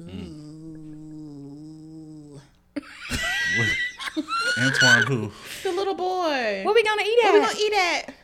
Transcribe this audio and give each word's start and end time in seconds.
Ooh. 0.00 0.04
Antoine 4.58 5.02
who? 5.06 5.32
The 5.62 5.72
little 5.72 5.94
boy. 5.94 6.62
What 6.64 6.74
we 6.74 6.82
gonna 6.82 7.02
eat 7.02 7.18
at? 7.24 7.32
What 7.32 7.34
we 7.34 7.40
gonna 7.40 7.58
eat 7.58 7.72
at? 7.74 8.14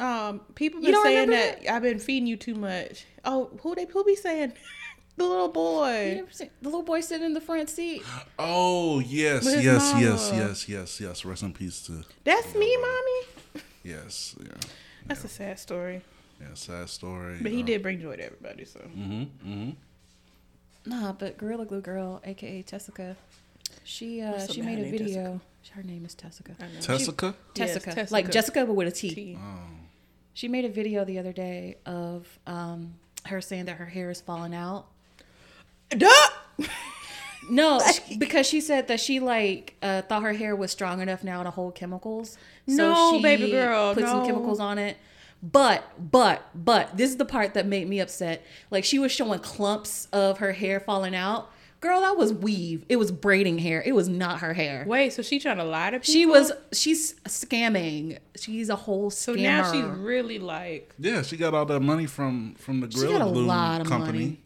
Um, 0.00 0.40
people 0.54 0.80
been 0.80 0.94
saying 1.02 1.28
remember 1.28 1.32
that 1.60 1.72
I've 1.72 1.82
been 1.82 1.98
feeding 2.00 2.26
you 2.26 2.36
too 2.36 2.54
much. 2.54 3.04
Oh, 3.24 3.50
who 3.62 3.74
they 3.74 3.86
who 3.86 4.02
be 4.04 4.16
saying? 4.16 4.52
the 5.16 5.24
little 5.24 5.48
boy. 5.48 6.22
The 6.38 6.48
little 6.62 6.82
boy 6.82 7.00
sitting 7.00 7.26
in 7.26 7.34
the 7.34 7.40
front 7.40 7.68
seat. 7.70 8.02
Oh 8.38 8.98
yes, 9.00 9.44
With 9.44 9.54
his 9.54 9.64
yes, 9.64 9.94
yes, 9.98 10.32
yes, 10.34 10.68
yes, 10.68 11.00
yes. 11.00 11.24
Rest 11.24 11.42
in 11.42 11.52
peace 11.52 11.82
to 11.82 12.02
That's 12.24 12.54
me, 12.54 12.76
mommy. 12.76 13.62
yes, 13.84 14.34
yeah, 14.42 14.52
That's 15.06 15.24
a 15.24 15.28
sad 15.28 15.58
story. 15.60 16.02
yeah. 16.40 16.48
Sad 16.54 16.88
story. 16.88 17.38
But 17.40 17.52
he 17.52 17.62
Uh, 17.62 17.66
did 17.66 17.82
bring 17.82 18.00
joy 18.00 18.16
to 18.16 18.24
everybody. 18.24 18.64
So 18.64 18.80
Mhm, 18.80 19.28
mhm. 19.46 19.76
Nah, 20.86 21.12
but 21.12 21.38
Gorilla 21.38 21.64
Glue 21.64 21.80
Girl, 21.80 22.20
aka 22.24 22.62
Tessica, 22.62 23.16
she 23.84 24.20
uh 24.20 24.46
she 24.46 24.62
made 24.62 24.78
a 24.78 24.82
named 24.82 24.98
video. 24.98 25.40
Her 25.70 25.82
name 25.82 26.04
is 26.04 26.14
Tessica. 26.14 26.52
I 26.60 26.64
know. 26.64 26.80
Tessica. 26.80 27.34
Yes, 27.54 27.74
Tessica, 27.74 27.94
Tessica. 27.94 28.12
like 28.12 28.30
Jessica, 28.30 28.66
but 28.66 28.72
with 28.74 28.88
a 28.88 28.90
T. 28.90 29.10
T. 29.14 29.38
Oh, 29.40 29.58
She 30.34 30.48
made 30.48 30.64
a 30.64 30.68
video 30.68 31.04
the 31.04 31.18
other 31.18 31.32
day 31.32 31.76
of 31.86 32.26
um 32.46 32.94
her 33.26 33.40
saying 33.40 33.66
that 33.66 33.76
her 33.76 33.86
hair 33.86 34.10
is 34.10 34.20
falling 34.20 34.54
out. 34.54 34.86
Duh! 35.90 36.08
No, 37.50 37.80
sh- 37.80 38.14
because 38.18 38.46
she 38.46 38.60
said 38.60 38.86
that 38.86 39.00
she 39.00 39.18
like 39.18 39.74
uh, 39.82 40.02
thought 40.02 40.22
her 40.22 40.32
hair 40.32 40.54
was 40.54 40.70
strong 40.70 41.00
enough 41.00 41.24
now 41.24 41.42
to 41.42 41.50
hold 41.50 41.74
chemicals. 41.74 42.38
No, 42.68 43.20
baby 43.20 43.50
girl, 43.50 43.94
put 43.94 44.04
some 44.06 44.24
chemicals 44.24 44.60
on 44.60 44.78
it. 44.78 44.96
But, 45.42 45.84
but, 45.98 46.48
but, 46.54 46.96
this 46.96 47.10
is 47.10 47.16
the 47.16 47.24
part 47.24 47.54
that 47.54 47.66
made 47.66 47.88
me 47.88 47.98
upset. 47.98 48.44
Like 48.70 48.84
she 48.84 48.98
was 48.98 49.10
showing 49.10 49.40
clumps 49.40 50.06
of 50.12 50.38
her 50.38 50.52
hair 50.52 50.78
falling 50.78 51.14
out. 51.16 51.50
Girl, 51.80 52.00
that 52.00 52.16
was 52.16 52.32
weave. 52.32 52.84
It 52.88 52.94
was 52.94 53.10
braiding 53.10 53.58
hair. 53.58 53.82
It 53.84 53.90
was 53.90 54.08
not 54.08 54.38
her 54.38 54.54
hair. 54.54 54.84
Wait, 54.86 55.12
so 55.12 55.20
she 55.20 55.40
trying 55.40 55.56
to 55.56 55.64
lie 55.64 55.90
to 55.90 55.98
people? 55.98 56.12
She 56.12 56.26
was. 56.26 56.52
She's 56.72 57.14
scamming. 57.24 58.18
She's 58.36 58.68
a 58.68 58.76
whole 58.76 59.10
scammer. 59.10 59.14
So 59.14 59.32
now 59.34 59.72
she's 59.72 59.84
really 59.84 60.38
like. 60.38 60.94
yeah. 60.96 61.22
She 61.22 61.36
got 61.36 61.54
all 61.54 61.66
that 61.66 61.80
money 61.80 62.06
from 62.06 62.54
from 62.54 62.78
the 62.78 62.88
She 62.88 63.02
got 63.08 63.20
a 63.20 63.32
Glue 63.32 63.44
lot 63.46 63.80
of 63.80 63.88
company, 63.88 64.18
money. 64.20 64.40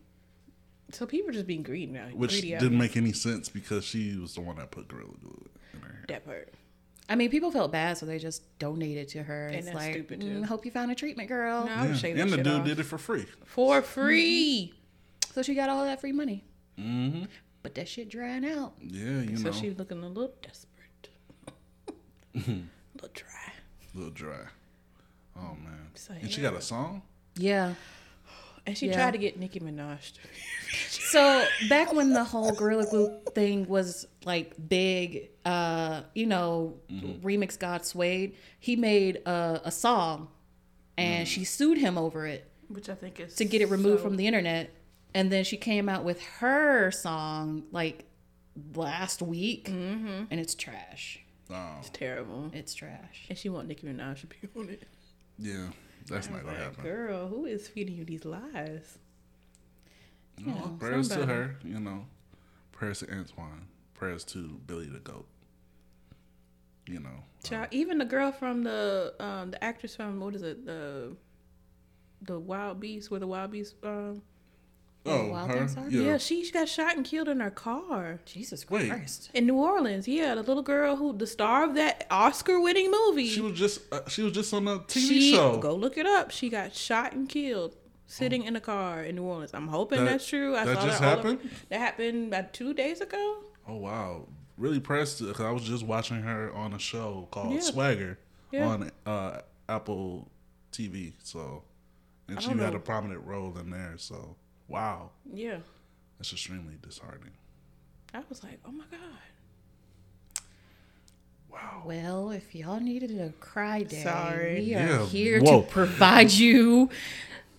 So 0.92 1.04
people 1.04 1.28
are 1.28 1.32
just 1.34 1.46
being 1.46 1.62
greedy 1.62 1.92
now. 1.92 2.06
which 2.14 2.30
greedy 2.30 2.52
didn't 2.52 2.70
here. 2.70 2.78
make 2.78 2.96
any 2.96 3.12
sense 3.12 3.50
because 3.50 3.84
she 3.84 4.16
was 4.16 4.34
the 4.34 4.40
one 4.40 4.56
that 4.56 4.70
put 4.70 4.88
Gorilla 4.88 5.10
Glue 5.20 5.44
in 5.74 5.80
her 5.82 5.88
hair. 5.88 6.04
that 6.08 6.24
part. 6.24 6.54
I 7.08 7.14
mean, 7.14 7.30
people 7.30 7.50
felt 7.52 7.70
bad, 7.70 7.96
so 7.98 8.04
they 8.06 8.18
just 8.18 8.42
donated 8.58 9.08
to 9.10 9.22
her. 9.22 9.46
And 9.46 9.56
it's 9.56 9.66
that's 9.66 9.76
like, 9.76 9.92
stupid, 9.92 10.20
too. 10.20 10.26
"Mm, 10.40 10.44
hope 10.46 10.64
you 10.64 10.70
found 10.72 10.90
a 10.90 10.94
treatment, 10.94 11.28
girl. 11.28 11.64
No, 11.66 11.72
Yeah. 11.84 11.94
shave 11.94 12.16
that 12.16 12.22
And 12.22 12.32
the 12.32 12.36
shit 12.38 12.44
dude 12.44 12.54
off. 12.60 12.66
did 12.66 12.78
it 12.80 12.84
for 12.84 12.98
free. 12.98 13.26
for 13.44 13.80
free. 13.82 14.74
So 15.32 15.42
she 15.42 15.54
got 15.54 15.68
all 15.68 15.84
that 15.84 16.00
free 16.00 16.12
money. 16.12 16.44
Mm-hmm. 16.78 17.24
But 17.62 17.74
that 17.76 17.88
shit 17.88 18.08
drying 18.08 18.44
out. 18.44 18.74
Yeah, 18.80 19.20
you 19.22 19.36
So 19.36 19.44
know, 19.44 19.52
she's 19.52 19.76
looking 19.78 20.02
a 20.02 20.08
little 20.08 20.34
desperate, 20.42 21.08
a 21.88 21.92
little 22.94 23.10
dry. 23.12 23.52
a 23.94 23.96
little 23.96 24.12
dry. 24.12 24.46
Oh 25.36 25.54
man, 25.62 25.90
So, 25.94 26.14
and 26.14 26.30
she 26.30 26.40
got 26.40 26.54
a 26.54 26.60
song. 26.62 27.02
Yeah. 27.36 27.74
And 28.66 28.76
she 28.76 28.86
Yeah. 28.88 28.94
tried 28.94 29.10
to 29.12 29.18
get 29.18 29.38
Nicki 29.38 29.60
Minaj. 29.60 30.14
to- 30.14 30.20
So 31.10 31.46
back 31.68 31.92
when 31.92 32.12
the 32.12 32.24
whole 32.24 32.52
Gorilla 32.52 32.86
Glue 32.86 33.18
thing 33.34 33.66
was 33.68 34.06
like 34.24 34.54
big, 34.68 35.30
uh, 35.44 36.02
you 36.14 36.26
know, 36.26 36.78
mm-hmm. 36.90 37.26
remix 37.26 37.58
God 37.58 37.84
Suede, 37.84 38.34
he 38.58 38.76
made 38.76 39.16
a, 39.26 39.60
a 39.64 39.70
song 39.70 40.28
and 40.98 41.26
mm. 41.26 41.30
she 41.30 41.44
sued 41.44 41.78
him 41.78 41.96
over 41.96 42.26
it 42.26 42.50
Which 42.68 42.88
I 42.88 42.94
think 42.94 43.20
is 43.20 43.34
to 43.36 43.44
get 43.44 43.60
it 43.60 43.70
removed 43.70 44.00
so- 44.00 44.04
from 44.04 44.16
the 44.16 44.26
internet. 44.26 44.74
And 45.14 45.32
then 45.32 45.44
she 45.44 45.56
came 45.56 45.88
out 45.88 46.04
with 46.04 46.20
her 46.40 46.90
song 46.90 47.64
like 47.72 48.04
last 48.74 49.22
week 49.22 49.70
mm-hmm. 49.70 50.24
and 50.30 50.40
it's 50.40 50.54
trash. 50.54 51.20
Oh, 51.48 51.76
It's 51.78 51.90
terrible. 51.90 52.50
It's 52.52 52.74
trash. 52.74 53.26
And 53.28 53.38
she 53.38 53.48
want 53.48 53.68
Nicki 53.68 53.86
Minaj 53.86 54.20
to 54.20 54.26
be 54.26 54.36
on 54.56 54.68
it. 54.70 54.82
yeah, 55.38 55.68
that's 56.08 56.28
not 56.28 56.44
gonna 56.44 56.58
happen. 56.58 56.82
Girl, 56.82 57.28
who 57.28 57.46
is 57.46 57.68
feeding 57.68 57.94
you 57.96 58.04
these 58.04 58.24
lies? 58.24 58.98
No, 60.38 60.52
know, 60.54 60.76
prayers 60.78 61.08
to 61.08 61.26
her, 61.26 61.56
you 61.64 61.80
know. 61.80 62.06
Prayers 62.72 63.00
to 63.00 63.10
Antoine. 63.10 63.66
Prayers 63.94 64.24
to 64.24 64.60
Billy 64.66 64.86
the 64.86 64.98
Goat. 64.98 65.26
You 66.86 67.00
know. 67.00 67.24
Child, 67.42 67.68
even 67.70 67.98
the 67.98 68.04
girl 68.04 68.32
from 68.32 68.62
the 68.62 69.14
um 69.18 69.50
the 69.50 69.62
actress 69.64 69.96
from 69.96 70.20
what 70.20 70.34
is 70.34 70.42
it 70.42 70.66
the 70.66 71.16
the 72.22 72.38
Wild 72.38 72.80
Beast 72.80 73.10
where 73.10 73.20
the 73.20 73.26
Wild 73.26 73.50
Beast 73.50 73.74
um 73.82 74.22
oh, 75.04 75.28
Wild 75.28 75.50
her. 75.50 75.68
Yeah. 75.88 76.00
yeah. 76.02 76.16
she 76.18 76.50
got 76.50 76.68
shot 76.68 76.96
and 76.96 77.04
killed 77.04 77.28
in 77.28 77.40
her 77.40 77.50
car 77.50 78.20
Jesus 78.24 78.68
Wait. 78.68 78.90
Christ. 78.90 79.30
in 79.34 79.46
New 79.46 79.56
Orleans 79.56 80.08
yeah 80.08 80.34
the 80.34 80.42
little 80.42 80.62
girl 80.62 80.96
who 80.96 81.16
the 81.16 81.26
star 81.26 81.64
of 81.64 81.74
that 81.74 82.06
Oscar 82.10 82.60
winning 82.60 82.90
movie 82.90 83.28
She 83.28 83.40
was 83.40 83.58
just 83.58 83.80
uh, 83.92 84.00
she 84.08 84.22
was 84.22 84.32
just 84.32 84.52
on 84.54 84.66
a 84.66 84.78
TV 84.80 85.08
She- 85.08 85.32
show. 85.32 85.58
go 85.58 85.74
look 85.74 85.96
it 85.96 86.06
up 86.06 86.30
she 86.30 86.48
got 86.48 86.74
shot 86.74 87.12
and 87.12 87.28
killed 87.28 87.76
sitting 88.06 88.44
in 88.44 88.54
a 88.56 88.60
car 88.60 89.02
in 89.02 89.16
New 89.16 89.24
Orleans 89.24 89.50
I'm 89.54 89.68
hoping 89.68 90.04
That- 90.04 90.10
that's 90.12 90.28
true 90.28 90.54
I 90.56 90.64
that 90.64 90.76
saw 90.78 90.86
just 90.86 91.00
that 91.00 91.06
all 91.18 91.18
over- 91.20 91.28
happened? 91.32 91.50
that 91.70 91.78
happened 91.78 92.28
about 92.28 92.52
two 92.52 92.72
days 92.74 93.00
ago 93.00 93.42
Oh 93.68 93.76
wow, 93.76 94.28
really 94.56 94.78
pressed 94.80 95.18
because 95.20 95.40
I 95.40 95.50
was 95.50 95.64
just 95.64 95.84
watching 95.84 96.22
her 96.22 96.52
on 96.52 96.72
a 96.72 96.78
show 96.78 97.26
called 97.32 97.54
Yeah. 97.54 97.60
Swagger 97.60 98.18
Yeah. 98.52 98.66
on 98.66 98.90
uh, 99.04 99.40
Apple 99.68 100.30
TV. 100.70 101.14
So, 101.22 101.64
and 102.28 102.40
she 102.40 102.50
don't 102.50 102.58
had 102.60 102.74
a 102.74 102.78
prominent 102.78 103.24
role 103.26 103.56
in 103.58 103.70
there. 103.70 103.94
So, 103.96 104.36
wow, 104.68 105.10
yeah 105.32 105.58
that's 106.18 106.32
extremely 106.32 106.74
disheartening. 106.80 107.32
I 108.14 108.22
was 108.28 108.42
like 108.44 108.60
oh 108.64 108.70
my 108.72 108.84
god 108.90 109.00
Wow. 111.50 111.82
Well, 111.86 112.30
if 112.32 112.54
y'all 112.54 112.80
needed 112.80 113.18
a 113.18 113.30
cry 113.40 113.82
day, 113.82 114.02
Sorry. 114.02 114.54
we 114.56 114.74
are 114.74 114.78
Yeah, 114.86 115.06
here 115.06 115.40
whoa. 115.40 115.62
to 115.62 115.66
provide 115.66 116.30
you 116.30 116.90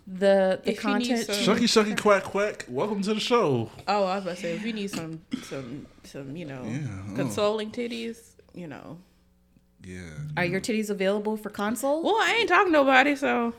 the 0.07 0.61
the 0.63 0.71
If 0.71 0.79
content. 0.79 1.25
some- 1.25 1.35
Shucky 1.57 1.63
Shucky 1.63 1.99
Quack 2.01 2.23
Quack, 2.23 2.65
welcome 2.69 3.01
to 3.03 3.13
the 3.13 3.19
show. 3.19 3.69
Oh, 3.87 4.03
I 4.05 4.15
was 4.15 4.23
about 4.23 4.35
to 4.37 4.41
say 4.41 4.55
if 4.55 4.63
you 4.65 4.73
need 4.73 4.89
some 4.89 5.21
some 5.43 5.85
some 6.03 6.35
you 6.35 6.45
know 6.45 6.63
Yeah, 6.65 6.79
oh. 7.11 7.15
consoling 7.15 7.71
titties, 7.71 8.17
you 8.53 8.67
know. 8.67 8.97
Yeah. 9.83 9.99
Are 10.35 10.45
your 10.45 10.59
titties 10.61 10.89
available 10.89 11.37
for 11.37 11.49
console? 11.49 12.03
Well, 12.03 12.15
I 12.15 12.37
ain't 12.39 12.49
talking 12.49 12.67
to 12.67 12.79
nobody, 12.79 13.15
so 13.15 13.53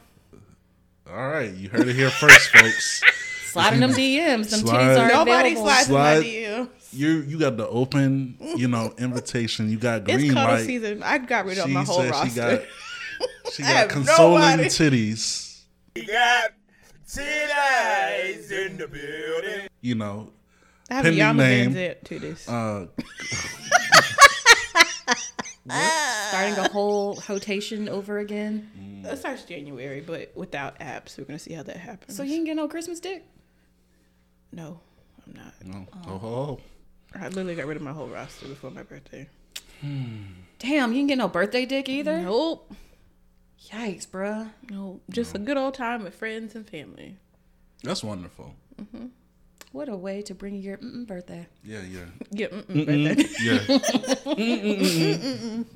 All 1.10 1.28
right, 1.28 1.52
you 1.54 1.68
heard 1.68 1.88
it 1.88 1.94
here 1.96 2.10
first, 2.10 2.50
folks. 2.50 3.02
Sliding 3.52 3.80
them 3.80 3.90
DMs. 3.94 4.50
Them 4.50 4.60
Slide. 4.60 4.74
titties 4.96 4.98
are 5.00 5.08
nobody 5.08 5.50
available. 5.52 5.62
slides 5.70 5.88
in 5.88 5.94
my 5.94 6.14
Slide. 6.16 6.24
DM. 6.24 6.68
You 6.92 7.08
you 7.22 7.38
got 7.38 7.56
the 7.58 7.68
open, 7.68 8.36
you 8.56 8.68
know, 8.68 8.94
invitation. 8.98 9.70
You 9.70 9.78
got 9.78 10.08
It's 10.08 10.16
green 10.16 10.32
cuddle 10.32 10.54
light. 10.56 10.64
season. 10.66 11.02
I 11.02 11.18
got 11.18 11.44
rid 11.44 11.58
of 11.58 11.66
She 11.66 11.72
my 11.72 11.84
whole 11.84 12.00
said 12.00 12.10
roster. 12.10 12.30
she 12.30 12.36
got 12.36 12.60
she 13.52 13.62
I 13.62 13.66
got 13.66 13.76
have 13.76 13.88
consoling 13.90 14.40
nobody. 14.40 14.64
titties. 14.68 15.47
We 15.98 16.06
got 16.06 16.52
titties 17.08 18.52
in 18.52 18.76
the 18.76 18.86
building. 18.86 19.68
You 19.80 19.96
know, 19.96 20.30
I 20.88 20.94
have 20.94 21.02
pending 21.02 21.18
Yama 21.18 21.42
name. 21.42 21.72
To 22.04 22.18
this. 22.20 22.48
uh, 22.48 22.86
Starting 26.28 26.54
a 26.54 26.68
whole 26.68 27.20
rotation 27.28 27.88
over 27.88 28.18
again. 28.18 29.02
It 29.04 29.18
starts 29.18 29.42
January, 29.42 30.00
but 30.00 30.30
without 30.36 30.78
apps. 30.78 31.18
We're 31.18 31.24
gonna 31.24 31.40
see 31.40 31.54
how 31.54 31.64
that 31.64 31.78
happens. 31.78 32.16
So 32.16 32.22
you 32.22 32.36
can 32.36 32.44
get 32.44 32.54
no 32.54 32.68
Christmas 32.68 33.00
dick? 33.00 33.24
no, 34.52 34.78
I'm 35.26 35.34
not. 35.34 35.54
no, 35.64 35.86
oh, 36.06 36.10
oh, 36.12 36.60
I 37.20 37.26
literally 37.28 37.56
got 37.56 37.66
rid 37.66 37.76
of 37.76 37.82
my 37.82 37.92
whole 37.92 38.06
roster 38.06 38.46
before 38.46 38.70
my 38.70 38.84
birthday. 38.84 39.28
Damn, 40.60 40.92
you 40.92 41.00
can 41.00 41.06
get 41.08 41.18
no 41.18 41.26
birthday 41.28 41.66
dick 41.66 41.88
either? 41.88 42.22
Nope. 42.22 42.72
Yikes, 43.66 44.06
bruh. 44.06 44.50
No, 44.70 45.00
just 45.10 45.34
a 45.34 45.38
good 45.38 45.56
old 45.56 45.74
time 45.74 46.04
with 46.04 46.14
friends 46.14 46.54
and 46.54 46.68
family. 46.68 47.16
that's 47.82 48.04
wonderful. 48.04 48.54
Mm-hmm. 48.80 49.06
What 49.72 49.88
a 49.88 49.96
way 49.96 50.22
to 50.22 50.34
bring 50.34 50.56
your 50.56 50.78
mm-mm 50.78 51.06
birthday. 51.06 51.46
Yeah, 51.62 51.82
yeah, 51.82 52.04
Yeah, 52.30 52.46
mm-mm, 52.48 53.16
birthday. 53.16 53.64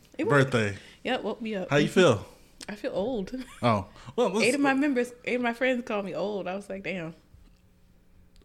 yeah. 0.18 0.24
Birthday. 0.24 0.76
Yep, 1.04 1.22
woke 1.24 1.42
me 1.42 1.56
up. 1.56 1.68
How 1.70 1.76
you 1.76 1.88
feel? 1.88 2.24
I 2.68 2.74
feel 2.76 2.92
old. 2.94 3.32
Oh, 3.62 3.86
well, 4.16 4.30
let's, 4.30 4.46
Eight 4.46 4.54
of 4.54 4.60
my 4.60 4.72
members, 4.72 5.12
eight 5.24 5.34
of 5.34 5.42
my 5.42 5.52
friends 5.52 5.82
call 5.84 6.02
me 6.02 6.14
old. 6.14 6.46
I 6.46 6.54
was 6.54 6.70
like, 6.70 6.84
damn. 6.84 7.14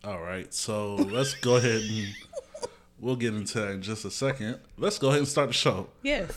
all 0.03 0.19
right. 0.19 0.51
So 0.53 0.95
let's 0.95 1.35
go 1.35 1.57
ahead 1.57 1.81
and 1.81 2.07
we'll 2.99 3.15
get 3.15 3.35
into 3.35 3.59
that 3.59 3.71
in 3.71 3.81
just 3.83 4.03
a 4.05 4.11
second. 4.11 4.59
Let's 4.77 4.97
go 4.97 5.09
ahead 5.09 5.19
and 5.19 5.27
start 5.27 5.49
the 5.49 5.53
show. 5.53 5.87
Yes. 6.01 6.31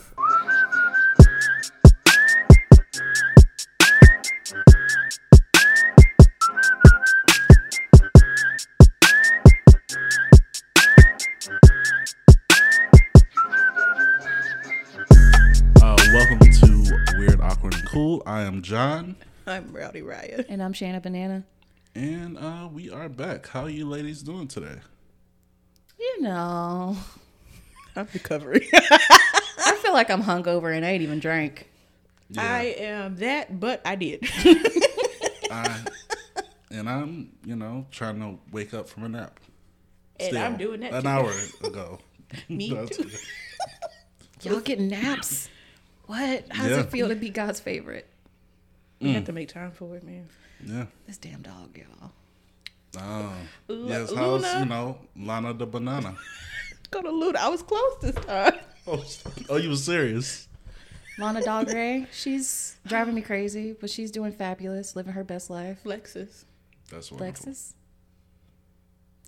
To 18.20 18.26
Weird, 18.26 18.26
Awkward, 18.26 18.26
and 18.26 18.26
Cool. 18.26 18.32
I 18.32 18.42
am 18.42 18.62
John. 18.62 19.16
I'm 19.46 19.72
Rowdy 19.72 20.02
Riot. 20.02 20.46
And 20.48 20.62
I'm 20.62 20.72
Shanna 20.72 21.00
Banana. 21.00 21.44
And 21.94 22.38
uh, 22.38 22.68
we 22.72 22.90
are 22.90 23.08
back. 23.08 23.48
How 23.48 23.62
are 23.62 23.70
you 23.70 23.88
ladies 23.88 24.22
doing 24.22 24.48
today? 24.48 24.80
You 25.98 26.22
know, 26.22 26.96
I'm 27.96 28.08
recovering. 28.12 28.62
I 28.72 29.78
feel 29.82 29.92
like 29.92 30.10
I'm 30.10 30.22
hungover 30.22 30.74
and 30.74 30.84
I 30.84 30.90
ain't 30.90 31.02
even 31.02 31.18
drank. 31.20 31.68
I 32.38 32.74
am 32.78 33.16
that, 33.16 33.58
but 33.58 33.82
I 33.84 33.96
did. 33.96 34.20
I, 35.50 35.80
and 36.70 36.88
I'm, 36.88 37.32
you 37.44 37.56
know, 37.56 37.86
trying 37.90 38.20
to 38.20 38.38
wake 38.52 38.72
up 38.72 38.88
from 38.88 39.04
a 39.04 39.08
nap. 39.08 39.40
And 40.20 40.38
I'm 40.38 40.56
doing 40.56 40.80
that 40.80 40.92
an 40.92 41.02
too. 41.02 41.08
hour 41.08 41.32
ago. 41.64 41.98
Me 42.48 42.68
too. 42.86 43.10
Y'all 44.42 44.60
getting 44.60 44.88
naps? 44.88 45.48
What? 46.10 46.44
How 46.50 46.64
does 46.64 46.76
Yeah. 46.76 46.82
it 46.82 46.90
feel 46.90 47.08
to 47.08 47.14
be 47.14 47.30
God's 47.30 47.60
favorite? 47.60 48.04
You 48.98 49.12
have 49.12 49.22
mm. 49.22 49.26
to 49.26 49.32
make 49.32 49.48
time 49.48 49.70
for 49.70 49.94
it, 49.96 50.02
man. 50.02 50.28
Yeah. 50.66 50.86
This 51.06 51.18
damn 51.18 51.40
dog, 51.40 51.78
y'all. 51.78 52.10
Oh. 52.98 53.32
Lu- 53.68 53.88
yes. 53.88 54.12
How's 54.12 54.42
Luna. 54.42 54.58
you 54.58 54.64
know 54.64 54.98
Lana 55.16 55.54
the 55.54 55.66
banana? 55.66 56.16
Go 56.90 57.00
to 57.00 57.08
Luda. 57.10 57.36
I 57.36 57.48
was 57.48 57.62
close 57.62 57.98
this 58.02 58.16
time. 58.26 58.54
Oh, 58.88 59.04
oh, 59.50 59.56
you 59.56 59.68
were 59.68 59.76
serious? 59.76 60.48
Lana 61.16 61.42
Dog 61.42 61.68
Ray, 61.72 62.06
she's 62.12 62.76
driving 62.84 63.14
me 63.14 63.20
crazy, 63.20 63.76
but 63.80 63.88
she's 63.88 64.10
doing 64.10 64.32
fabulous, 64.32 64.96
living 64.96 65.12
her 65.12 65.22
best 65.22 65.48
life. 65.48 65.78
Lexus. 65.84 66.44
That's 66.90 67.12
wonderful. 67.12 67.52
Lexus. 67.52 67.74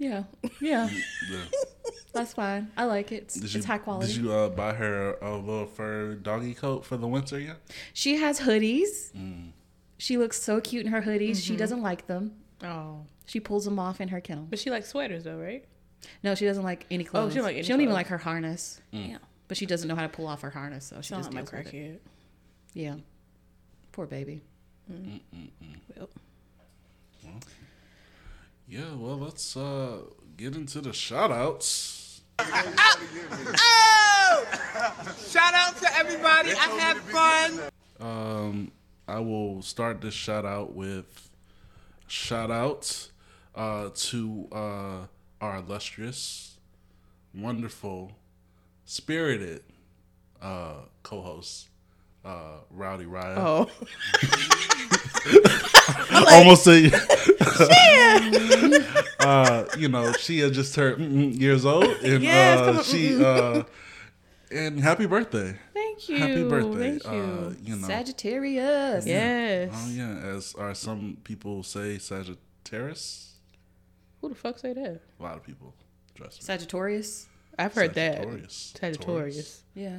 Yeah, 0.03 0.25
yeah, 0.61 0.89
Yeah. 1.31 1.39
that's 2.13 2.33
fine. 2.35 2.71
I 2.77 2.85
like 2.85 3.13
it. 3.13 3.23
It's, 3.25 3.35
Did 3.35 3.45
it's 3.45 3.55
you, 3.55 3.63
high 3.63 3.79
quality. 3.79 4.09
Did 4.13 4.17
you 4.23 4.33
uh, 4.33 4.49
buy 4.49 4.73
her 4.75 5.17
a 5.23 5.37
little 5.37 5.67
fur 5.67 6.15
doggy 6.17 6.55
coat 6.55 6.85
for 6.85 6.97
the 6.97 7.07
winter 7.07 7.39
yet? 7.39 7.59
She 7.93 8.17
has 8.17 8.41
hoodies. 8.41 9.13
Mm. 9.13 9.51
She 9.99 10.19
looks 10.19 10.43
so 10.43 10.61
cute 10.61 10.85
in 10.85 10.91
her 10.93 11.03
hoodies. 11.03 11.41
She 11.43 11.55
doesn't 11.57 11.83
like 11.83 12.09
them. 12.09 12.33
Oh. 12.65 13.07
She 13.27 13.39
pulls 13.39 13.65
them 13.65 13.79
off 13.79 14.01
in 14.01 14.09
her 14.09 14.21
kennel. 14.21 14.47
But 14.51 14.59
she 14.59 14.71
likes 14.71 14.89
sweaters, 14.89 15.23
though, 15.25 15.39
right? 15.39 15.65
No, 16.25 16.35
she 16.35 16.45
doesn't 16.47 16.65
like 16.65 16.85
any 16.91 17.05
clothes. 17.05 17.27
Oh, 17.27 17.31
she 17.31 17.35
don't 17.37 17.45
like 17.45 17.55
any 17.55 17.63
she 17.63 17.69
don't 17.69 17.81
even 17.81 17.95
like 17.95 18.09
her 18.09 18.19
harness. 18.19 18.81
Yeah, 18.91 19.19
but 19.47 19.57
she 19.57 19.67
doesn't 19.67 19.87
know 19.89 19.95
how 19.95 20.03
to 20.03 20.09
pull 20.09 20.27
off 20.27 20.41
her 20.41 20.51
harness, 20.51 20.85
so 20.87 20.97
she 21.01 21.11
Sound 21.11 21.23
just 21.23 21.33
like 21.33 21.45
my 21.45 21.51
deals 21.63 21.65
with 21.73 21.75
it. 21.75 21.77
crackhead. 21.77 21.99
Yeah, 22.75 22.95
poor 23.93 24.07
baby. 24.07 24.43
Well, 25.97 26.09
Yeah. 28.73 28.95
Well, 28.97 29.19
let's 29.19 29.55
uh, 29.55 29.99
get 30.39 30.57
into 30.57 30.81
the 30.81 30.95
shout 30.95 31.31
outs. 31.31 32.23
Shout 32.41 32.65
out 35.53 35.77
to 35.77 35.99
everybody. 35.99 36.53
I 36.53 36.69
had 36.81 36.97
fun. 36.97 37.61
Um, 38.01 38.73
I 39.07 39.21
will 39.21 39.61
start 39.61 40.01
this 40.01 40.15
shout 40.15 40.47
out 40.47 40.73
with 40.73 41.29
shout 42.07 42.51
outs 42.51 43.11
uh, 43.55 43.91
to 43.95 44.49
uh, 44.51 45.07
our 45.43 45.57
illustrious, 45.57 46.57
wonderful, 47.35 48.13
spirited 48.87 49.65
uh, 50.41 50.77
co-host, 51.03 51.69
uh, 52.25 52.61
Rowdy 52.71 53.05
Ryan. 53.05 53.39
oh. 53.39 53.71
Almost 56.33 56.67
a 56.69 56.91
uh, 59.21 59.65
you 59.79 59.89
know, 59.89 60.13
she 60.13 60.39
had 60.41 60.53
just 60.53 60.75
turned 60.75 60.99
mm, 60.99 61.13
mm, 61.13 61.41
years 61.41 61.65
old, 61.65 61.85
and 61.85 62.23
Yes, 62.23 62.61
uh, 62.61 62.83
she 62.83 63.23
uh, 63.25 63.63
and 64.51 64.81
happy 64.81 65.07
birthday, 65.07 65.57
Thank 65.73 66.09
you. 66.09 66.17
happy 66.19 66.45
birthday. 66.49 66.99
Thank 66.99 67.05
you. 67.05 67.23
Uh, 67.23 67.55
you 67.63 67.77
know, 67.77 67.87
Sagittarius. 67.87 69.07
yes. 69.07 69.71
Oh 69.75 69.91
yeah, 69.91 70.35
as 70.35 70.55
are 70.57 70.75
some 70.75 71.19
people 71.25 71.63
say 71.63 71.99
Sagittarius. 71.99 73.35
Who 74.21 74.29
the 74.29 74.35
fuck 74.35 74.59
say 74.59 74.73
that? 74.73 75.01
A 75.19 75.23
lot 75.23 75.37
of 75.37 75.43
people. 75.43 75.75
Trust 76.15 76.41
me. 76.41 76.45
Sagittarius. 76.45 77.27
I've 77.59 77.75
heard 77.75 77.95
Sagittarius. 77.95 78.73
that. 78.73 78.81
Sagittarius. 78.81 79.35
Sagittarius. 79.35 79.63
Yeah. 79.75 79.99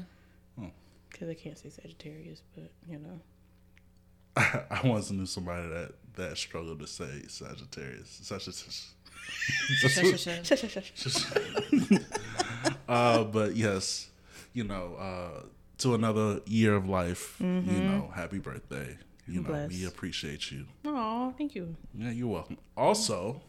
Because 1.14 1.30
I 1.30 1.36
can't 1.36 1.58
say 1.58 1.70
Sagittarius, 1.70 2.42
but, 2.56 2.72
you 2.90 2.98
know. 2.98 3.22
I 4.36 4.82
once 4.84 5.12
knew 5.12 5.28
somebody 5.28 5.68
that 5.68 5.92
that 6.16 6.38
struggled 6.38 6.80
to 6.80 6.88
say 6.88 7.24
Sagittarius. 7.28 8.20
Sagittarius. 8.24 8.94
Uh, 12.88 13.24
but 13.24 13.56
yes, 13.56 14.10
you 14.54 14.64
know, 14.64 14.96
uh, 14.96 15.44
to 15.78 15.96
another 15.96 16.40
year 16.46 16.76
of 16.76 16.88
life. 16.88 17.36
You 17.40 17.48
know, 17.48 18.12
happy 18.14 18.40
birthday. 18.40 18.98
You 19.28 19.42
know, 19.42 19.68
we 19.70 19.86
appreciate 19.86 20.52
you. 20.52 20.66
Oh, 20.86 21.34
thank 21.38 21.56
you. 21.56 21.76
Yeah, 21.96 22.12
you're 22.12 22.28
welcome. 22.28 22.58
Also, 22.76 23.42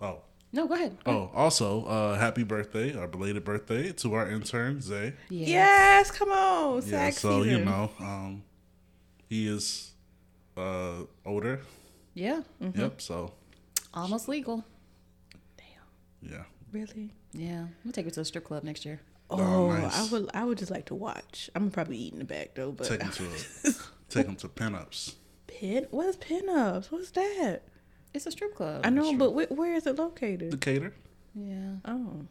oh, 0.00 0.20
No, 0.52 0.66
go 0.66 0.74
ahead. 0.74 0.96
oh, 1.06 1.30
also, 1.34 1.84
uh, 1.86 2.18
happy 2.18 2.42
birthday, 2.44 2.94
our 2.94 3.08
belated 3.08 3.44
birthday 3.44 3.92
to 3.92 4.14
our 4.14 4.30
intern 4.30 4.80
Zay. 4.82 5.14
Yeah. 5.30 5.46
Yes, 5.46 6.10
come 6.10 6.30
on. 6.30 6.76
Yeah, 6.82 6.88
Sack 6.88 7.14
so 7.14 7.42
season. 7.42 7.58
you 7.58 7.64
know, 7.64 7.90
um, 8.00 8.42
he 9.28 9.48
is 9.48 9.92
uh 10.56 11.04
older. 11.24 11.60
Yeah. 12.14 12.42
Yep. 12.60 12.74
Mm-hmm. 12.74 12.88
So 12.98 13.32
Almost 13.94 14.28
legal. 14.28 14.64
Damn. 15.56 16.30
Yeah, 16.32 16.42
Really? 16.72 17.12
Yeah. 17.32 17.62
I'm 17.62 17.74
gonna 17.84 17.92
take 17.92 18.04
her 18.04 18.10
to 18.12 18.20
a 18.20 18.24
strip 18.24 18.44
club 18.44 18.62
next 18.64 18.84
year. 18.84 19.00
Oh, 19.30 19.38
oh 19.40 19.72
nice. 19.72 19.98
I 20.08 20.12
would. 20.12 20.30
I 20.34 20.44
would 20.44 20.58
just 20.58 20.70
like 20.70 20.86
to 20.86 20.94
watch. 20.94 21.50
I'm 21.54 21.70
probably 21.70 21.96
eating 21.96 22.18
the 22.18 22.24
back 22.24 22.54
though. 22.54 22.72
But 22.72 22.88
take 22.88 23.00
them 23.00 23.10
to 23.12 23.24
a, 23.24 23.72
take 24.08 24.26
him 24.26 24.36
to 24.36 24.48
pinups. 24.48 25.14
pin. 25.46 25.86
What 25.90 26.06
is 26.08 26.16
pinups? 26.16 26.90
What's 26.90 27.10
that? 27.12 27.62
It's 28.12 28.26
a 28.26 28.32
strip 28.32 28.56
club. 28.56 28.80
I 28.84 28.90
know, 28.90 29.14
but 29.16 29.30
wh- 29.30 29.52
where 29.56 29.74
is 29.76 29.86
it 29.86 29.96
located? 29.96 30.50
Decatur. 30.50 30.92
Yeah. 31.34 31.74
Oh, 31.84 32.26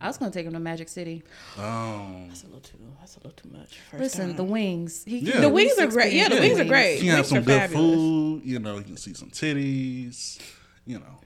I 0.00 0.06
was 0.06 0.16
gonna 0.18 0.30
take 0.30 0.46
him 0.46 0.52
to 0.54 0.60
Magic 0.60 0.88
City. 0.88 1.22
Um, 1.58 2.26
that's 2.28 2.42
a 2.42 2.46
little 2.46 2.60
too. 2.60 2.78
That's 3.00 3.16
a 3.16 3.18
little 3.20 3.32
too 3.32 3.50
much. 3.50 3.78
First 3.90 4.00
Listen, 4.00 4.28
time. 4.28 4.36
the 4.36 4.44
wings. 4.44 5.04
He 5.04 5.18
Yeah. 5.18 5.40
The 5.40 5.48
wings 5.48 5.78
are 5.78 5.86
great. 5.86 6.12
Yeah, 6.12 6.28
the 6.28 6.36
experience 6.36 6.58
wings 6.58 6.66
are 6.68 6.70
great. 6.70 6.94
you 6.96 7.04
can 7.08 7.16
have 7.16 7.26
some 7.26 7.42
good 7.42 7.60
fabulous. 7.60 7.94
food. 7.94 8.42
You 8.44 8.58
know, 8.58 8.76
you 8.78 8.84
can 8.84 8.96
see 8.96 9.14
some 9.14 9.30
titties. 9.30 10.40
You 10.86 10.98
know, 10.98 11.20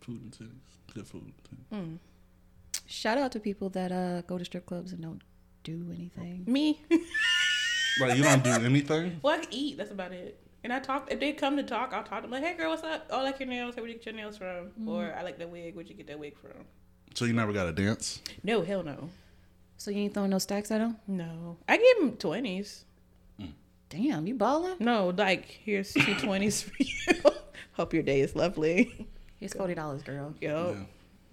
food 0.00 0.20
and 0.22 0.32
titties. 0.32 0.94
Good 0.94 1.06
food. 1.06 1.32
too. 1.70 1.98
Shout 2.86 3.18
out 3.18 3.32
to 3.32 3.40
people 3.40 3.68
that 3.70 3.92
uh 3.92 4.22
go 4.22 4.36
to 4.38 4.44
strip 4.44 4.66
clubs 4.66 4.92
and 4.92 5.00
don't 5.02 5.22
do 5.64 5.86
anything. 5.94 6.44
me. 6.46 6.80
Like 8.00 8.16
you 8.16 8.22
don't 8.22 8.42
do 8.44 8.50
anything. 8.50 9.18
well, 9.20 9.34
I 9.34 9.38
can 9.38 9.52
eat. 9.52 9.76
That's 9.76 9.90
about 9.90 10.12
it. 10.12 10.38
And 10.62 10.72
I 10.72 10.78
talk. 10.78 11.10
If 11.10 11.18
they 11.20 11.32
come 11.32 11.56
to 11.56 11.62
talk, 11.64 11.92
I'll 11.92 12.04
talk 12.04 12.18
to 12.18 12.22
them 12.22 12.30
like, 12.30 12.42
"Hey, 12.44 12.56
girl, 12.56 12.70
what's 12.70 12.84
up? 12.84 13.08
Oh, 13.10 13.18
I 13.18 13.22
like 13.22 13.40
your 13.40 13.48
nails. 13.48 13.74
Hey, 13.74 13.80
where 13.80 13.90
you 13.90 13.96
get 13.96 14.06
your 14.06 14.14
nails 14.14 14.38
from? 14.38 14.70
Or 14.86 15.12
I 15.18 15.22
like 15.22 15.38
that 15.38 15.50
wig. 15.50 15.74
Where'd 15.74 15.88
you 15.88 15.96
get 15.96 16.06
that 16.06 16.18
wig 16.18 16.36
from? 16.38 16.64
So 17.14 17.24
you 17.24 17.32
never 17.32 17.52
got 17.52 17.64
to 17.64 17.72
dance. 17.72 18.20
No, 18.42 18.62
hell 18.62 18.82
no, 18.82 19.10
So 19.76 19.90
you 19.90 19.98
ain't 20.02 20.14
throwing 20.14 20.30
no 20.30 20.38
stacks 20.38 20.70
at 20.70 20.80
him? 20.80 20.96
no. 21.06 21.56
I 21.68 21.76
give 21.76 21.98
him 21.98 22.16
twenties. 22.16 22.84
Damn, 23.88 24.24
you 24.28 24.36
balling? 24.36 24.76
No, 24.78 25.08
like 25.08 25.46
here's 25.64 25.92
two 25.92 26.14
twenties 26.14 26.62
for 26.62 26.70
you. 26.78 27.32
Hope 27.72 27.92
your 27.92 28.04
day 28.04 28.20
is 28.20 28.36
lovely. 28.36 29.08
Here's 29.38 29.52
forty 29.54 29.74
dollars, 29.74 30.02
girl. 30.04 30.32
Yo, 30.40 30.76
Yeah. 30.78 30.84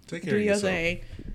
Take 0.08 0.24
care 0.24 0.34
of 0.36 0.42
yourself. 0.42 0.62
do 0.72 0.74
of 0.74 0.74
your 0.74 0.74
yourself. 0.74 0.74
thing. 0.74 1.34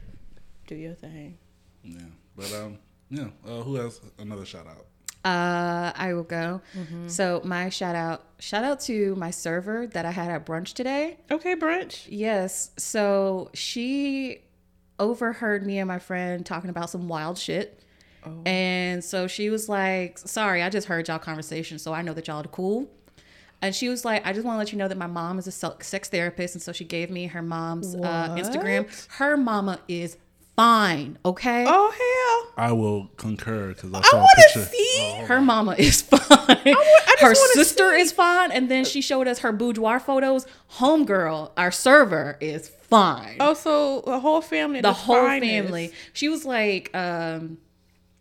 Do 0.68 0.76
your 0.76 0.94
thing. 0.96 1.38
Yeah, 1.84 2.02
but 2.36 2.52
um, 2.54 2.78
yeah. 3.10 3.28
Uh, 3.48 3.62
who 3.62 3.76
has 3.76 4.02
another 4.20 4.44
shout 4.46 4.68
out? 4.68 4.86
Uh, 5.24 5.94
I 5.96 6.14
will 6.14 6.24
go. 6.24 6.62
Mm-hmm. 6.78 7.08
So 7.08 7.42
my 7.46 7.70
shout 7.70 7.96
out, 7.96 8.26
shout 8.40 8.64
out 8.64 8.82
to 8.82 9.16
my 9.16 9.32
server 9.32 9.88
that 9.88 10.06
I 10.06 10.12
had 10.12 10.30
at 10.30 10.46
brunch 10.46 10.74
today. 10.74 11.18
Okay, 11.32 11.56
brunch. 11.56 12.08
Yes. 12.10 12.72
So 12.78 13.50
she 13.54 14.40
overheard 15.00 15.66
me 15.66 15.80
and 15.80 15.88
my 15.88 16.00
friend 16.00 16.46
talking 16.46 16.70
about 16.70 16.90
some 16.90 17.08
wild 17.08 17.38
shit. 17.38 17.80
And 18.46 19.04
so 19.04 19.28
she 19.28 19.50
was 19.50 19.68
like, 19.68 20.18
Sorry, 20.18 20.62
I 20.62 20.70
just 20.70 20.88
heard 20.88 21.08
y'all 21.10 21.20
conversation. 21.20 21.78
So 21.78 21.94
I 21.94 22.02
know 22.02 22.14
that 22.14 22.28
y'all 22.28 22.40
are 22.42 22.48
cool. 22.48 22.90
And 23.62 23.74
she 23.74 23.88
was 23.88 24.04
like, 24.04 24.26
I 24.26 24.34
just 24.34 24.46
want 24.46 24.56
to 24.56 24.60
let 24.60 24.72
you 24.74 24.78
know 24.78 24.90
that 24.90 24.98
my 24.98 25.08
mom 25.08 25.40
is 25.40 25.48
a 25.48 25.52
sex 25.52 26.10
therapist. 26.10 26.56
And 26.56 26.62
so 26.62 26.74
she 26.74 26.84
gave 26.84 27.10
me 27.10 27.28
her 27.28 27.42
mom's 27.42 27.96
uh, 27.96 28.36
Instagram. 28.38 28.88
Her 29.14 29.38
mama 29.38 29.80
is 29.88 30.18
fine. 30.56 31.18
Okay. 31.26 31.66
Oh 31.68 31.92
hell! 32.56 32.66
I 32.66 32.72
will 32.72 33.10
concur 33.18 33.70
because 33.70 33.94
I 33.94 34.00
I 34.00 34.02
saw 34.02 34.18
a 34.18 34.20
want 34.20 34.30
to 34.38 34.60
picture. 34.60 34.70
see. 34.72 35.14
Her 35.26 35.42
mama 35.42 35.76
is 35.78 36.02
fine. 36.02 36.20
just 36.30 37.20
her 37.22 37.28
wanna 37.28 37.36
sister 37.54 37.94
is 37.94 38.12
fine. 38.12 38.52
And 38.52 38.70
then 38.70 38.86
she 38.86 39.02
showed 39.02 39.28
us 39.28 39.40
her 39.40 39.52
boudoir 39.52 40.00
photos. 40.00 40.46
Homegirl, 40.78 41.52
our 41.58 41.72
server, 41.72 42.38
is 42.42 42.68
fine. 42.70 43.38
Oh, 43.40 43.54
so 43.54 44.02
the 44.06 44.20
whole 44.20 44.42
family. 44.42 44.82
the 44.82 44.90
the 44.90 44.94
whole 44.94 45.16
finest. 45.16 45.50
family. 45.52 45.92
She 46.14 46.30
was 46.30 46.46
like, 46.46 46.90
um, 46.96 47.58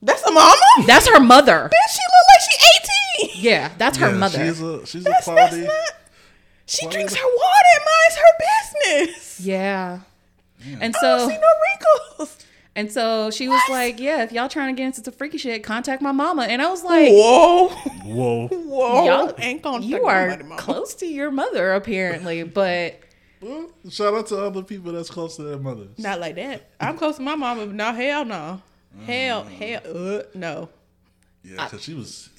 That's 0.01 0.23
a 0.23 0.31
mama. 0.33 0.55
that's 0.87 1.09
her 1.09 1.21
mother. 1.21 1.69
Bitch, 1.73 1.93
she 1.93 2.01
look 2.09 2.27
like 2.29 2.43
she 2.49 3.29
eighteen. 3.29 3.43
Yeah, 3.45 3.71
that's 3.79 3.99
her 3.99 4.09
Yeah, 4.11 4.17
mother. 4.17 4.39
She's 4.47 4.61
a 4.63 4.87
she's 4.87 5.05
That's, 5.05 5.27
a 5.29 5.35
that's 5.35 5.51
quality. 5.55 5.67
not. 5.67 5.93
She 6.67 6.87
Why 6.87 6.93
drinks 6.93 7.15
her 7.15 7.23
water 7.27 7.69
and 7.77 7.85
minds 7.85 8.17
her 8.17 9.05
business. 9.09 9.41
yeah. 9.41 10.01
And 10.65 10.83
I 10.97 11.01
don't 11.01 11.21
so 11.21 11.29
see 11.29 11.35
no 11.39 11.49
wrinkles. 12.19 12.39
And 12.75 12.91
so 12.91 13.31
she 13.31 13.51
was 13.51 13.61
like, 13.69 14.01
"Yeah, 14.01 14.23
if 14.23 14.33
y'all 14.33 14.49
trying 14.49 14.75
to 14.75 14.81
get 14.81 14.87
into 14.87 15.05
some 15.05 15.13
freaky 15.13 15.37
shit, 15.37 15.63
contact 15.63 16.01
my 16.01 16.13
mama." 16.13 16.45
And 16.45 16.63
I 16.63 16.71
was 16.71 16.83
like, 16.83 17.11
Whoa, 17.13 17.69
Whoa. 17.69 18.49
whoa! 18.49 19.05
Y'all- 19.05 19.35
ain't 19.37 19.61
gonna 19.61 19.85
"You 19.85 20.07
are 20.07 20.39
mama. 20.39 20.57
close 20.57 20.95
to 20.95 21.07
your 21.07 21.31
mother, 21.31 21.75
apparently." 21.75 22.45
But 22.45 22.99
Well, 23.43 23.71
shout 23.91 24.15
out 24.15 24.27
to 24.29 24.39
other 24.39 24.63
people 24.63 24.91
that's 24.93 25.11
close 25.11 25.37
to 25.37 25.43
their 25.43 25.59
mothers. 25.59 25.99
Not 25.99 26.19
like 26.19 26.37
that. 26.37 26.71
I'm 26.81 26.97
close 26.97 27.17
to 27.17 27.23
my 27.23 27.35
mama. 27.35 27.67
but 27.67 27.75
No, 27.75 27.93
hell 27.93 28.25
no. 28.25 28.63
Mm. 29.01 29.05
Hell, 29.05 29.45
hell, 29.45 29.81
uh, 30.19 30.23
no. 30.35 30.71
Yeah, 31.45 31.65
because 31.65 31.83
she 31.83 31.93
was. 31.93 32.31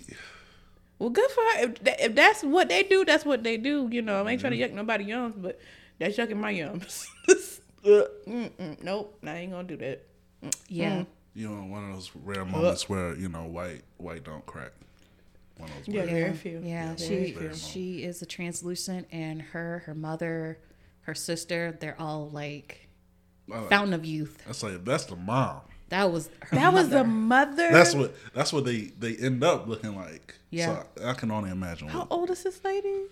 Well, 0.97 1.09
good 1.11 1.29
for 1.29 1.41
her. 1.41 1.63
If, 1.65 1.79
that, 1.83 2.01
if 2.01 2.15
that's 2.15 2.43
what 2.43 2.69
they 2.69 2.81
do, 2.81 3.05
that's 3.05 3.23
what 3.25 3.43
they 3.43 3.57
do. 3.57 3.87
You 3.91 4.01
know, 4.01 4.25
I 4.25 4.31
ain't 4.31 4.41
trying 4.41 4.53
to 4.53 4.59
yuck 4.59 4.73
nobody 4.73 5.05
yums, 5.05 5.33
but 5.39 5.59
that's 5.99 6.17
yucking 6.17 6.37
my 6.37 6.53
yums. 6.53 7.05
uh, 7.85 8.03
nope, 8.81 9.17
I 9.25 9.37
ain't 9.37 9.51
gonna 9.51 9.67
do 9.67 9.77
that. 9.77 10.05
yeah, 10.67 11.03
You 11.33 11.49
know, 11.49 11.63
one 11.65 11.89
of 11.89 11.95
those 11.95 12.11
rare 12.23 12.45
moments 12.45 12.87
where 12.89 13.15
you 13.15 13.29
know 13.29 13.43
white 13.43 13.83
white 13.97 14.23
don't 14.23 14.45
crack. 14.45 14.71
One 15.57 15.69
of 15.69 15.75
those. 15.85 15.87
Yeah, 15.95 16.01
rare- 16.01 16.07
very 16.07 16.33
few. 16.33 16.61
yeah, 16.63 16.95
very 16.95 17.33
she 17.33 17.53
she 17.55 18.03
is 18.03 18.21
a 18.21 18.25
translucent, 18.25 19.07
and 19.11 19.41
her, 19.41 19.83
her 19.85 19.93
mother, 19.95 20.59
her 21.01 21.13
sister, 21.15 21.77
they're 21.79 21.99
all 21.99 22.29
like 22.29 22.87
like- 23.47 23.69
fountain 23.69 23.93
of 23.93 24.05
youth. 24.05 24.41
That's 24.45 24.63
like 24.63 24.83
that's 24.85 25.05
the 25.05 25.15
mom. 25.15 25.61
That 25.89 26.11
was 26.11 26.29
her 26.41 26.55
That 26.55 26.73
was 26.73 26.89
the 26.89 27.03
mother. 27.03 27.51
mother. 27.67 27.71
That's 27.71 27.93
what 27.93 28.15
that's 28.33 28.51
what 28.51 28.65
they 28.65 28.91
they 28.97 29.15
end 29.15 29.43
up 29.43 29.67
looking 29.67 29.95
like. 29.95 30.35
Yeah. 30.49 30.83
So 30.97 31.05
I 31.09 31.13
can 31.13 31.29
only 31.31 31.51
imagine. 31.51 31.87
How 31.89 31.99
What, 31.99 32.07
old 32.11 32.29
is 32.31 32.43
this 32.43 32.63
lady? 32.63 33.03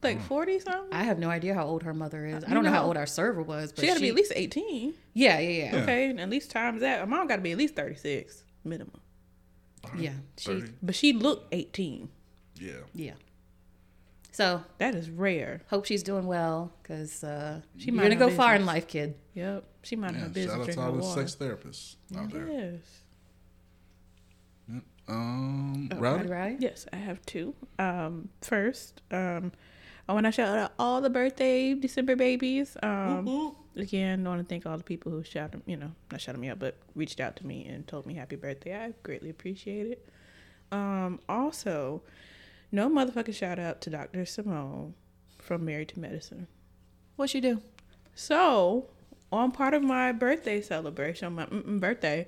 It's 0.00 0.04
like 0.04 0.22
forty 0.22 0.60
something. 0.60 0.92
I 0.92 1.02
have 1.02 1.18
no 1.18 1.28
idea 1.28 1.54
how 1.54 1.64
old 1.66 1.82
her 1.82 1.92
mother 1.92 2.24
is. 2.24 2.44
I 2.44 2.54
don't 2.54 2.62
know 2.64 2.70
how 2.70 2.84
old 2.84 2.96
our 2.96 3.06
server 3.06 3.42
was, 3.42 3.72
but 3.72 3.80
She 3.80 3.88
got 3.88 3.94
to 3.94 4.00
be 4.00 4.08
at 4.08 4.14
least 4.14 4.32
eighteen. 4.36 4.94
yeah, 5.12 5.38
yeah, 5.40 5.72
yeah, 5.72 5.82
Okay, 5.82 6.08
and 6.10 6.20
at 6.20 6.30
least 6.30 6.50
times 6.52 6.80
that. 6.82 7.00
Her 7.00 7.06
mom 7.06 7.26
got 7.26 7.36
to 7.36 7.42
be 7.42 7.50
at 7.52 7.58
least 7.58 7.74
thirty 7.74 7.96
six 7.96 8.44
minimum. 8.64 9.00
yeah. 9.96 10.12
She, 10.36 10.60
30? 10.60 10.72
But 10.82 10.94
she 10.94 11.12
looked 11.12 11.52
eighteen. 11.52 12.10
Yeah. 12.60 12.72
yeah. 12.94 13.12
So 14.32 14.62
That 14.78 14.94
is 14.94 15.10
rare. 15.10 15.62
hope 15.68 15.84
she's 15.84 16.04
doing 16.04 16.26
well 16.26 16.72
because 16.82 17.24
uh, 17.24 17.60
She 17.76 17.90
you're 17.90 17.96
gonna 18.00 18.14
her 18.14 18.18
go 18.20 18.30
far 18.30 18.54
in 18.54 18.66
life, 18.66 18.86
kid. 18.86 19.16
Yep, 19.34 19.64
she 19.82 19.96
minding 19.96 20.22
Yeah. 20.22 20.28
her 20.28 20.48
Shout 20.48 20.60
out 20.60 20.70
to 20.74 20.80
all 20.80 20.92
the 20.92 20.98
water. 21.02 21.20
sex 21.26 21.34
therapists 21.36 21.96
out 22.16 22.30
there. 22.32 22.46
Yes. 22.48 22.80
Um, 25.08 25.88
Right, 25.92 26.00
Rowdy? 26.00 26.28
right. 26.28 26.56
Yes, 26.60 26.86
I 26.92 26.96
have 26.96 27.24
two. 27.24 27.54
Um, 27.78 28.28
first, 28.42 29.00
um, 29.10 29.52
I 30.08 30.12
want 30.14 30.24
to 30.26 30.32
shout 30.32 30.56
out 30.56 30.72
all 30.78 31.00
the 31.00 31.10
birthday 31.10 31.74
December 31.74 32.16
babies. 32.16 32.76
Um, 32.82 33.54
again, 33.76 34.26
I 34.26 34.30
want 34.30 34.40
to 34.40 34.46
thank 34.48 34.64
all 34.64 34.76
the 34.78 34.84
people 34.84 35.12
who 35.12 35.22
shouted, 35.22 35.60
you 35.66 35.76
know, 35.76 35.92
not 36.10 36.20
shouted 36.20 36.38
me 36.38 36.48
out, 36.48 36.58
but 36.58 36.76
reached 36.94 37.20
out 37.20 37.36
to 37.36 37.46
me 37.46 37.66
and 37.66 37.86
told 37.86 38.06
me 38.06 38.14
happy 38.14 38.36
birthday. 38.36 38.74
I 38.74 38.94
greatly 39.02 39.28
appreciate 39.28 39.86
it. 39.86 40.08
Um, 40.72 41.20
also, 41.28 42.02
no 42.72 42.88
motherfucking 42.88 43.34
shout 43.34 43.58
out 43.58 43.80
to 43.82 43.90
Dr. 43.90 44.24
Simone 44.24 44.94
from 45.38 45.64
Married 45.66 45.88
to 45.90 46.00
Medicine. 46.00 46.46
What 47.16 47.28
she 47.30 47.40
do? 47.40 47.60
So, 48.14 48.86
on 49.30 49.52
part 49.52 49.74
of 49.74 49.82
my 49.82 50.12
birthday 50.12 50.62
celebration, 50.62 51.34
my 51.34 51.44
birthday, 51.46 52.26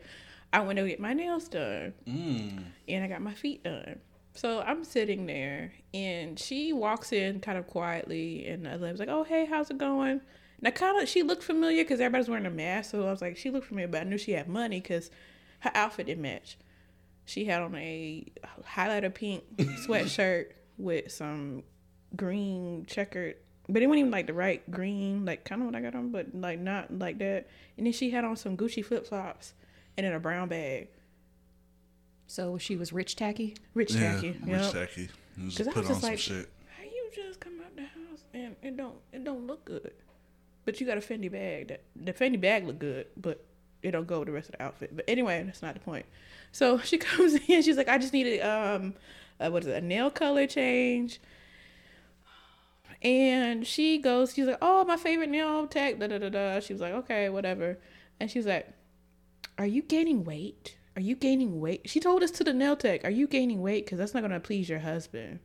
I 0.53 0.61
went 0.61 0.79
to 0.79 0.87
get 0.87 1.01
my 1.01 1.15
nails 1.15 1.49
done 1.49 1.95
Mm. 2.07 2.63
and 2.89 3.05
I 3.05 3.07
got 3.09 3.23
my 3.23 3.33
feet 3.35 3.65
done. 3.65 4.01
So 4.41 4.63
I'm 4.63 4.85
sitting 4.85 5.27
there, 5.27 5.75
and 5.93 6.39
she 6.39 6.73
walks 6.73 7.13
in 7.13 7.41
kind 7.41 7.59
of 7.59 7.67
quietly, 7.67 8.47
and 8.47 8.67
I 8.67 8.77
was 8.77 8.99
like, 8.99 9.11
"Oh, 9.11 9.23
hey, 9.23 9.45
how's 9.45 9.69
it 9.69 9.77
going?" 9.77 10.13
And 10.13 10.67
I 10.67 10.71
kind 10.71 10.99
of 10.99 11.11
she 11.11 11.23
looked 11.23 11.43
familiar 11.43 11.85
because 11.85 12.01
everybody's 12.01 12.31
wearing 12.31 12.47
a 12.47 12.51
mask, 12.51 12.93
so 12.93 13.07
I 13.07 13.11
was 13.11 13.21
like, 13.21 13.37
she 13.37 13.51
looked 13.51 13.67
familiar, 13.67 13.89
but 13.89 14.01
I 14.01 14.05
knew 14.05 14.17
she 14.17 14.33
had 14.33 14.49
money 14.49 14.81
because 14.81 15.11
her 15.59 15.71
outfit 15.75 16.07
didn't 16.07 16.23
match. 16.23 16.57
She 17.27 17.45
had 17.45 17.61
on 17.61 17.75
a 17.75 18.33
highlighter 18.67 19.13
pink 19.13 19.45
sweatshirt 19.59 20.53
with 20.79 21.13
some 21.13 21.63
green 22.17 22.87
checkered, 22.87 23.37
but 23.69 23.83
it 23.83 23.89
wasn't 23.89 24.01
even 24.01 24.11
like 24.11 24.27
the 24.27 24.33
right 24.33 24.69
green, 24.71 25.27
like 25.27 25.45
kind 25.45 25.61
of 25.61 25.67
what 25.67 25.75
I 25.75 25.83
got 25.83 25.95
on, 25.95 26.13
but 26.13 26.35
like 26.35 26.61
not 26.61 26.99
like 26.99 27.19
that. 27.19 27.47
And 27.77 27.85
then 27.85 27.93
she 27.93 28.09
had 28.09 28.25
on 28.25 28.37
some 28.37 28.57
Gucci 28.57 28.83
flip 28.83 29.07
flops 29.07 29.53
and 29.99 30.07
in 30.07 30.15
a 30.15 30.19
brown 30.19 30.49
bag, 30.49 30.89
So 32.31 32.59
she 32.59 32.77
was 32.77 32.93
rich 32.93 33.17
tacky. 33.17 33.57
rich 33.75 33.93
Yeah, 33.93 34.15
tacky. 34.15 34.31
Rich 34.45 34.47
Yep. 34.47 34.73
Tacky. 34.73 35.09
He 35.37 35.45
was 35.47 35.57
Cause 35.57 35.67
I 35.67 35.73
put 35.73 35.81
was 35.83 35.87
on 35.87 35.91
just 35.95 36.01
some 36.03 36.11
like, 36.11 36.19
shit. 36.21 36.49
how 36.79 36.85
you 36.85 37.11
just 37.13 37.41
come 37.41 37.55
out 37.61 37.75
the 37.75 37.83
house 37.83 38.23
and 38.33 38.55
it 38.63 38.77
don't 38.77 38.95
it 39.13 39.25
don't 39.25 39.49
look 39.49 39.65
good, 39.65 39.93
but 40.65 40.81
you 40.81 40.87
got 40.87 40.97
a 40.97 41.01
Fendi 41.01 41.31
bag 41.31 41.69
that 41.69 41.83
the 41.97 42.13
Fendi 42.13 42.41
bag 42.41 42.69
look 42.69 42.79
good, 42.79 43.09
but 43.17 43.45
it 43.83 43.91
don't 43.91 44.07
go 44.07 44.21
with 44.21 44.27
the 44.27 44.33
rest 44.33 44.49
of 44.51 44.53
the 44.53 44.63
outfit. 44.63 44.95
But 44.95 45.07
anyway, 45.09 45.43
that's 45.45 45.61
not 45.61 45.75
the 45.75 45.81
point. 45.81 46.07
So 46.53 46.79
she 46.85 46.99
comes 46.99 47.35
in, 47.35 47.63
she's 47.63 47.77
like, 47.77 47.89
I 47.89 47.99
just 47.99 48.13
needed 48.13 48.41
um, 48.43 48.95
uh, 49.41 49.51
what 49.51 49.65
is 49.65 49.69
it, 49.69 49.83
a 49.83 49.85
nail 49.85 50.09
color 50.09 50.47
change. 50.47 51.21
And 53.03 53.67
she 53.67 53.99
goes, 53.99 54.35
she's 54.35 54.47
like, 54.47 54.59
oh, 54.63 54.85
my 54.85 54.97
favorite 54.99 55.31
nail 55.31 55.67
tech, 55.67 55.99
da 55.99 56.07
da 56.07 56.19
da 56.19 56.29
da. 56.29 56.61
She 56.61 56.75
was 56.75 56.83
like, 56.83 56.93
okay, 56.93 57.29
whatever. 57.29 57.79
And 58.21 58.31
she's 58.31 58.47
like, 58.47 58.69
are 59.59 59.67
you 59.67 59.83
gaining 59.83 60.23
weight? 60.23 60.77
Are 60.97 61.03
you 61.03 61.15
gaining 61.15 61.61
weight? 61.61 61.83
She 61.89 62.01
told 62.01 62.23
us 62.23 62.31
to 62.33 62.45
the 62.45 62.53
nail 62.53 62.77
tech, 62.77 63.05
are 63.05 63.11
you 63.11 63.27
gaining 63.27 63.63
weight? 63.63 63.85
Because 63.87 63.99
that's 63.99 64.15
not 64.15 64.21
going 64.21 64.33
to 64.33 64.41
please 64.41 64.69
your 64.69 64.81
husband. 64.81 65.39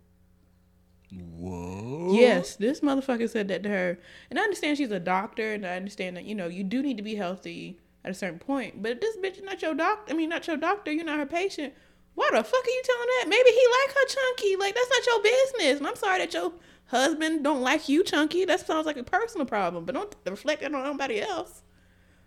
Whoa. 1.12 2.14
Yes, 2.14 2.56
this 2.56 2.80
motherfucker 2.82 3.30
said 3.30 3.48
that 3.50 3.64
to 3.64 3.70
her. 3.70 4.00
And 4.30 4.40
I 4.40 4.44
understand 4.44 4.78
she's 4.78 4.92
a 4.92 5.00
doctor, 5.00 5.54
and 5.54 5.66
I 5.66 5.76
understand 5.76 6.18
that, 6.18 6.26
you 6.26 6.36
know, 6.36 6.48
you 6.48 6.64
do 6.64 6.82
need 6.82 6.98
to 6.98 7.04
be 7.04 7.16
healthy 7.16 7.80
at 8.04 8.12
a 8.12 8.16
certain 8.16 8.40
point. 8.40 8.82
But 8.82 8.94
if 8.94 9.02
this 9.02 9.18
bitch 9.18 9.38
is 9.38 9.44
not 9.44 9.62
your 9.62 9.76
doctor, 9.76 10.14
I 10.14 10.18
mean, 10.18 10.30
not 10.30 10.48
your 10.48 10.58
doctor, 10.58 10.92
you're 10.92 11.06
not 11.06 11.20
her 11.20 11.26
patient. 11.26 11.74
Why 12.16 12.30
the 12.32 12.44
fuck 12.44 12.66
are 12.66 12.70
you 12.70 12.82
telling 12.84 13.08
that? 13.20 13.30
Maybe 13.30 13.50
he 13.50 13.68
like 13.84 13.96
her 13.96 14.08
chunky. 14.08 14.56
Like, 14.56 14.74
that's 14.74 14.90
not 14.90 15.06
your 15.06 15.22
business. 15.22 15.78
And 15.78 15.88
I'm 15.88 15.96
sorry 15.96 16.20
that 16.20 16.34
your 16.34 16.54
husband 16.86 17.44
don't 17.44 17.62
like 17.62 17.88
you 17.88 18.04
chunky. 18.04 18.46
That 18.46 18.66
sounds 18.66 18.86
like 18.86 18.98
a 18.98 19.04
personal 19.04 19.46
problem, 19.46 19.86
but 19.86 19.96
don't 19.96 20.16
reflect 20.26 20.62
that 20.62 20.74
on 20.74 20.86
anybody 20.86 21.22
else. 21.22 21.62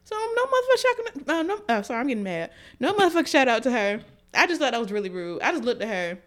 So 0.08 0.16
no 0.16 0.46
motherfucker 0.46 0.78
shout 0.78 1.28
uh, 1.28 1.42
no, 1.42 1.60
oh, 1.68 1.82
sorry, 1.82 2.00
I'm 2.00 2.06
getting 2.06 2.22
mad. 2.22 2.50
No 2.80 2.94
motherfucker 2.94 3.26
shout 3.26 3.46
out 3.46 3.62
to 3.64 3.70
her. 3.70 4.00
I 4.32 4.46
just 4.46 4.58
thought 4.58 4.72
that 4.72 4.80
was 4.80 4.90
really 4.90 5.10
rude. 5.10 5.42
I 5.42 5.52
just 5.52 5.64
looked 5.64 5.82
at 5.82 5.88
her. 5.88 6.18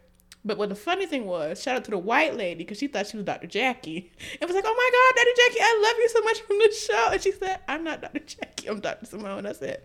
But 0.46 0.60
what 0.60 0.70
the 0.70 0.76
funny 0.76 1.08
thing 1.08 1.26
was, 1.26 1.64
shout 1.64 1.78
out 1.78 1.86
to 1.86 1.92
the 1.92 1.98
white 1.98 2.36
lady 2.36 2.64
because 2.64 2.78
she 2.78 2.86
thought 2.86 3.08
she 3.08 3.18
was 3.18 3.26
Dr. 3.26 3.48
Jackie. 3.48 4.12
It 4.40 4.46
was 4.46 4.54
like, 4.54 4.66
oh 4.68 4.76
my 4.76 4.90
God, 4.94 5.20
Dr. 5.20 5.36
Jackie, 5.36 5.62
I 5.62 5.82
love 5.84 5.96
you 5.98 6.10
so 6.10 6.22
much 6.22 6.42
from 6.42 6.60
the 6.60 6.72
show. 6.72 7.10
And 7.14 7.22
she 7.24 7.32
said, 7.32 7.60
I'm 7.68 7.84
not 7.84 8.02
Dr. 8.02 8.20
Jackie, 8.20 8.68
I'm 8.68 8.82
Dr. 8.82 9.08
Simone. 9.08 9.48
I 9.48 9.54
said, 9.54 9.82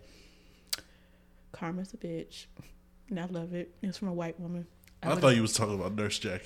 Karma's 1.53 1.95
a 1.95 1.97
bitch. 1.97 2.47
And 3.09 3.19
I 3.19 3.25
love 3.25 3.55
it. 3.55 3.75
It's 3.81 3.97
from 3.97 4.09
a 4.09 4.15
white 4.15 4.39
woman. 4.39 4.67
I 5.03 5.15
thought 5.15 5.37
you 5.37 5.43
was 5.43 5.55
talking 5.55 5.75
about 5.75 5.95
Nurse 5.95 6.19
Jackie. 6.19 6.45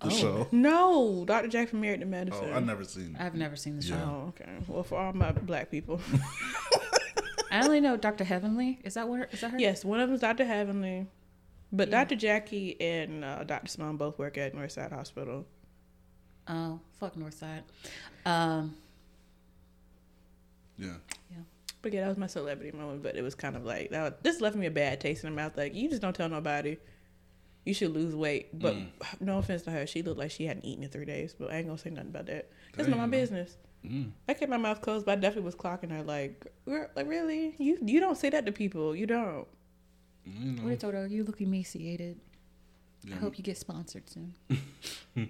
The 0.00 0.10
show. 0.10 0.48
No, 0.52 1.24
Dr. 1.26 1.48
Jackie 1.48 1.70
from 1.70 1.80
Married 1.80 2.00
to 2.00 2.06
Medicine. 2.06 2.50
Oh, 2.52 2.56
I 2.56 2.60
never 2.60 2.84
seen. 2.84 3.16
I've 3.18 3.34
never 3.34 3.56
seen 3.56 3.76
the 3.76 3.82
show. 3.82 3.94
Yeah. 3.94 4.04
Oh, 4.04 4.24
okay. 4.28 4.50
Well, 4.68 4.82
for 4.82 4.98
all 4.98 5.12
my 5.12 5.32
black 5.32 5.70
people. 5.70 6.00
I 7.50 7.64
only 7.64 7.80
know 7.80 7.96
Dr. 7.96 8.24
Heavenly. 8.24 8.80
Is 8.84 8.94
that 8.94 9.08
what? 9.08 9.32
Is 9.32 9.40
that 9.40 9.52
her? 9.52 9.58
yes, 9.58 9.84
one 9.84 10.00
of 10.00 10.08
them's 10.08 10.20
Dr. 10.20 10.44
Heavenly. 10.44 11.06
But 11.72 11.90
Dr. 11.90 12.14
Jackie 12.14 12.80
and 12.80 13.24
uh, 13.24 13.42
Dr. 13.42 13.68
Simone 13.68 13.96
both 13.96 14.18
work 14.18 14.38
at 14.38 14.54
Northside 14.54 14.92
Hospital. 14.92 15.44
Oh, 16.46 16.78
fuck 17.00 17.16
Northside. 17.16 17.62
Um, 18.24 18.76
yeah. 20.78 20.94
Yeah. 21.30 21.38
But 21.82 21.92
yeah, 21.92 22.02
that 22.02 22.08
was 22.08 22.18
my 22.18 22.26
celebrity 22.26 22.76
moment. 22.76 23.02
But 23.02 23.16
it 23.16 23.22
was 23.22 23.34
kind 23.34 23.56
of 23.56 23.64
like 23.64 23.90
that. 23.90 24.02
Was, 24.02 24.12
this 24.22 24.40
left 24.40 24.56
me 24.56 24.66
a 24.66 24.70
bad 24.70 25.00
taste 25.00 25.24
in 25.24 25.30
the 25.30 25.36
mouth. 25.36 25.56
Like 25.56 25.74
you 25.74 25.88
just 25.88 26.02
don't 26.02 26.14
tell 26.14 26.28
nobody. 26.28 26.76
You 27.64 27.74
should 27.74 27.92
lose 27.92 28.14
weight. 28.14 28.58
But 28.58 28.76
no 29.20 29.38
offense 29.38 29.62
to 29.62 29.70
her, 29.70 29.86
she 29.86 30.02
looked 30.02 30.18
like 30.18 30.30
she 30.30 30.46
hadn't 30.46 30.64
eaten 30.64 30.84
in 30.84 30.90
three 30.90 31.06
days. 31.06 31.34
But 31.38 31.50
I 31.50 31.56
ain't 31.56 31.66
gonna 31.66 31.78
say 31.78 31.90
nothing 31.90 32.10
about 32.10 32.26
that. 32.26 32.50
That's 32.76 32.88
not 32.88 32.96
my 32.98 33.04
Damn. 33.04 33.10
business. 33.10 33.56
I 34.28 34.34
kept 34.34 34.48
my 34.48 34.56
mouth 34.56 34.80
closed, 34.80 35.04
but 35.04 35.12
I 35.12 35.14
definitely 35.16 35.44
was 35.44 35.54
clocking 35.54 35.90
her. 35.90 36.02
Like, 36.02 36.46
like 36.66 37.06
really? 37.06 37.54
You 37.58 37.78
you 37.84 38.00
don't 38.00 38.16
say 38.16 38.30
that 38.30 38.46
to 38.46 38.52
people. 38.52 38.96
You 38.96 39.06
don't. 39.06 39.46
You 40.26 40.52
know, 40.52 40.62
what 40.62 40.72
I 40.72 40.76
told 40.76 40.94
her, 40.94 41.06
you 41.06 41.22
look 41.22 41.40
emaciated. 41.40 42.18
I 43.12 43.16
hope 43.16 43.36
you 43.36 43.44
get 43.44 43.58
sponsored 43.58 44.04
soon. 44.08 44.34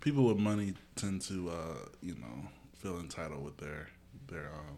people 0.00 0.26
with 0.26 0.36
money 0.38 0.74
tend 0.94 1.22
to, 1.22 1.50
uh, 1.50 1.88
you 2.00 2.14
know, 2.14 2.48
feel 2.76 3.00
entitled 3.00 3.42
with 3.42 3.56
their 3.56 3.88
their 4.28 4.50
um, 4.54 4.76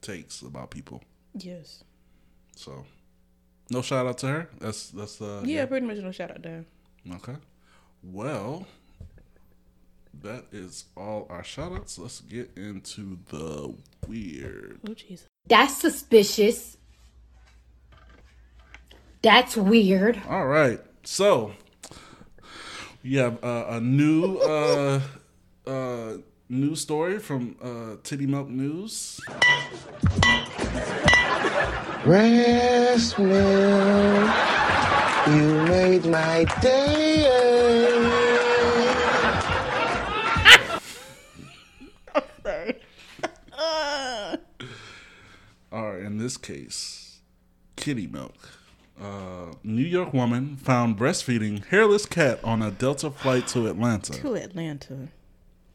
takes 0.00 0.40
about 0.40 0.70
people. 0.70 1.02
Yes. 1.34 1.84
So, 2.56 2.86
no 3.70 3.82
shout 3.82 4.06
out 4.06 4.18
to 4.18 4.26
her. 4.26 4.50
That's 4.58 4.90
that's 4.90 5.20
uh, 5.20 5.42
Yeah, 5.44 5.66
pretty 5.66 5.86
much 5.86 5.98
no 5.98 6.12
shout 6.12 6.30
out 6.30 6.42
there. 6.42 6.64
Okay. 7.14 7.36
Well, 8.02 8.66
that 10.22 10.44
is 10.52 10.84
all 10.96 11.26
our 11.30 11.44
shout 11.44 11.72
outs. 11.72 11.98
Let's 11.98 12.20
get 12.20 12.50
into 12.56 13.18
the 13.28 13.74
weird. 14.06 14.80
Oh 14.88 14.94
Jesus. 14.94 15.26
That's 15.46 15.76
suspicious. 15.76 16.76
That's 19.22 19.56
weird. 19.56 20.20
All 20.28 20.46
right. 20.46 20.80
So, 21.04 21.52
we 23.02 23.14
have 23.14 23.42
uh, 23.44 23.66
a 23.68 23.80
new 23.80 24.38
uh, 24.38 25.00
uh, 25.66 26.12
news 26.48 26.80
story 26.80 27.18
from 27.18 27.56
uh, 27.62 27.96
Titty 28.02 28.26
Milk 28.26 28.48
News. 28.48 29.20
Breast 32.04 33.18
milk, 33.18 34.30
you 35.28 35.62
made 35.68 36.04
my 36.06 36.44
day. 36.62 37.26
Or 45.72 45.96
in 45.98 46.18
this 46.18 46.36
case, 46.36 47.20
kitty 47.76 48.08
milk. 48.08 48.34
Uh, 49.00 49.54
New 49.62 49.84
York 49.84 50.12
woman 50.12 50.56
found 50.56 50.98
breastfeeding 50.98 51.64
hairless 51.66 52.06
cat 52.06 52.40
on 52.42 52.60
a 52.60 52.72
Delta 52.72 53.08
flight 53.10 53.46
to 53.48 53.68
Atlanta. 53.68 54.12
To 54.14 54.34
Atlanta. 54.34 55.08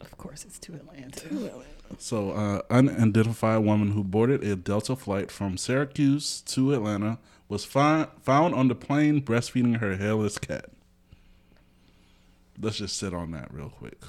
Of 0.01 0.17
course, 0.17 0.43
it's 0.43 0.59
to 0.59 0.73
Atlanta. 0.73 1.61
So, 1.97 2.31
uh, 2.31 2.61
unidentified 2.69 3.63
woman 3.63 3.91
who 3.91 4.03
boarded 4.03 4.43
a 4.43 4.55
Delta 4.55 4.95
flight 4.95 5.31
from 5.31 5.57
Syracuse 5.57 6.41
to 6.41 6.73
Atlanta 6.73 7.19
was 7.47 7.63
fi- 7.63 8.07
found 8.21 8.53
on 8.55 8.67
the 8.67 8.75
plane 8.75 9.21
breastfeeding 9.21 9.77
her 9.79 9.95
hairless 9.95 10.37
cat. 10.37 10.65
Let's 12.59 12.77
just 12.77 12.97
sit 12.97 13.13
on 13.13 13.31
that 13.31 13.53
real 13.53 13.69
quick. 13.69 14.01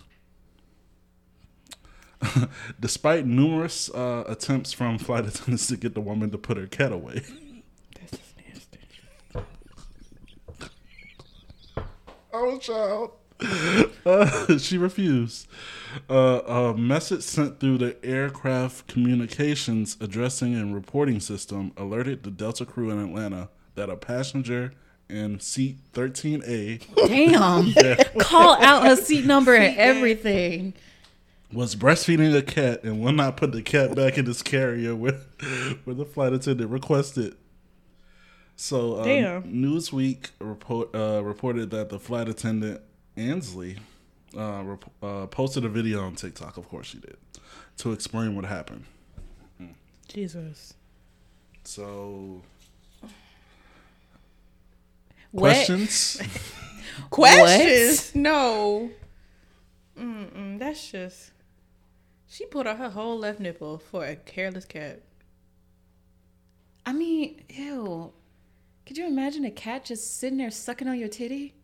Despite 2.80 3.26
numerous 3.26 3.90
uh, 3.90 4.24
attempts 4.26 4.72
from 4.72 4.98
flight 4.98 5.26
attendants 5.26 5.66
to 5.68 5.76
get 5.76 5.94
the 5.94 6.00
woman 6.00 6.30
to 6.30 6.38
put 6.38 6.56
her 6.56 6.66
cat 6.66 6.92
away, 6.92 7.22
That's 7.94 8.10
just 8.12 8.34
nasty. 8.38 8.78
Oh, 12.32 12.58
child. 12.58 13.12
Uh, 13.40 14.58
she 14.58 14.78
refused. 14.78 15.46
Uh, 16.08 16.40
a 16.46 16.74
message 16.76 17.22
sent 17.22 17.60
through 17.60 17.78
the 17.78 17.96
aircraft 18.04 18.86
communications 18.86 19.96
addressing 20.00 20.54
and 20.54 20.74
reporting 20.74 21.20
system 21.20 21.72
alerted 21.76 22.22
the 22.22 22.30
Delta 22.30 22.64
crew 22.64 22.90
in 22.90 22.98
Atlanta 22.98 23.48
that 23.74 23.90
a 23.90 23.96
passenger 23.96 24.72
in 25.08 25.38
seat 25.40 25.78
13A 25.92 26.82
Damn. 27.08 28.18
Call 28.20 28.60
out 28.60 28.84
her 28.84 28.96
seat 28.96 29.24
number 29.24 29.54
and 29.54 29.76
everything. 29.76 30.74
was 31.52 31.76
breastfeeding 31.76 32.36
a 32.36 32.42
cat 32.42 32.82
and 32.82 33.00
will 33.00 33.12
not 33.12 33.36
put 33.36 33.52
the 33.52 33.62
cat 33.62 33.94
back 33.94 34.18
in 34.18 34.28
its 34.28 34.42
carrier 34.42 34.96
where, 34.96 35.20
where 35.84 35.94
the 35.94 36.04
flight 36.04 36.32
attendant 36.32 36.70
requested. 36.70 37.36
So, 38.56 39.00
um, 39.00 39.42
Newsweek 39.42 40.30
report, 40.40 40.94
uh, 40.94 41.22
reported 41.22 41.70
that 41.70 41.90
the 41.90 41.98
flight 41.98 42.28
attendant 42.28 42.80
Ansley 43.16 43.78
uh, 44.36 44.62
rep- 44.64 44.90
uh, 45.02 45.26
posted 45.26 45.64
a 45.64 45.68
video 45.68 46.02
on 46.04 46.14
TikTok. 46.14 46.56
Of 46.56 46.68
course, 46.68 46.86
she 46.86 46.98
did 46.98 47.16
to 47.78 47.92
explain 47.92 48.34
what 48.36 48.44
happened. 48.44 48.84
Jesus. 50.08 50.74
So, 51.64 52.42
What? 55.32 55.50
questions? 55.54 56.20
Questions? 57.10 58.14
No. 58.14 58.88
Mm-mm, 59.98 60.58
that's 60.58 60.90
just. 60.90 61.32
She 62.28 62.46
pulled 62.46 62.66
out 62.66 62.78
her 62.78 62.88
whole 62.90 63.18
left 63.18 63.40
nipple 63.40 63.78
for 63.78 64.04
a 64.06 64.16
careless 64.16 64.64
cat. 64.64 65.02
I 66.86 66.92
mean, 66.92 67.42
ew. 67.50 68.12
Could 68.86 68.96
you 68.96 69.06
imagine 69.06 69.44
a 69.44 69.50
cat 69.50 69.84
just 69.84 70.18
sitting 70.18 70.38
there 70.38 70.50
sucking 70.50 70.86
on 70.88 70.98
your 70.98 71.08
titty? 71.08 71.54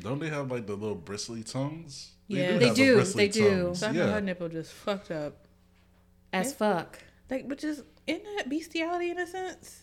Don't 0.00 0.18
they 0.20 0.28
have 0.28 0.50
like 0.50 0.66
the 0.66 0.74
little 0.76 0.94
bristly 0.94 1.42
tongues? 1.42 2.12
Yeah. 2.28 2.56
They 2.58 2.66
have 2.68 2.76
the 2.76 2.84
do, 2.84 2.94
bristly 2.96 3.26
they 3.26 3.32
do. 3.32 3.64
tongues, 3.64 3.78
So 3.80 3.88
I 3.88 3.90
Yeah. 3.92 4.10
her 4.12 4.20
nipple 4.20 4.48
just 4.48 4.72
fucked 4.72 5.10
up. 5.10 5.46
As 6.32 6.52
fuck. 6.54 6.98
Like, 7.30 7.48
but 7.48 7.58
just 7.58 7.82
isn't 8.06 8.24
that 8.36 8.48
bestiality 8.48 9.10
in 9.10 9.18
a 9.18 9.26
sense? 9.26 9.82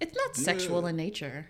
It's 0.00 0.14
not 0.14 0.36
sexual 0.36 0.86
in 0.86 0.96
nature. 0.96 1.46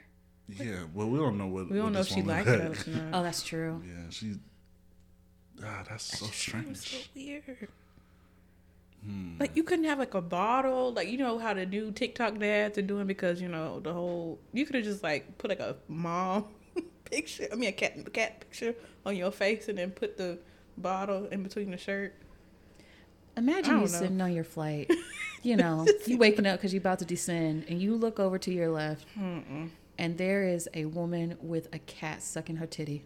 Yeah, 0.49 0.85
well, 0.95 1.09
we 1.09 1.19
don't 1.19 1.39
know 1.39 1.47
what 1.47 1.69
We 1.71 1.77
don't 1.77 1.85
what 1.87 1.93
know 1.93 2.01
if 2.01 2.09
she 2.09 2.23
likes 2.23 2.49
liked 2.49 2.63
had. 2.63 2.71
it 2.73 2.89
or. 2.89 3.11
Oh, 3.13 3.23
that's 3.23 3.43
true. 3.43 3.83
Yeah, 3.87 4.11
she. 4.11 4.35
Ah, 5.65 5.85
that's 5.89 6.19
so 6.19 6.27
so 6.27 6.33
strange. 6.33 7.11
weird. 7.15 7.69
Like 9.41 9.57
you 9.57 9.65
couldn't 9.65 9.85
have 9.87 9.99
like 9.99 10.15
a 10.15 10.21
bottle, 10.23 10.93
like 10.93 11.09
you 11.09 11.19
know 11.19 11.39
how 11.39 11.55
the 11.55 11.67
new 11.67 11.91
TikTok 11.91 12.39
dads 12.39 12.79
are 12.79 12.83
doing 12.83 13.07
because 13.09 13.41
you 13.43 13.49
know 13.49 13.81
the 13.81 13.93
whole. 13.93 14.39
You 14.53 14.65
could 14.65 14.77
have 14.77 14.85
just 14.85 15.03
like 15.03 15.39
put 15.39 15.49
like 15.51 15.59
a 15.61 15.77
mom 15.89 16.45
picture, 17.13 17.47
I 17.53 17.55
mean 17.55 17.69
a 17.69 17.73
cat 17.73 18.13
cat 18.13 18.41
picture 18.41 18.75
on 19.07 19.15
your 19.17 19.31
face, 19.31 19.69
and 19.69 19.79
then 19.79 19.91
put 19.93 20.17
the 20.17 20.39
bottle 20.77 21.27
in 21.27 21.43
between 21.43 21.71
the 21.71 21.77
shirt. 21.77 22.15
Imagine 23.37 23.65
you 23.65 23.81
don't 23.81 23.93
know. 23.93 23.99
sitting 23.99 24.21
on 24.21 24.33
your 24.33 24.45
flight. 24.45 24.91
You 25.45 25.57
know, 25.57 25.85
you 26.07 26.19
waking 26.19 26.47
up 26.47 26.61
because 26.61 26.73
you're 26.73 26.79
about 26.81 27.01
to 27.01 27.05
descend, 27.05 27.65
and 27.69 27.83
you 27.83 27.97
look 27.97 28.21
over 28.21 28.39
to 28.39 28.53
your 28.53 28.71
left, 28.71 29.05
and 29.17 30.17
there 30.17 30.47
is 30.47 30.69
a 30.73 30.85
woman 30.85 31.37
with 31.43 31.67
a 31.75 31.81
cat 31.81 32.23
sucking 32.23 32.57
her 32.59 32.67
titty. 32.67 33.03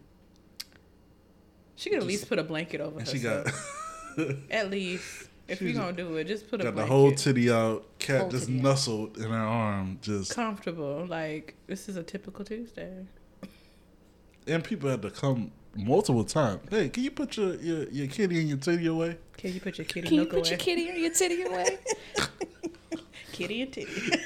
She 1.77 1.89
could 1.89 1.97
at 1.97 2.05
least 2.05 2.29
put 2.29 2.37
a 2.37 2.43
blanket 2.43 2.79
over 2.79 2.99
And 2.99 3.07
she 3.07 3.17
got 3.17 3.47
At 4.51 4.69
least 4.69 5.29
if 5.47 5.63
you're 5.63 5.73
gonna 5.73 5.93
do 5.93 6.15
it, 6.17 6.25
just 6.25 6.47
put 6.47 6.61
a 6.61 6.65
got 6.65 6.75
the 6.75 6.85
whole 6.85 7.11
titty 7.11 7.49
out. 7.49 7.85
Cat 7.97 8.21
Whole 8.21 8.29
just 8.29 8.45
titty 8.45 8.59
out. 8.59 8.63
nestled 8.63 9.17
in 9.17 9.31
her 9.31 9.35
arm, 9.35 9.97
just 10.03 10.35
comfortable. 10.35 11.07
Like 11.09 11.55
this 11.65 11.89
is 11.89 11.95
a 11.95 12.03
typical 12.03 12.45
Tuesday. 12.45 13.05
And 14.47 14.63
people 14.63 14.89
had 14.89 15.01
to 15.01 15.11
come 15.11 15.51
multiple 15.75 16.23
times. 16.23 16.61
Hey, 16.69 16.89
can 16.89 17.03
you 17.03 17.11
put 17.11 17.37
your 17.37 17.55
your, 17.55 17.87
your 17.89 18.07
kitty 18.07 18.39
and 18.39 18.49
your 18.49 18.57
titty 18.57 18.87
away? 18.87 19.17
Can 19.37 19.53
you 19.53 19.61
put 19.61 19.77
your 19.77 19.85
kitty 19.85 20.07
Can 20.07 20.13
you 20.13 20.21
milk 20.21 20.31
put 20.31 20.39
away? 20.39 20.49
your 20.49 20.57
kitty 20.57 20.89
and 20.89 20.97
your 20.97 21.13
titty 21.13 21.43
away? 21.43 21.77
kitty 23.31 23.61
and 23.61 23.71
titty. 23.71 23.91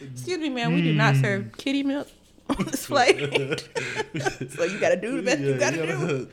Excuse 0.00 0.38
me, 0.38 0.48
man. 0.48 0.72
We 0.72 0.80
do 0.82 0.94
not 0.94 1.16
serve 1.16 1.44
hmm. 1.44 1.50
kitty 1.50 1.82
milk 1.82 2.08
on 2.48 2.64
this 2.64 2.86
flight. 2.86 3.18
so 4.50 4.64
you 4.64 4.78
gotta 4.80 4.96
do 4.96 5.16
the 5.16 5.22
best 5.22 5.40
you 5.40 5.54
gotta 5.54 5.86
do. 5.86 6.28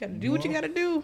Gotta 0.00 0.12
do 0.12 0.30
what 0.30 0.44
you 0.44 0.52
gotta 0.52 0.68
do. 0.68 1.02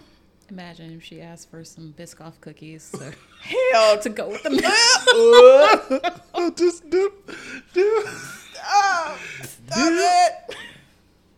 Imagine 0.51 0.95
if 0.97 1.03
she 1.03 1.21
asked 1.23 1.51
for 1.51 1.65
some 1.65 1.95
Biscoff 1.99 2.39
cookies 2.41 2.91
to, 2.93 3.15
Hell, 3.41 3.99
to 3.99 4.11
go 4.11 4.29
with 4.29 4.43
the 4.43 4.51
milk. 4.51 4.63
oh, 6.35 6.53
just 6.55 6.89
dip, 6.91 7.31
dip. 7.73 8.07
Oh, 8.67 9.19
stop, 9.43 9.77
stop 9.77 9.93
it! 9.93 10.57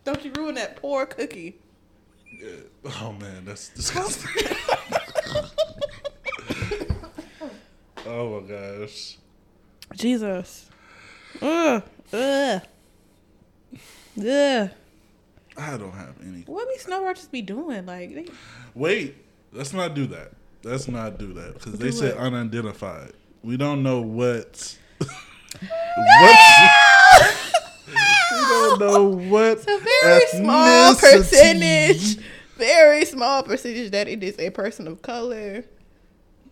Don't 0.03 0.23
you 0.23 0.31
ruin 0.37 0.55
that 0.55 0.77
poor 0.77 1.05
cookie. 1.05 1.57
Oh 2.85 3.13
man, 3.19 3.43
that's 3.45 3.69
disgusting. 3.69 4.29
oh 8.05 8.39
my 8.39 8.47
gosh. 8.47 9.17
Jesus. 9.95 10.69
Ugh. 11.41 11.83
Ugh. 12.13 12.61
Ugh. 14.19 14.69
I 15.57 15.77
don't 15.77 15.91
have 15.91 16.15
any. 16.21 16.41
What 16.41 16.69
be 16.69 16.77
snow 16.77 17.03
roaches 17.03 17.27
be 17.27 17.41
doing? 17.41 17.85
Like, 17.85 18.13
they, 18.13 18.27
Wait, 18.75 19.15
let's 19.51 19.73
not 19.73 19.93
do 19.95 20.05
that. 20.07 20.31
Let's 20.63 20.87
not 20.87 21.17
do 21.17 21.33
that 21.33 21.55
because 21.55 21.73
they 21.73 21.91
said 21.91 22.15
unidentified. 22.17 23.13
We 23.43 23.57
don't 23.57 23.83
know 23.83 24.01
what. 24.01 24.77
what? 24.99 26.96
We 28.31 28.37
don't 28.37 28.79
know 28.79 29.03
what. 29.29 29.59
a 29.67 29.79
very 29.79 30.27
small 30.27 30.93
ethnicity- 30.95 31.17
percentage, 31.17 32.17
very 32.57 33.05
small 33.05 33.43
percentage 33.43 33.91
that 33.91 34.07
it 34.07 34.23
is 34.23 34.37
a 34.39 34.49
person 34.49 34.87
of 34.87 35.01
color. 35.01 35.63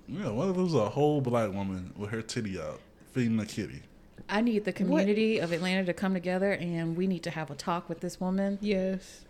Yeah, 0.08 0.30
what 0.30 0.50
if 0.50 0.58
it 0.58 0.62
was 0.62 0.76
a 0.76 0.90
whole 0.90 1.22
black 1.22 1.52
woman 1.52 1.94
with 1.98 2.12
her 2.12 2.22
titty 2.22 2.60
out 2.60 2.80
feeding 3.12 3.40
a 3.40 3.46
kitty? 3.46 3.82
I 4.30 4.42
need 4.42 4.66
the 4.66 4.74
community 4.74 5.40
of 5.40 5.52
Atlanta 5.52 5.86
to 5.86 5.94
come 5.94 6.14
together, 6.14 6.52
and 6.54 6.96
we 6.98 7.06
need 7.08 7.24
to 7.24 7.30
have 7.32 7.50
a 7.52 7.56
talk 7.56 7.90
with 7.90 8.00
this 8.02 8.20
woman. 8.20 8.58
Yes. 8.62 9.26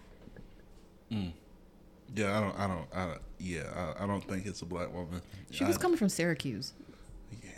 Mm. 1.12 1.34
Yeah, 2.14 2.38
I 2.38 2.42
don't. 2.42 2.60
I 2.60 2.68
don't. 2.68 2.88
I 2.94 3.06
don't 3.08 3.22
yeah, 3.40 3.94
I, 4.00 4.04
I 4.04 4.08
don't 4.08 4.24
think 4.28 4.46
it's 4.46 4.62
a 4.62 4.66
black 4.66 4.94
woman. 4.94 5.22
She 5.52 5.64
was 5.66 5.78
I- 5.78 5.82
coming 5.82 5.98
from 5.98 6.10
Syracuse. 6.10 6.74
Yeah, 7.44 7.50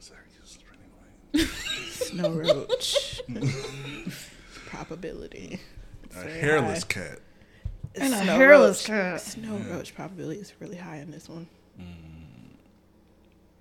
Syracuse 0.00 0.50
is 0.50 0.56
pretty 0.58 0.82
white. 0.96 1.06
Snow 1.90 2.30
roach. 2.30 3.20
probability. 4.66 5.60
A 6.16 6.28
hairless 6.28 6.82
high. 6.82 6.88
cat. 6.88 7.18
And 7.94 8.12
a 8.12 8.16
hairless 8.18 8.86
cat. 8.86 9.20
Snow 9.20 9.56
roach 9.70 9.94
probability 9.94 10.40
is 10.40 10.52
really 10.60 10.76
high 10.76 10.96
in 10.96 11.10
this 11.10 11.28
one. 11.28 11.46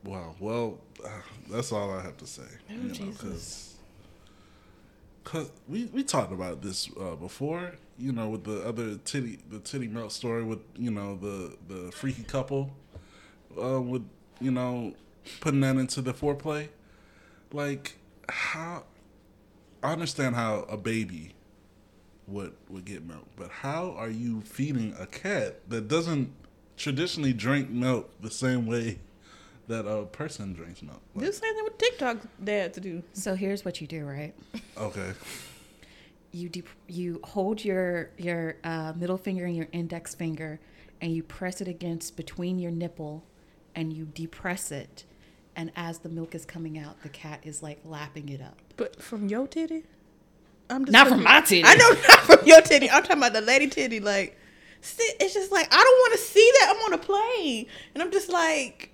Wow. 0.04 0.36
Well, 0.40 0.80
uh, 1.04 1.10
that's 1.50 1.72
all 1.72 1.92
I 1.92 2.02
have 2.02 2.18
to 2.18 2.28
say. 2.28 2.44
Oh, 2.70 2.74
you 2.74 2.84
know, 2.84 2.94
Jesus. 2.94 3.76
Cause 5.24 5.52
we, 5.68 5.86
we 5.86 6.04
talked 6.04 6.32
about 6.32 6.62
this 6.62 6.90
uh, 7.00 7.16
before, 7.16 7.74
you 8.00 8.12
know, 8.12 8.30
with 8.30 8.46
the 8.46 8.66
other 8.68 8.96
titty 8.98 9.38
the 9.50 9.60
titty 9.60 9.88
melt 9.88 10.12
story 10.12 10.44
with 10.44 10.60
you 10.76 10.90
know 10.90 11.18
the 11.18 11.56
the 11.68 11.92
freaky 11.92 12.24
couple, 12.24 12.72
uh, 13.62 13.80
with 13.80 14.04
you 14.42 14.50
know 14.50 14.94
putting 15.40 15.60
that 15.60 15.76
into 15.76 16.02
the 16.02 16.14
foreplay, 16.14 16.70
like 17.54 17.96
how 18.28 18.84
I 19.84 19.92
understand 19.94 20.36
how 20.36 20.66
a 20.70 20.78
baby 20.78 21.34
would 22.28 22.54
would 22.70 22.86
get 22.86 23.04
milk, 23.06 23.26
but 23.36 23.50
how 23.50 23.92
are 23.98 24.10
you 24.10 24.42
feeding 24.42 24.96
a 25.00 25.06
cat 25.08 25.68
that 25.70 25.88
doesn't 25.88 26.32
traditionally 26.78 27.34
drink 27.34 27.70
milk 27.70 28.10
the 28.22 28.30
same 28.32 28.66
way 28.68 29.00
that 29.68 29.86
a 29.88 30.06
person 30.06 30.54
drinks 30.54 30.82
milk? 30.82 31.02
Do 31.16 31.22
Like, 31.22 31.28
the 31.32 31.34
same 31.38 31.56
thing 31.56 31.64
with 31.64 31.78
TikTok 31.78 32.18
dads 32.44 32.78
do. 32.80 33.04
So 33.14 33.36
here's 33.36 33.66
what 33.66 33.82
you 33.82 33.88
do, 33.88 34.06
right? 34.06 34.34
okay, 34.78 35.12
You 36.32 36.50
de- 36.50 36.64
you 36.88 37.20
hold 37.24 37.66
your 37.66 38.12
your 38.18 38.58
uh, 38.64 38.94
middle 38.96 39.18
finger 39.18 39.46
and 39.46 39.56
your 39.56 39.68
index 39.72 40.14
finger, 40.14 40.60
and 41.02 41.12
you 41.14 41.24
press 41.24 41.62
it 41.62 41.68
against 41.68 42.16
between 42.16 42.60
your 42.60 42.72
nipple, 42.72 43.24
and 43.76 43.92
you 43.92 44.06
depress 44.06 44.72
it, 44.72 45.06
and 45.60 45.72
as 45.76 46.00
the 46.00 46.08
milk 46.08 46.36
is 46.36 46.46
coming 46.46 46.80
out, 46.80 47.02
the 47.04 47.10
cat 47.10 47.42
is 47.44 47.62
like 47.62 47.82
lapping 47.84 48.30
it 48.30 48.42
up. 48.42 48.58
But 48.78 49.02
from 49.02 49.28
your 49.28 49.46
titty? 49.46 49.84
I'm 50.70 50.86
just 50.86 50.94
Not 50.94 51.10
from 51.10 51.22
my 51.22 51.42
titty. 51.42 51.66
I 51.66 51.76
know 51.76 51.90
not 52.08 52.20
from 52.20 52.48
your 52.48 52.62
titty. 52.62 52.90
I'm 52.90 53.04
talking 53.04 53.18
about 53.18 53.34
the 53.34 53.42
lady 53.42 53.68
titty. 53.68 54.00
Like, 54.00 54.40
see, 54.80 55.04
it's 55.20 55.34
just 55.34 55.52
like 55.52 55.68
I 55.70 55.84
don't 55.84 56.00
want 56.00 56.14
to 56.14 56.20
see 56.20 56.52
that. 56.60 56.74
I'm 56.74 56.82
on 56.86 56.94
a 56.94 56.98
plane, 56.98 57.66
and 57.94 58.02
I'm 58.02 58.10
just 58.10 58.30
like, 58.30 58.92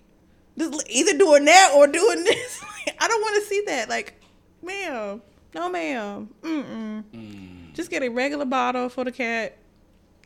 just 0.58 0.90
either 0.90 1.16
doing 1.16 1.46
that 1.46 1.72
or 1.76 1.86
doing 1.86 2.24
this. 2.24 2.64
I 3.00 3.08
don't 3.08 3.22
want 3.22 3.36
to 3.44 3.48
see 3.48 3.62
that. 3.68 3.88
Like, 3.88 4.20
ma'am, 4.64 5.22
no, 5.54 5.70
ma'am. 5.70 6.30
Mm-mm. 6.42 7.04
Mm. 7.14 7.74
Just 7.76 7.92
get 7.92 8.02
a 8.02 8.10
regular 8.10 8.46
bottle 8.46 8.90
for 8.90 9.04
the 9.04 9.12
cat, 9.12 9.56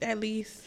at 0.01 0.21
least. 0.21 0.63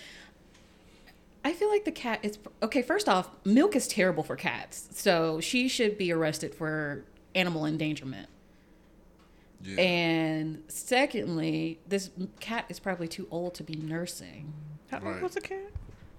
I 1.44 1.52
feel 1.52 1.68
like 1.68 1.84
the 1.84 1.92
cat 1.92 2.20
is 2.22 2.38
okay. 2.62 2.82
First 2.82 3.08
off, 3.08 3.30
milk 3.44 3.74
is 3.74 3.88
terrible 3.88 4.22
for 4.22 4.36
cats, 4.36 4.88
so 4.92 5.40
she 5.40 5.68
should 5.68 5.98
be 5.98 6.12
arrested 6.12 6.54
for 6.54 7.04
animal 7.34 7.64
endangerment. 7.66 8.28
yeah, 9.62 9.80
And 9.80 10.62
secondly, 10.68 11.80
this 11.88 12.10
cat 12.40 12.66
is 12.68 12.78
probably 12.78 13.08
too 13.08 13.26
old 13.30 13.54
to 13.54 13.64
be 13.64 13.74
nursing. 13.74 14.52
How 14.90 15.00
old 15.04 15.20
was 15.22 15.34
the 15.34 15.40
cat? 15.40 15.70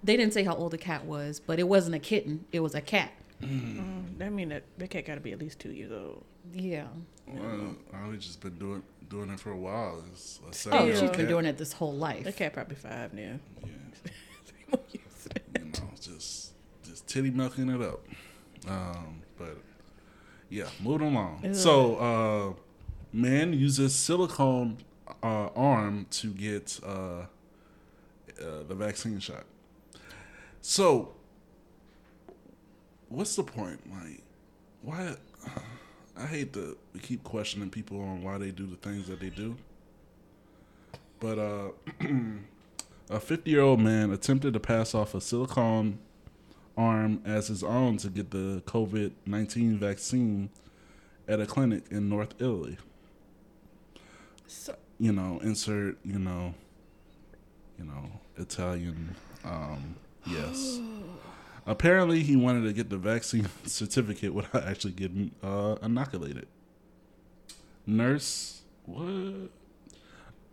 They 0.03 0.17
didn't 0.17 0.33
say 0.33 0.43
how 0.43 0.55
old 0.55 0.71
the 0.71 0.77
cat 0.77 1.05
was, 1.05 1.39
but 1.39 1.59
it 1.59 1.67
wasn't 1.69 1.95
a 1.95 1.99
kitten; 1.99 2.45
it 2.51 2.59
was 2.59 2.75
a 2.75 2.81
cat. 2.81 3.11
Mm, 3.41 4.17
that 4.17 4.31
mean 4.31 4.49
that 4.49 4.63
the 4.77 4.87
cat 4.87 5.05
got 5.05 5.15
to 5.15 5.21
be 5.21 5.31
at 5.31 5.39
least 5.39 5.59
two 5.59 5.71
years 5.71 5.91
old. 5.91 6.23
Yeah. 6.53 6.87
well, 7.27 7.75
I've 7.93 8.19
just 8.19 8.41
been 8.41 8.57
doing 8.57 8.83
doing 9.09 9.29
it 9.29 9.39
for 9.39 9.51
a 9.51 9.57
while. 9.57 10.03
It's 10.11 10.39
a 10.43 10.47
Oh, 10.47 10.51
seven 10.51 10.91
she's 10.91 11.01
year 11.01 11.11
been 11.11 11.27
doing 11.27 11.45
it 11.45 11.57
this 11.57 11.71
whole 11.73 11.93
life. 11.93 12.23
The 12.25 12.33
cat 12.33 12.51
probably 12.53 12.75
five 12.75 13.13
now. 13.13 13.39
Yeah. 13.61 13.69
Three 14.45 14.65
more 14.71 14.81
years. 14.91 15.27
you 15.59 15.65
know, 15.65 15.89
just 16.05 16.51
just 16.83 17.07
titty 17.07 17.31
milking 17.31 17.69
it 17.69 17.81
up. 17.81 18.01
Um, 18.67 19.21
but 19.37 19.57
yeah, 20.49 20.67
moving 20.81 21.07
along. 21.07 21.53
So, 21.53 21.95
uh, 21.97 22.53
man 23.11 23.53
uses 23.53 23.95
silicone 23.95 24.77
uh, 25.21 25.47
arm 25.55 26.05
to 26.11 26.27
get 26.33 26.79
uh, 26.85 26.89
uh, 26.89 27.25
the 28.67 28.75
vaccine 28.75 29.19
shot. 29.19 29.43
So, 30.61 31.13
what's 33.09 33.35
the 33.35 33.43
point? 33.43 33.81
Like, 33.91 34.21
why? 34.81 35.15
I 36.15 36.27
hate 36.27 36.53
to 36.53 36.77
keep 37.01 37.23
questioning 37.23 37.69
people 37.69 37.99
on 37.99 38.21
why 38.21 38.37
they 38.37 38.51
do 38.51 38.67
the 38.67 38.75
things 38.75 39.07
that 39.07 39.19
they 39.19 39.29
do. 39.29 39.57
But 41.19 41.39
uh, 41.39 41.69
a 43.09 43.19
50 43.19 43.49
year 43.49 43.61
old 43.61 43.79
man 43.79 44.11
attempted 44.11 44.53
to 44.53 44.59
pass 44.59 44.93
off 44.95 45.13
a 45.13 45.21
silicone 45.21 45.99
arm 46.77 47.21
as 47.25 47.47
his 47.47 47.63
own 47.63 47.97
to 47.97 48.09
get 48.09 48.31
the 48.31 48.61
COVID 48.65 49.11
19 49.25 49.77
vaccine 49.77 50.49
at 51.27 51.39
a 51.39 51.45
clinic 51.45 51.83
in 51.91 52.09
North 52.09 52.33
Italy. 52.39 52.77
So, 54.47 54.75
You 54.99 55.11
know, 55.11 55.39
insert, 55.43 55.97
you 56.03 56.19
know, 56.19 56.53
you 57.77 57.85
know, 57.85 58.09
Italian, 58.37 59.15
um, 59.43 59.95
yes. 60.25 60.79
Apparently, 61.65 62.23
he 62.23 62.35
wanted 62.35 62.63
to 62.65 62.73
get 62.73 62.89
the 62.89 62.97
vaccine 62.97 63.47
certificate 63.65 64.33
without 64.33 64.65
actually 64.65 64.91
getting 64.91 65.31
uh, 65.41 65.75
inoculated. 65.81 66.47
Nurse, 67.85 68.63
what? 68.85 69.49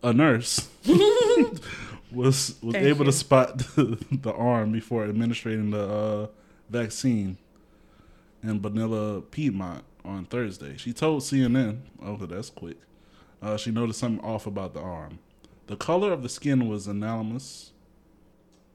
A 0.02 0.12
nurse 0.12 0.68
was 2.12 2.56
was 2.62 2.74
Thank 2.74 2.86
able 2.86 3.04
you. 3.04 3.10
to 3.10 3.12
spot 3.12 3.58
the, 3.76 3.98
the 4.10 4.32
arm 4.32 4.72
before 4.72 5.04
administering 5.04 5.70
the 5.70 5.88
uh, 5.88 6.26
vaccine 6.68 7.38
in 8.42 8.60
Vanilla, 8.60 9.20
Piedmont 9.20 9.84
on 10.04 10.24
Thursday. 10.24 10.76
She 10.76 10.92
told 10.92 11.22
CNN, 11.22 11.80
"Oh, 12.02 12.16
that's 12.16 12.50
quick." 12.50 12.78
Uh, 13.42 13.56
she 13.56 13.70
noticed 13.70 14.00
something 14.00 14.24
off 14.24 14.46
about 14.46 14.74
the 14.74 14.80
arm. 14.80 15.18
The 15.66 15.76
color 15.76 16.12
of 16.12 16.22
the 16.22 16.28
skin 16.28 16.68
was 16.68 16.86
anomalous, 16.86 17.72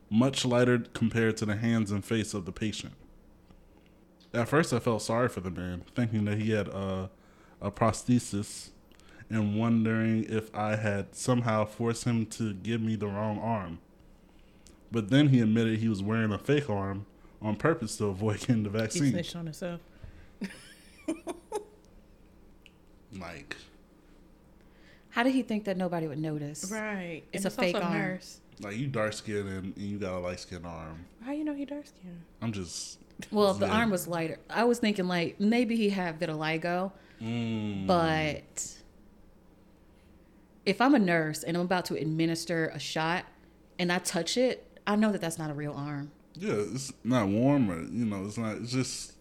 much 0.10 0.45
lighter 0.45 0.80
compared 0.93 1.38
to 1.38 1.45
the 1.45 1.56
hands 1.56 1.91
and 1.91 2.04
face 2.04 2.34
of 2.34 2.45
the 2.45 2.52
patient. 2.52 2.93
At 4.34 4.50
first, 4.50 4.74
I 4.74 4.80
felt 4.80 5.02
sorry 5.02 5.30
for 5.30 5.41
the 5.41 5.52
man, 5.52 5.84
thinking 5.95 6.26
that 6.26 6.39
he 6.39 6.52
had 6.52 6.67
uh, 6.69 7.08
a 7.62 7.71
prosthesis 7.71 8.69
and 9.29 9.57
wondering 9.59 10.25
if 10.29 10.53
I 10.55 10.75
had 10.75 11.15
somehow 11.15 11.65
forced 11.65 12.03
him 12.03 12.25
to 12.27 12.53
give 12.53 12.81
me 12.81 12.95
the 12.95 13.07
wrong 13.07 13.39
arm. 13.39 13.79
But 14.91 15.09
then 15.09 15.29
he 15.29 15.39
admitted 15.41 15.79
he 15.79 15.89
was 15.89 16.01
wearing 16.03 16.31
a 16.31 16.38
fake 16.38 16.69
arm 16.69 17.05
on 17.41 17.55
purpose 17.55 17.97
to 17.97 18.05
avoid 18.05 18.39
getting 18.41 18.63
the 18.63 18.69
he 18.69 18.77
vaccine. 18.77 19.11
snitched 19.11 19.35
on 19.35 19.45
himself. 19.45 19.81
Like, 23.17 23.55
How 25.11 25.23
did 25.23 25.33
he 25.33 25.41
think 25.41 25.63
that 25.65 25.77
nobody 25.77 26.07
would 26.07 26.19
notice? 26.19 26.69
Right. 26.69 27.23
It's 27.31 27.45
And 27.45 27.53
a 27.53 27.55
fake 27.55 27.75
arm. 27.75 27.93
nurse. 27.93 28.41
like 28.59 28.75
you 28.77 28.88
dark 28.88 29.13
skin 29.13 29.47
and, 29.47 29.65
and 29.77 29.77
you 29.77 29.97
got 29.97 30.15
a 30.15 30.19
light 30.19 30.39
skin 30.39 30.65
arm. 30.65 31.05
How 31.23 31.31
you 31.31 31.43
know 31.45 31.53
he 31.53 31.63
dark 31.65 31.88
skin? 31.88 32.21
I'm 32.41 32.51
just 32.51 32.99
Well, 33.31 33.51
if 33.51 33.59
the 33.59 33.67
arm 33.69 33.89
was 33.89 34.07
lighter. 34.07 34.38
I 34.49 34.65
was 34.65 34.79
thinking 34.79 35.07
like 35.07 35.39
maybe 35.39 35.75
he 35.77 35.89
had 35.89 36.19
vitiligo, 36.19 36.91
mm, 37.21 37.88
but 37.88 38.73
if 40.65 40.82
I'm 40.82 40.95
a 40.95 40.99
nurse 40.99 41.43
and 41.43 41.56
I'm 41.58 41.63
about 41.63 41.86
to 41.86 41.95
administer 41.95 42.71
a 42.73 42.80
shot 42.80 43.25
and 43.80 43.91
I 43.91 43.99
touch 43.99 44.38
it, 44.38 44.80
I 44.88 44.95
know 44.95 45.12
that 45.12 45.21
that's 45.21 45.38
not 45.38 45.49
a 45.49 45.54
real 45.54 45.73
arm. 45.73 46.12
yeah, 46.36 46.54
it's 46.54 46.91
not 47.04 47.28
warm 47.28 47.69
or 47.71 47.82
you 47.82 48.06
know, 48.06 48.25
it's 48.25 48.38
not. 48.38 48.58
It's 48.58 48.71
just 48.71 49.13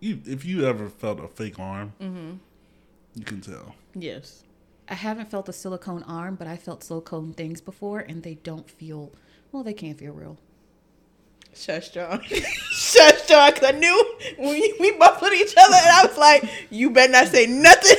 you. 0.00 0.20
If 0.26 0.44
you 0.44 0.66
ever 0.66 0.88
felt 0.88 1.20
a 1.20 1.28
fake 1.28 1.58
arm, 1.58 1.92
Mm-hmm. 2.00 2.32
you 3.16 3.24
can 3.24 3.40
tell. 3.40 3.74
Yes. 3.94 4.44
I 4.88 4.94
haven't 4.94 5.30
felt 5.30 5.48
a 5.48 5.52
silicone 5.52 6.02
arm, 6.02 6.34
but 6.34 6.46
I 6.48 6.56
felt 6.56 6.82
silicone 6.82 7.32
things 7.34 7.60
before, 7.60 8.00
and 8.00 8.22
they 8.24 8.34
don't 8.34 8.68
feel 8.68 9.12
well. 9.52 9.62
They 9.62 9.72
can't 9.74 9.96
feel 9.98 10.12
real. 10.12 10.36
Shush, 11.54 11.90
John. 11.90 12.20
Shush, 12.70 13.26
John. 13.26 13.52
Cause 13.52 13.64
I 13.64 13.72
knew 13.72 14.14
we 14.38 14.74
we 14.80 14.92
both 14.92 15.20
looked 15.20 15.34
at 15.34 15.40
each 15.40 15.54
other, 15.56 15.76
and 15.76 15.88
I 15.88 16.06
was 16.06 16.16
like, 16.18 16.44
"You 16.70 16.90
better 16.90 17.12
not 17.12 17.26
say 17.28 17.46
nothing. 17.46 17.96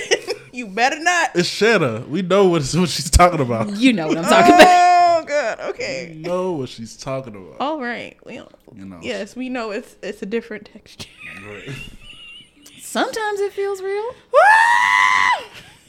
You 0.52 0.68
better 0.68 1.00
not." 1.00 1.32
It's 1.36 1.48
Shanna. 1.50 2.02
We 2.08 2.22
know 2.22 2.48
what, 2.48 2.64
what 2.74 2.90
she's 2.90 3.10
talking 3.10 3.40
about. 3.42 3.76
You 3.78 3.94
know 3.94 4.08
what 4.08 4.18
I'm 4.18 4.24
talking 4.26 4.54
about. 4.56 4.68
Oh, 4.68 5.24
good. 5.26 5.58
We 5.60 5.66
Okay. 5.70 6.14
know 6.18 6.54
what 6.54 6.70
she's 6.70 6.98
talking 6.98 7.36
about. 7.36 7.58
All 7.60 7.80
right. 7.80 8.18
We, 8.26 8.36
You 8.36 8.86
know. 8.86 9.00
yes, 9.02 9.36
we 9.36 9.50
know 9.50 9.72
it's 9.72 9.96
it's 10.02 10.22
a 10.22 10.26
different 10.26 10.70
texture. 10.72 11.10
Right. 11.46 11.70
Sometimes 12.80 13.40
it 13.40 13.54
feels 13.54 13.82
real. 13.82 14.12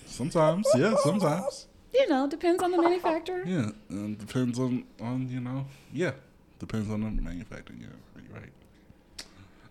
Sometimes, 0.06 0.66
yeah, 0.76 0.94
sometimes. 0.96 1.66
You 1.92 2.08
know, 2.08 2.26
depends 2.28 2.62
on 2.62 2.70
the 2.70 2.80
manufacturer. 2.80 3.42
Yeah, 3.46 3.70
and 3.88 4.18
depends 4.18 4.58
on 4.58 4.84
on 5.00 5.28
you 5.30 5.40
know, 5.40 5.66
yeah, 5.92 6.12
depends 6.58 6.90
on 6.90 7.00
the 7.00 7.10
manufacturer. 7.22 7.76
Yeah, 7.78 7.86
you're 8.16 8.40
right. 8.40 8.52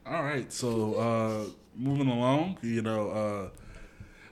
All 0.05 0.23
right, 0.23 0.51
so 0.51 0.95
uh 0.95 1.45
moving 1.75 2.07
along, 2.09 2.57
you 2.61 2.81
know, 2.81 3.09
uh 3.09 3.49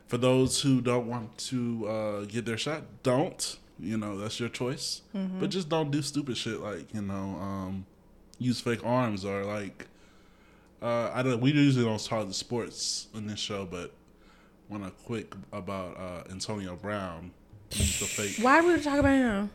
for 0.10 0.18
those 0.18 0.60
who 0.62 0.82
don't 0.82 1.08
want 1.08 1.38
to 1.38 1.88
uh 1.88 2.26
get 2.26 2.44
their 2.46 2.58
shot, 2.58 2.84
don't. 3.04 3.58
You 3.80 3.98
know, 3.98 4.18
that's 4.18 4.38
your 4.42 4.50
choice. 4.50 5.02
But 5.14 5.50
just 5.50 5.70
don't 5.70 5.90
do 5.90 6.02
stupid 6.02 6.36
shit 6.36 6.60
like 6.60 6.94
you 6.94 7.02
know, 7.02 7.38
um 7.40 7.86
use 8.38 8.60
fake 8.60 8.82
arms 8.84 9.24
or 9.24 9.46
like. 9.46 9.88
Uh, 10.82 11.12
I 11.14 11.24
don't. 11.24 11.40
We 11.42 11.52
usually 11.52 11.86
don't 11.86 12.04
talk 12.04 12.28
the 12.28 12.34
sports 12.34 13.08
in 13.14 13.28
this 13.28 13.40
show, 13.40 13.66
but 13.66 13.92
want 14.70 14.84
to 14.86 14.92
quick 15.06 15.34
about 15.52 15.98
uh, 15.98 16.32
Antonio 16.32 16.76
Brown. 16.76 17.32
He 17.70 17.84
used 17.84 18.02
a 18.02 18.06
fake 18.06 18.38
Why 18.44 18.62
would 18.62 18.78
we 18.78 18.84
talk 18.84 18.98
about 19.00 19.16
him? 19.16 19.50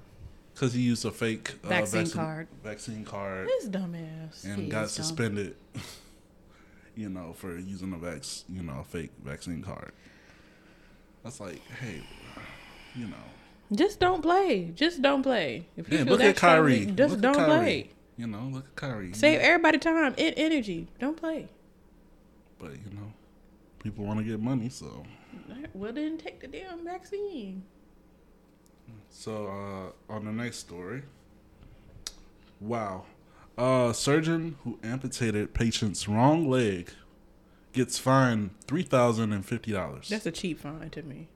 because 0.54 0.72
he 0.72 0.82
used 0.82 1.04
a 1.04 1.10
fake 1.10 1.54
uh, 1.64 1.68
Vaccine 1.68 2.08
card. 2.10 2.46
Vaccine 2.62 3.04
card 3.04 3.48
This 3.48 3.68
dumbass. 3.68 4.44
and 4.44 4.62
He 4.62 4.68
got 4.68 4.88
suspended. 4.88 5.56
you 6.96 7.08
know, 7.08 7.32
for 7.32 7.58
using 7.58 7.92
a 7.92 7.98
vac, 7.98 8.22
you 8.48 8.62
know, 8.62 8.80
a 8.80 8.84
fake 8.84 9.10
vaccine 9.24 9.62
card. 9.62 9.92
That's 11.24 11.40
like, 11.40 11.60
hey, 11.80 12.02
you 12.94 13.06
know, 13.06 13.16
Just 13.74 13.98
don't 13.98 14.20
play. 14.22 14.70
Just 14.74 15.00
don't 15.02 15.22
play. 15.22 15.66
If 15.76 15.90
you 15.90 15.98
yeah. 15.98 16.04
feel 16.04 16.12
Look 16.12 16.20
that 16.20 16.28
at 16.28 16.36
Kyrie. 16.36 16.74
strongly, 16.82 16.94
Just 16.94 17.12
Look 17.12 17.20
don't 17.22 17.34
Kyrie. 17.34 17.46
play. 17.48 17.90
You 18.16 18.26
know, 18.28 18.48
look 18.52 18.66
at 18.66 18.76
Kyrie. 18.76 19.12
Save 19.14 19.40
Yeah. 19.40 19.46
everybody 19.46 19.78
time 19.78 20.14
and 20.16 20.34
energy. 20.36 20.86
Don't 21.00 21.16
play. 21.16 21.48
But 22.60 22.72
you 22.72 22.92
know, 22.94 23.12
people 23.82 24.04
want 24.04 24.20
to 24.20 24.24
get 24.24 24.38
money, 24.40 24.68
so 24.68 25.04
Well, 25.72 25.92
then 25.92 26.18
take 26.18 26.40
the 26.40 26.46
damn 26.46 26.84
vaccine. 26.84 27.64
So 29.10 29.46
uh, 30.08 30.12
on 30.12 30.26
the 30.26 30.32
next 30.32 30.58
story, 30.58 31.02
wow, 32.60 33.04
a 33.56 33.92
surgeon 33.94 34.56
who 34.62 34.78
amputated 34.84 35.54
patient's 35.54 36.06
wrong 36.08 36.48
leg 36.48 36.90
gets 37.74 37.98
fined 37.98 38.50
three 38.66 38.82
thousand 38.82 39.32
and 39.34 39.44
fifty 39.44 39.72
dollars. 39.72 40.08
That's 40.08 40.24
a 40.26 40.30
cheap 40.32 40.60
fine 40.60 40.88
to 40.90 41.02
me. 41.02 41.28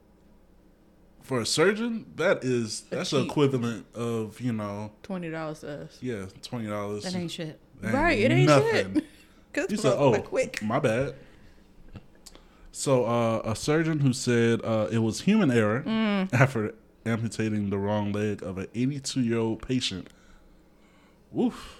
For 1.22 1.40
a 1.42 1.46
surgeon, 1.46 2.07
that 2.16 2.42
is 2.42 2.83
that's 2.88 3.11
the 3.11 3.20
cheap. 3.20 3.31
equivalent 3.31 3.85
of 3.94 4.40
you 4.40 4.53
know 4.53 4.92
Twenty 5.03 5.31
dollars 5.31 5.61
to 5.61 5.83
us. 5.83 5.98
yeah 6.01 6.24
twenty 6.42 6.68
dollars. 6.68 7.05
That 7.05 7.14
ain't 7.14 7.31
shit. 7.31 7.61
Right, 7.83 8.18
it 8.18 8.31
ain't 8.33 8.48
shit. 8.48 9.05
Cause 9.53 9.66
He 9.68 9.74
it's 9.74 9.83
said, 9.83 9.94
"Oh, 9.98 10.18
quick. 10.22 10.62
my 10.62 10.79
bad." 10.79 11.14
So, 12.72 13.05
uh, 13.07 13.42
a 13.44 13.57
surgeon 13.57 13.98
who 14.01 14.12
said 14.12 14.61
uh, 14.64 14.87
it 14.90 14.98
was 14.98 15.22
human 15.22 15.51
error 15.51 15.83
Mm. 15.85 16.33
after 16.33 16.74
amputating 17.05 17.70
the 17.70 17.79
wrong 17.79 18.12
leg 18.12 18.42
of 18.42 18.59
an 18.59 18.68
82 18.74 19.20
year 19.20 19.38
old 19.38 19.62
patient, 19.66 20.09
woof, 21.33 21.77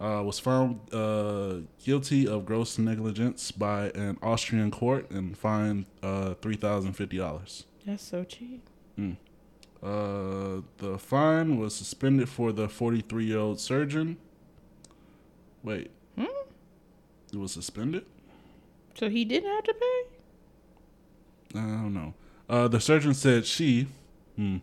uh, 0.00 0.22
was 0.24 0.38
found 0.38 0.80
uh, 0.92 1.56
guilty 1.84 2.26
of 2.26 2.46
gross 2.46 2.78
negligence 2.78 3.50
by 3.52 3.90
an 3.90 4.16
Austrian 4.22 4.70
court 4.70 5.10
and 5.10 5.36
fined 5.36 5.86
uh, 6.02 6.34
three 6.40 6.56
thousand 6.56 6.94
fifty 6.94 7.18
dollars. 7.18 7.64
That's 7.86 8.02
so 8.02 8.24
cheap. 8.24 8.66
Uh, 9.82 10.60
the 10.76 10.98
fine 10.98 11.58
was 11.58 11.74
suspended 11.74 12.28
for 12.28 12.52
the 12.52 12.68
43 12.68 13.24
year 13.24 13.38
old 13.38 13.58
surgeon. 13.58 14.18
Wait, 15.62 15.90
Hmm? 16.18 16.24
it 17.32 17.38
was 17.38 17.52
suspended. 17.52 18.04
So 18.94 19.08
he 19.08 19.24
didn't 19.24 19.48
have 19.50 19.64
to 19.64 19.72
pay. 19.74 21.58
I 21.58 21.62
don't 21.62 21.94
know. 21.94 22.12
Uh, 22.46 22.68
the 22.68 22.78
surgeon 22.78 23.14
said 23.14 23.46
she 23.46 23.86
hmm, 24.36 24.58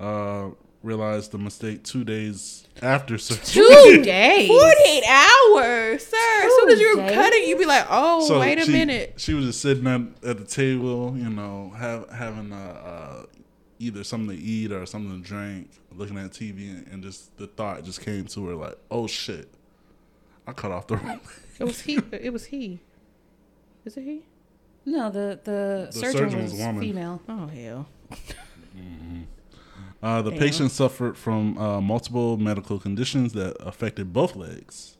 uh, 0.00 0.48
realized 0.82 1.32
the 1.32 1.38
mistake 1.38 1.82
two 1.82 2.04
days 2.04 2.66
after 2.82 3.18
surgery. 3.18 3.64
Two 3.64 4.02
days. 4.04 4.48
Forty-eight 4.48 5.04
hours, 5.08 6.06
sir. 6.06 6.16
As 6.44 6.52
soon 6.54 6.70
as 6.70 6.80
you're 6.80 6.96
days? 6.96 7.12
cutting, 7.14 7.48
you'd 7.48 7.58
be 7.58 7.66
like, 7.66 7.86
"Oh, 7.90 8.26
So 8.26 8.40
wait 8.40 8.58
a 8.58 8.64
she- 8.64 8.72
minute." 8.72 9.14
She 9.16 9.34
was 9.34 9.46
just 9.46 9.60
sitting 9.60 9.86
at, 9.86 10.00
at 10.28 10.38
the 10.38 10.44
table, 10.44 11.14
you 11.16 11.28
know, 11.30 11.70
have, 11.76 12.08
having 12.10 12.52
uh, 12.52 12.56
uh, 12.56 13.26
either 13.78 14.04
something 14.04 14.36
to 14.36 14.42
eat 14.42 14.70
or 14.72 14.86
something 14.86 15.20
to 15.22 15.26
drink, 15.28 15.70
looking 15.94 16.16
at 16.18 16.30
TV, 16.30 16.70
and, 16.70 16.86
and 16.88 17.02
just 17.02 17.36
the 17.38 17.46
thought 17.46 17.84
just 17.84 18.00
came 18.00 18.26
to 18.26 18.46
her 18.48 18.54
like, 18.54 18.76
"Oh 18.90 19.06
shit, 19.06 19.48
I 20.46 20.52
cut 20.52 20.70
off 20.70 20.86
the 20.86 20.96
wrong." 20.96 21.20
It 21.60 21.64
was 21.64 21.80
he. 21.80 21.98
It 22.12 22.32
was 22.32 22.44
he. 22.46 22.78
Is 23.84 23.96
it 23.96 24.04
he? 24.04 24.22
No, 24.86 25.10
the 25.10 25.40
the, 25.42 25.88
surgeon, 25.90 26.12
surgeon 26.30 26.42
was, 26.44 26.52
was 26.52 26.60
a 26.60 26.66
woman. 26.66 26.80
female. 26.82 27.20
Oh 27.28 27.46
hell. 27.48 27.88
Uh, 30.02 30.22
the 30.22 30.30
Damn. 30.30 30.38
patient 30.38 30.70
suffered 30.70 31.16
from 31.16 31.58
uh, 31.58 31.80
multiple 31.80 32.36
medical 32.36 32.78
conditions 32.78 33.32
that 33.32 33.56
affected 33.60 34.12
both 34.12 34.36
legs. 34.36 34.96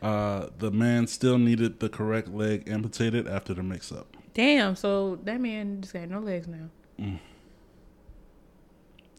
Uh, 0.00 0.46
the 0.58 0.70
man 0.70 1.06
still 1.06 1.36
needed 1.38 1.80
the 1.80 1.88
correct 1.90 2.28
leg 2.28 2.66
amputated 2.66 3.28
after 3.28 3.52
the 3.52 3.62
mix-up. 3.62 4.16
Damn. 4.32 4.74
So 4.74 5.16
that 5.24 5.40
man 5.40 5.82
just 5.82 5.92
got 5.92 6.08
no 6.08 6.20
legs 6.20 6.46
now. 6.48 6.70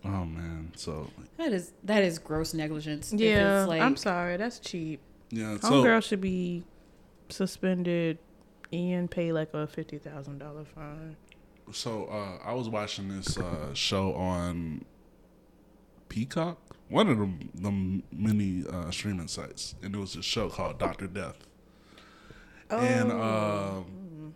Oh 0.04 0.26
man, 0.26 0.72
so 0.76 1.08
That 1.38 1.54
is 1.54 1.74
that 1.84 2.04
is 2.04 2.18
gross 2.18 2.54
negligence. 2.56 3.14
Yeah. 3.14 3.66
like, 3.66 3.82
I'm 3.82 3.96
sorry. 3.96 4.38
That's 4.38 4.58
cheap. 4.58 5.00
yeah, 5.30 5.58
Homegirl 5.58 5.62
so 5.62 5.84
girl 5.84 6.02
should 6.02 6.22
be 6.22 6.64
suspended 7.30 8.18
and 8.74 9.12
pay 9.12 9.32
like 9.32 9.54
a 9.54 9.68
fifty 9.68 10.00
thousand 10.00 10.40
dollar 10.40 10.66
fine. 10.66 11.16
So 11.72 12.06
uh, 12.06 12.48
I 12.48 12.54
was 12.54 12.70
watching 12.70 13.10
this 13.10 13.38
uh, 13.38 13.74
show 13.74 14.14
on 14.14 14.86
Peacock, 16.10 16.58
one 16.90 17.08
of 17.08 17.18
the 17.18 17.30
the 17.56 18.02
many 18.12 18.66
uh, 18.70 18.92
streaming 18.92 19.28
sites, 19.28 19.76
and 19.82 19.96
it 19.96 19.98
was 19.98 20.16
a 20.16 20.22
show 20.24 20.50
called 20.50 20.78
Doctor 20.80 21.08
Death, 21.08 21.38
and 22.70 23.12
um, 23.12 24.34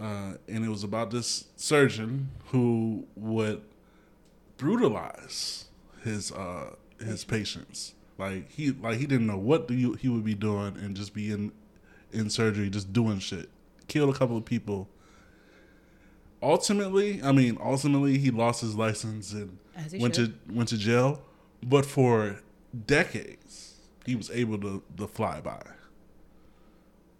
uh, 0.00 0.34
and 0.46 0.64
it 0.64 0.68
was 0.68 0.84
about 0.84 1.10
this 1.10 1.46
surgeon 1.56 2.30
who 2.46 3.06
would 3.16 3.62
brutalize 4.56 5.66
his 6.04 6.30
uh, 6.32 6.74
his 7.00 7.24
patients. 7.24 7.94
Like 8.16 8.50
he 8.50 8.72
like 8.72 8.98
he 8.98 9.06
didn't 9.06 9.26
know 9.26 9.38
what 9.38 9.68
do 9.68 9.74
you, 9.74 9.94
he 9.94 10.08
would 10.08 10.24
be 10.24 10.34
doing, 10.34 10.76
and 10.76 10.96
just 10.96 11.14
be 11.14 11.30
in 11.30 11.52
in 12.12 12.30
surgery, 12.30 12.70
just 12.70 12.92
doing 12.92 13.18
shit. 13.18 13.48
Killed 13.86 14.14
a 14.14 14.18
couple 14.18 14.36
of 14.36 14.44
people. 14.44 14.88
Ultimately, 16.42 17.20
I 17.22 17.32
mean, 17.32 17.58
ultimately, 17.60 18.18
he 18.18 18.30
lost 18.30 18.60
his 18.60 18.74
license 18.76 19.32
and 19.32 19.58
went 19.98 20.16
should. 20.16 20.48
to 20.48 20.54
went 20.54 20.68
to 20.70 20.78
jail. 20.78 21.22
But 21.62 21.84
for 21.84 22.40
decades, 22.86 23.74
he 24.06 24.14
was 24.14 24.30
able 24.30 24.58
to, 24.58 24.82
to 24.96 25.06
fly 25.08 25.40
by 25.40 25.60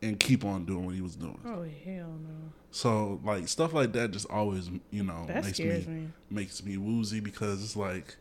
and 0.01 0.19
keep 0.21 0.45
on 0.45 0.65
doing 0.65 0.87
what 0.87 0.95
he 0.95 1.01
was 1.01 1.17
doing. 1.17 1.41
Oh 1.45 1.65
hell 1.85 2.07
no. 2.23 2.53
So 2.71 3.21
like 3.25 3.49
stuff 3.49 3.73
like 3.73 3.93
that 3.95 4.13
just 4.13 4.31
always 4.31 4.71
you 4.91 5.03
know 5.03 5.25
That 5.27 5.45
makes 5.45 5.59
me, 5.59 5.67
me. 5.67 6.09
makes 6.31 6.63
me 6.65 6.77
woozy 6.77 7.19
because 7.21 7.65
it's 7.65 7.75
like 7.77 8.17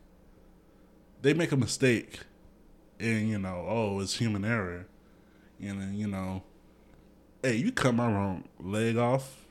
they 1.21 1.33
make 1.35 1.51
a 1.51 1.57
mistake 1.57 2.19
and 2.99 3.29
you 3.29 3.37
know 3.37 3.63
oh 3.67 3.99
it's 3.99 4.15
human 4.17 4.43
error 4.43 4.87
and 5.61 5.81
then 5.81 5.93
you 5.95 6.07
know 6.07 6.41
hey 7.43 7.55
you 7.57 7.71
cut 7.71 7.93
my 7.93 8.11
wrong 8.11 8.47
leg 8.59 8.97
off 8.97 9.45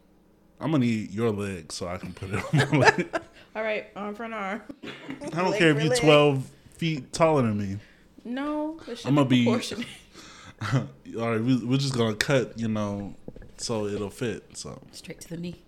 I'm 0.60 0.70
gonna 0.70 0.84
need 0.84 1.12
your 1.12 1.30
leg 1.30 1.70
so 1.72 1.86
I 1.88 1.98
can 1.98 2.12
put 2.12 2.30
it 2.30 2.42
on 2.42 2.70
my 2.70 2.78
leg. 2.78 3.08
All 3.56 3.62
right, 3.62 3.86
arm 3.96 4.14
front 4.14 4.34
arm. 4.34 4.62
I 4.84 5.28
don't 5.30 5.50
Leg 5.50 5.58
care 5.58 5.70
if 5.70 5.78
you're 5.82 5.90
leg. 5.90 6.00
12 6.00 6.50
feet 6.74 7.12
taller 7.12 7.42
than 7.42 7.58
me. 7.58 7.78
No, 8.24 8.78
it 8.86 9.04
I'ma 9.06 9.24
be- 9.24 9.44
proportionate. 9.44 9.86
All 10.74 10.86
right, 11.14 11.40
we, 11.40 11.64
we're 11.64 11.76
just 11.78 11.94
gonna 11.94 12.14
cut 12.16 12.58
you 12.58 12.68
know 12.68 13.14
so 13.58 13.86
it'll 13.86 14.10
fit. 14.10 14.44
So 14.56 14.80
straight 14.92 15.20
to 15.22 15.28
the 15.30 15.36
knee. 15.36 15.62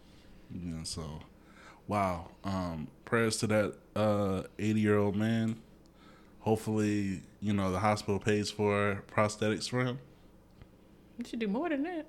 Yeah, 0.51 0.83
so 0.85 1.21
wow. 1.87 2.31
Um 2.45 2.89
prayers 3.05 3.37
to 3.39 3.47
that 3.49 3.75
uh 3.97 4.43
80 4.59 4.81
year 4.81 4.99
old 4.99 5.17
man. 5.17 5.57
Hopefully, 6.41 7.21
you 7.41 7.53
know, 7.53 7.71
the 7.71 7.79
hospital 7.79 8.19
pays 8.19 8.51
for 8.51 9.03
prosthetics 9.15 9.69
for 9.69 9.85
him. 9.85 9.99
You 11.19 11.25
should 11.25 11.41
do 11.41 11.49
more 11.49 11.69
than 11.69 11.83
that. 11.83 12.07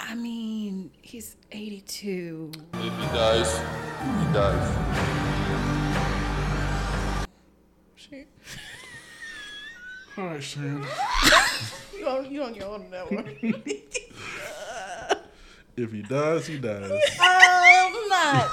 I 0.00 0.14
mean, 0.14 0.90
he's 1.02 1.36
82. 1.52 2.50
If 2.74 2.80
he 2.82 2.88
dies, 2.88 3.58
he 3.58 4.32
dies. 4.32 4.76
Shit. 7.96 8.28
All 10.18 10.24
right, 10.26 10.42
Sharon. 10.42 10.84
You 11.96 12.08
on, 12.08 12.30
you 12.30 12.42
on 12.42 12.54
your 12.54 12.66
own 12.66 12.84
on 12.84 12.90
that 12.90 13.12
one. 13.12 13.24
If 15.76 15.92
he 15.92 16.02
dies, 16.02 16.46
he 16.46 16.58
dies. 16.58 16.90
Um, 16.90 16.98
I'm 17.20 18.08
not 18.08 18.50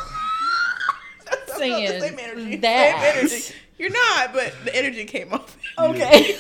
saying 1.58 2.00
Same 2.02 2.20
energy. 2.20 2.56
that. 2.58 3.02
Same 3.02 3.18
energy. 3.24 3.54
You're 3.80 3.90
not, 3.92 4.34
but 4.34 4.54
the 4.66 4.76
energy 4.76 5.06
came 5.06 5.34
off. 5.34 5.58
Okay. 5.80 6.36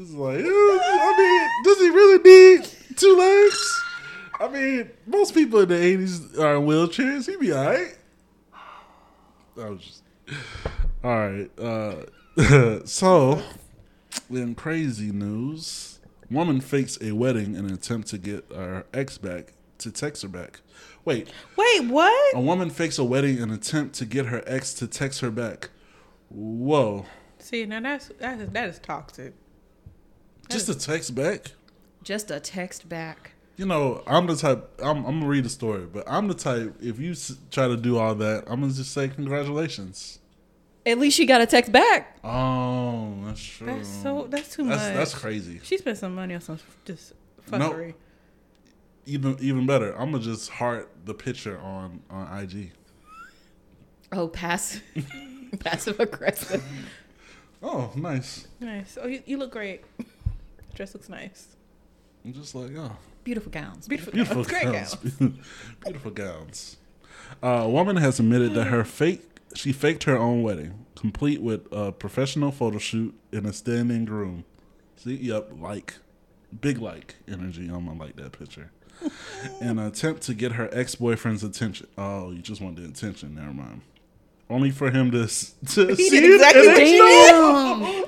It's 0.00 0.12
like, 0.12 0.38
I 0.42 1.14
mean, 1.18 1.64
does 1.64 1.78
he 1.80 1.90
really 1.90 2.22
need 2.22 2.66
two 2.96 3.14
legs? 3.16 3.82
I 4.40 4.48
mean, 4.48 4.90
most 5.06 5.34
people 5.34 5.60
in 5.60 5.68
the 5.68 5.74
80s 5.74 6.38
are 6.38 6.56
in 6.56 6.62
wheelchairs. 6.62 7.26
He'd 7.26 7.40
be 7.40 7.52
all 7.52 7.64
right. 7.64 7.96
I 9.60 9.68
was 9.68 9.80
just. 9.80 10.02
All 11.02 11.10
right. 11.10 11.58
Uh, 11.58 12.84
so, 12.84 13.42
in 14.30 14.54
crazy 14.54 15.10
news, 15.10 15.98
woman 16.30 16.60
fakes 16.60 16.98
a 17.00 17.12
wedding 17.12 17.54
in 17.54 17.64
an 17.66 17.72
attempt 17.72 18.08
to 18.08 18.18
get 18.18 18.44
her 18.54 18.86
ex 18.94 19.18
back 19.18 19.54
to 19.78 19.90
text 19.90 20.22
her 20.22 20.28
back. 20.28 20.60
Wait, 21.04 21.28
Wait, 21.56 21.84
what? 21.86 22.36
a 22.36 22.40
woman 22.40 22.70
fakes 22.70 22.98
a 22.98 23.04
wedding 23.04 23.38
in 23.38 23.44
an 23.44 23.52
attempt 23.52 23.94
to 23.96 24.04
get 24.04 24.26
her 24.26 24.42
ex 24.46 24.74
to 24.74 24.86
text 24.86 25.20
her 25.20 25.30
back. 25.30 25.70
Whoa. 26.28 27.06
See, 27.38 27.64
now 27.64 27.80
that's 27.80 28.08
that 28.18 28.40
is 28.40 28.50
that 28.50 28.68
is 28.68 28.78
toxic. 28.78 29.34
Just 30.48 30.68
a 30.68 30.74
text 30.74 31.14
back? 31.14 31.52
Just 32.02 32.30
a 32.30 32.40
text 32.40 32.88
back. 32.88 33.32
You 33.58 33.66
know, 33.66 34.02
I'm 34.06 34.26
the 34.26 34.36
type. 34.36 34.70
I'm, 34.82 34.98
I'm 35.04 35.18
gonna 35.20 35.26
read 35.26 35.44
the 35.44 35.48
story, 35.50 35.84
but 35.84 36.04
I'm 36.06 36.28
the 36.28 36.34
type. 36.34 36.76
If 36.80 36.98
you 37.00 37.10
s- 37.10 37.36
try 37.50 37.66
to 37.68 37.76
do 37.76 37.98
all 37.98 38.14
that, 38.14 38.44
I'm 38.46 38.60
gonna 38.60 38.72
just 38.72 38.92
say 38.92 39.08
congratulations. 39.08 40.20
At 40.86 40.98
least 40.98 41.16
she 41.16 41.26
got 41.26 41.40
a 41.40 41.46
text 41.46 41.72
back. 41.72 42.18
Oh, 42.24 43.12
that's 43.26 43.42
true. 43.42 43.66
That's 43.66 43.88
so 43.88 44.26
that's 44.30 44.54
too 44.54 44.64
That's 44.64 44.80
much. 44.82 44.94
that's 44.94 45.14
crazy. 45.14 45.60
She 45.64 45.76
spent 45.76 45.98
some 45.98 46.14
money 46.14 46.34
on 46.34 46.40
some 46.40 46.58
just 46.84 47.12
No. 47.50 47.58
fuckery. 47.72 47.94
Even 49.06 49.36
even 49.40 49.66
better, 49.66 49.92
I'm 49.98 50.12
gonna 50.12 50.22
just 50.22 50.50
heart 50.50 50.88
the 51.04 51.12
picture 51.14 51.58
on 51.58 52.00
on 52.10 52.38
IG. 52.40 52.70
Oh, 54.12 54.28
passive, 54.28 54.82
passive 55.60 55.98
aggressive. 55.98 56.62
Oh, 57.60 57.90
nice. 57.96 58.46
Nice. 58.60 58.96
Oh, 59.02 59.08
you, 59.08 59.20
you 59.26 59.36
look 59.36 59.50
great. 59.50 59.82
Dress 60.74 60.94
looks 60.94 61.08
nice. 61.08 61.48
I'm 62.24 62.32
just 62.32 62.54
like, 62.54 62.70
oh, 62.76 62.96
Beautiful 63.28 63.52
gowns. 63.52 63.86
Beautiful, 63.86 64.12
beautiful 64.14 64.42
gowns. 64.42 64.94
Great 64.94 65.18
gowns. 65.20 65.36
beautiful 65.84 66.10
gowns. 66.12 66.78
Uh, 67.42 67.46
a 67.46 67.68
woman 67.68 67.96
has 67.96 68.18
admitted 68.18 68.54
that 68.54 68.68
her 68.68 68.84
fake 68.84 69.20
she 69.54 69.70
faked 69.70 70.04
her 70.04 70.16
own 70.16 70.42
wedding, 70.42 70.86
complete 70.94 71.42
with 71.42 71.70
a 71.70 71.92
professional 71.92 72.50
photo 72.50 72.78
shoot 72.78 73.14
and 73.30 73.44
a 73.44 73.52
standing 73.52 74.06
groom. 74.06 74.46
See, 74.96 75.16
yep, 75.16 75.50
like, 75.58 75.96
big 76.58 76.78
like 76.78 77.16
energy. 77.28 77.68
I'm 77.68 77.84
gonna 77.84 77.98
like 77.98 78.16
that 78.16 78.32
picture. 78.32 78.70
In 79.60 79.68
an 79.78 79.78
attempt 79.80 80.22
to 80.22 80.32
get 80.32 80.52
her 80.52 80.70
ex 80.72 80.94
boyfriend's 80.94 81.44
attention. 81.44 81.86
Oh, 81.98 82.30
you 82.30 82.40
just 82.40 82.62
want 82.62 82.76
the 82.76 82.86
attention. 82.86 83.34
Never 83.34 83.52
mind. 83.52 83.82
Only 84.48 84.70
for 84.70 84.90
him 84.90 85.10
to, 85.10 85.26
to 85.26 85.26
see 85.96 86.08
did 86.08 86.24
it 86.24 86.34
exactly 86.36 86.66
and 86.66 86.78
ignore- 86.78 87.84
and 87.84 88.06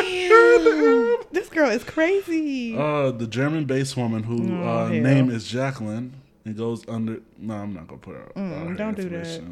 ignore 0.00 1.12
it. 1.12 1.17
This 1.32 1.48
girl 1.50 1.68
is 1.70 1.84
crazy. 1.84 2.76
Uh, 2.76 3.10
the 3.10 3.26
German-based 3.26 3.96
woman 3.96 4.22
who 4.22 4.60
Oh, 4.62 4.86
uh, 4.86 4.88
name 4.88 5.30
is 5.30 5.46
Jacqueline 5.46 6.14
and 6.44 6.56
goes 6.56 6.88
under. 6.88 7.20
No, 7.38 7.54
I'm 7.54 7.74
not 7.74 7.86
gonna 7.88 8.00
put 8.00 8.14
her. 8.16 8.32
uh, 8.34 8.40
her 8.40 8.66
Mm, 8.74 8.76
don't 8.78 8.96
do 8.96 9.08
that. 9.10 9.42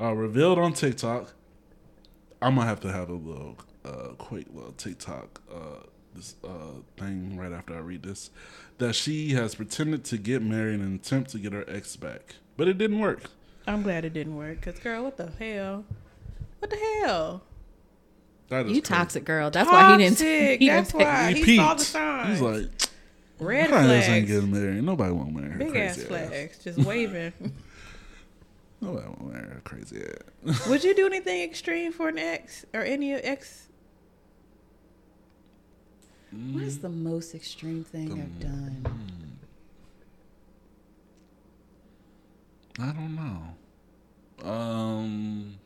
Uh, 0.00 0.12
revealed 0.12 0.58
on 0.58 0.72
TikTok. 0.72 1.32
I'm 2.40 2.54
gonna 2.56 2.66
have 2.68 2.80
to 2.80 2.92
have 2.92 3.08
a 3.08 3.14
little 3.14 3.56
uh, 3.84 4.08
quick 4.18 4.46
little 4.52 4.72
TikTok 4.72 5.40
uh, 5.52 5.86
this 6.14 6.36
uh, 6.44 6.80
thing 6.96 7.36
right 7.36 7.52
after 7.52 7.74
I 7.74 7.78
read 7.78 8.02
this. 8.02 8.30
That 8.78 8.94
she 8.94 9.30
has 9.30 9.54
pretended 9.56 10.04
to 10.04 10.16
get 10.18 10.42
married 10.42 10.74
in 10.74 10.80
an 10.82 10.94
attempt 10.96 11.30
to 11.30 11.38
get 11.38 11.52
her 11.52 11.64
ex 11.68 11.96
back, 11.96 12.36
but 12.56 12.68
it 12.68 12.78
didn't 12.78 13.00
work. 13.00 13.24
I'm 13.66 13.82
glad 13.82 14.04
it 14.04 14.12
didn't 14.12 14.36
work. 14.36 14.60
Cause 14.62 14.78
girl, 14.78 15.02
what 15.04 15.16
the 15.16 15.30
hell? 15.38 15.84
What 16.60 16.70
the 16.70 16.76
hell? 17.02 17.42
That 18.48 18.66
is 18.66 18.72
You 18.76 18.82
crazy. 18.82 18.94
toxic 18.94 19.24
girl. 19.24 19.50
That's 19.50 19.70
why 19.70 19.92
he 19.92 19.98
didn't. 19.98 20.18
Toxic. 20.18 20.60
He 20.60 20.66
That's 20.68 20.92
didn't 20.92 21.06
why. 21.06 21.32
He 21.32 21.42
He 21.42 21.56
saw 21.56 21.74
the 21.74 21.84
signs. 21.84 22.28
He's 22.28 22.40
like, 22.40 22.66
Red 23.40 23.70
"My 23.70 23.94
ass 23.96 24.08
ain't 24.08 24.26
getting 24.26 24.50
married. 24.52 24.84
Nobody 24.84 25.12
won't 25.12 25.34
marry 25.34 25.50
her. 25.50 25.58
Big 25.58 25.70
crazy 25.72 26.02
ass 26.02 26.04
flags. 26.04 26.58
Just 26.58 26.78
waving. 26.78 27.32
Nobody 28.80 29.06
won't 29.06 29.32
marry 29.32 29.48
her. 29.48 29.60
Crazy 29.64 30.02
ass. 30.46 30.66
Would 30.68 30.84
you 30.84 30.94
do 30.94 31.06
anything 31.06 31.42
extreme 31.42 31.90
for 31.92 32.08
an 32.08 32.18
ex 32.18 32.64
or 32.74 32.82
any 32.82 33.12
ex? 33.14 33.68
What 36.30 36.64
is 36.64 36.80
the 36.80 36.88
most 36.88 37.34
extreme 37.34 37.84
thing 37.84 38.12
I've 38.12 38.40
done? 38.40 38.86
I 42.80 42.92
don't 42.92 43.14
know. 43.14 44.48
Um, 44.50 45.56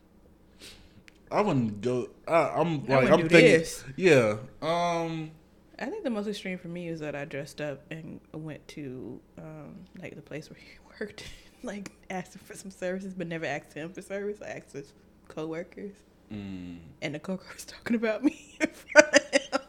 I 1.31 1.41
wouldn't 1.41 1.81
go. 1.81 2.09
I, 2.27 2.51
I'm 2.51 2.87
like 2.87 2.89
wouldn't 2.89 3.13
I'm 3.13 3.21
do 3.23 3.29
thinking. 3.29 3.59
this. 3.59 3.85
Yeah. 3.97 4.37
Um. 4.63 5.33
I 5.81 5.87
think 5.87 6.03
the 6.03 6.11
most 6.11 6.27
extreme 6.27 6.59
for 6.59 6.67
me 6.69 6.89
is 6.89 6.99
that 7.01 7.15
I 7.15 7.25
dressed 7.25 7.61
up 7.61 7.83
and 7.91 8.21
went 8.33 8.67
to 8.69 9.21
um, 9.39 9.77
like 10.01 10.17
the 10.17 10.23
place 10.23 10.51
where 10.51 10.59
he 10.59 10.79
worked, 11.01 11.25
like 11.63 11.93
asked 12.11 12.35
him 12.35 12.41
for 12.45 12.55
some 12.57 12.71
services, 12.71 13.15
but 13.15 13.29
never 13.29 13.47
asked 13.47 13.75
him 13.75 13.93
for 13.93 14.03
service. 14.03 14.41
I 14.43 14.51
asked 14.51 14.73
his 14.73 14.93
coworkers, 15.29 15.93
mm, 16.33 16.79
and 17.01 17.15
the 17.15 17.21
coworker 17.21 17.47
was 17.55 17.65
talking 17.65 17.95
about 17.97 18.25
me 18.25 18.57
in 18.61 18.69
front 18.69 19.15
of 19.15 19.23
him. 19.31 19.61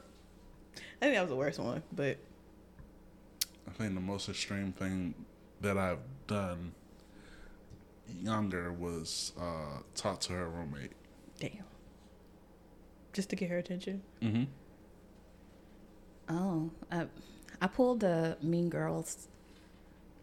I 1.01 1.05
think 1.05 1.13
that 1.13 1.21
was 1.21 1.29
the 1.29 1.35
worst 1.35 1.59
one, 1.59 1.83
but 1.91 2.17
I 3.67 3.71
think 3.71 3.93
the 3.93 4.01
most 4.01 4.29
extreme 4.29 4.71
thing 4.71 5.13
that 5.61 5.77
I've 5.77 5.99
done 6.27 6.73
younger 8.19 8.71
was 8.71 9.33
uh, 9.39 9.81
talk 9.95 10.19
to 10.21 10.33
her 10.33 10.49
roommate. 10.49 10.93
Damn, 11.39 11.63
just 13.13 13.29
to 13.29 13.35
get 13.35 13.49
her 13.49 13.57
attention. 13.57 14.01
Mm-hmm. 14.21 14.43
Oh, 16.29 16.69
I, 16.91 17.05
I 17.61 17.67
pulled 17.67 18.01
the 18.01 18.37
Mean 18.41 18.69
Girls. 18.69 19.27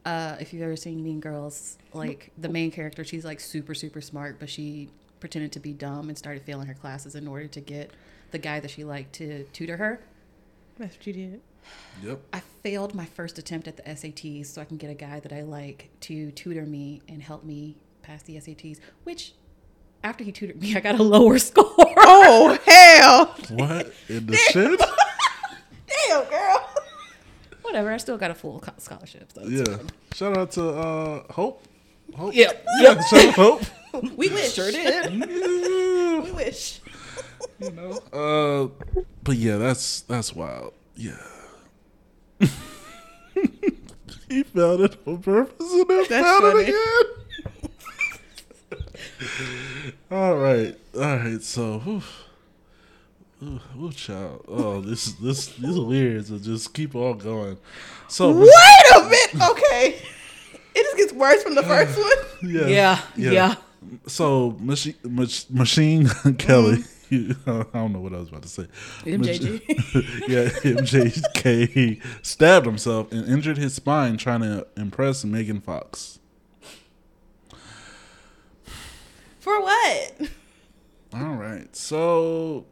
Uh, 0.04 0.36
if 0.38 0.52
you've 0.52 0.62
ever 0.62 0.76
seen 0.76 1.02
Mean 1.02 1.18
Girls, 1.18 1.78
like 1.92 2.30
the 2.38 2.48
main 2.48 2.70
character, 2.70 3.02
she's 3.04 3.24
like 3.24 3.40
super 3.40 3.74
super 3.74 4.00
smart, 4.00 4.38
but 4.38 4.48
she 4.48 4.88
pretended 5.20 5.52
to 5.52 5.60
be 5.60 5.72
dumb 5.72 6.08
and 6.08 6.16
started 6.16 6.42
failing 6.42 6.66
her 6.66 6.74
classes 6.74 7.14
in 7.14 7.26
order 7.26 7.48
to 7.48 7.60
get 7.60 7.90
the 8.30 8.38
guy 8.38 8.60
that 8.60 8.70
she 8.70 8.84
liked 8.84 9.14
to 9.14 9.44
tutor 9.52 9.76
her. 9.76 10.00
That's 10.78 10.96
what 10.96 11.06
you 11.06 11.12
did. 11.12 11.40
Yep. 12.02 12.20
I 12.32 12.40
failed 12.62 12.94
my 12.94 13.06
first 13.06 13.38
attempt 13.38 13.66
at 13.66 13.76
the 13.76 13.82
SATs, 13.82 14.46
so 14.46 14.60
I 14.60 14.64
can 14.64 14.76
get 14.76 14.90
a 14.90 14.94
guy 14.94 15.20
that 15.20 15.32
I 15.32 15.42
like 15.42 15.88
to 16.02 16.30
tutor 16.32 16.66
me 16.66 17.02
and 17.08 17.22
help 17.22 17.44
me 17.44 17.76
pass 18.02 18.22
the 18.22 18.36
SATs. 18.36 18.78
Which, 19.04 19.32
after 20.06 20.22
he 20.24 20.30
tutored 20.32 20.60
me, 20.62 20.74
I 20.76 20.80
got 20.80 20.98
a 20.98 21.02
lower 21.02 21.38
score. 21.48 21.64
Oh 21.98 22.56
hell! 22.64 23.26
What 23.50 23.92
in 24.08 24.26
the 24.26 24.36
shit? 24.36 24.80
Damn, 26.08 26.24
girl. 26.30 26.70
Whatever, 27.62 27.92
I 27.92 27.96
still 27.96 28.16
got 28.16 28.30
a 28.30 28.34
full 28.34 28.62
scholarship. 28.78 29.32
So 29.34 29.42
it's 29.44 29.68
Yeah. 29.68 29.78
Shout 30.14 30.36
out 30.36 30.52
to 30.52 30.68
uh, 30.68 31.32
Hope. 31.32 31.62
Hope. 32.14 32.34
Yep. 32.34 32.64
Yeah. 32.80 33.00
Shout 33.10 33.24
out 33.26 33.34
Hope. 33.34 33.62
We 34.16 34.28
wish. 34.28 34.52
Sure 34.54 34.70
did. 34.70 35.10
We 35.12 36.30
wish. 36.32 36.80
you 37.58 37.70
know. 37.72 37.90
Uh, 38.12 38.84
but 39.24 39.36
yeah, 39.36 39.56
that's 39.56 40.02
that's 40.02 40.32
wild. 40.34 40.72
Yeah. 40.94 41.16
he 44.28 44.42
found 44.44 44.80
it 44.82 44.96
on 45.06 45.18
purpose 45.18 45.72
and 45.72 45.88
then 45.88 46.04
That's 46.08 46.10
found 46.10 46.42
funny. 46.42 46.60
it 46.64 46.68
again. 46.68 47.25
all 50.10 50.36
right, 50.36 50.76
all 50.94 51.16
right. 51.16 51.42
So, 51.42 51.78
whew, 51.80 52.02
ooh, 53.42 53.60
ooh, 53.80 53.92
child. 53.92 54.44
Oh, 54.48 54.80
this 54.80 55.12
this 55.14 55.46
these 55.56 55.76
are 55.76 55.84
weird. 55.84 56.26
So 56.26 56.38
just 56.38 56.72
keep 56.74 56.94
on 56.94 57.18
going. 57.18 57.58
So 58.08 58.32
Wait 58.32 58.48
a 58.96 59.00
minute. 59.02 59.50
Okay. 59.50 60.00
It 60.74 60.82
just 60.82 60.96
gets 60.98 61.12
worse 61.14 61.42
from 61.42 61.54
the 61.54 61.62
first 61.62 61.96
one. 61.96 62.16
yeah, 62.52 62.66
Yeah, 63.16 63.30
yeah. 63.30 63.54
So 64.06 64.56
machine 64.60 64.94
mach, 65.04 65.48
machine 65.50 66.08
Kelly. 66.38 66.84
Mm-hmm. 67.10 67.48
I 67.48 67.78
don't 67.78 67.92
know 67.92 68.00
what 68.00 68.12
I 68.12 68.18
was 68.18 68.28
about 68.28 68.42
to 68.42 68.48
say. 68.48 68.66
MJG. 69.04 70.28
yeah, 70.28 70.48
MJK 70.48 72.02
stabbed 72.22 72.66
himself 72.66 73.12
and 73.12 73.26
injured 73.28 73.58
his 73.58 73.74
spine 73.74 74.16
trying 74.16 74.40
to 74.40 74.66
impress 74.76 75.24
Megan 75.24 75.60
Fox. 75.60 76.18
For 79.46 79.60
what? 79.60 80.22
All 81.14 81.34
right, 81.36 81.68
so 81.76 82.66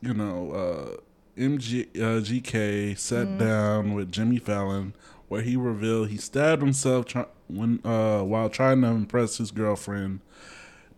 you 0.00 0.14
know, 0.14 0.52
uh, 0.52 0.96
MG 1.36 1.88
uh, 1.96 2.20
GK 2.20 2.96
sat 2.96 3.36
down 3.38 3.94
with 3.94 4.12
Jimmy 4.12 4.38
Fallon, 4.38 4.94
where 5.26 5.42
he 5.42 5.56
revealed 5.56 6.10
he 6.10 6.16
stabbed 6.16 6.62
himself 6.62 7.06
try- 7.06 7.26
when 7.48 7.80
uh, 7.84 8.22
while 8.22 8.48
trying 8.48 8.82
to 8.82 8.86
impress 8.86 9.38
his 9.38 9.50
girlfriend 9.50 10.20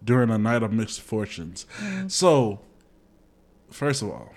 during 0.04 0.28
a 0.28 0.36
night 0.36 0.62
of 0.62 0.74
misfortunes. 0.74 1.64
So, 2.08 2.60
first 3.70 4.02
of 4.02 4.10
all, 4.10 4.34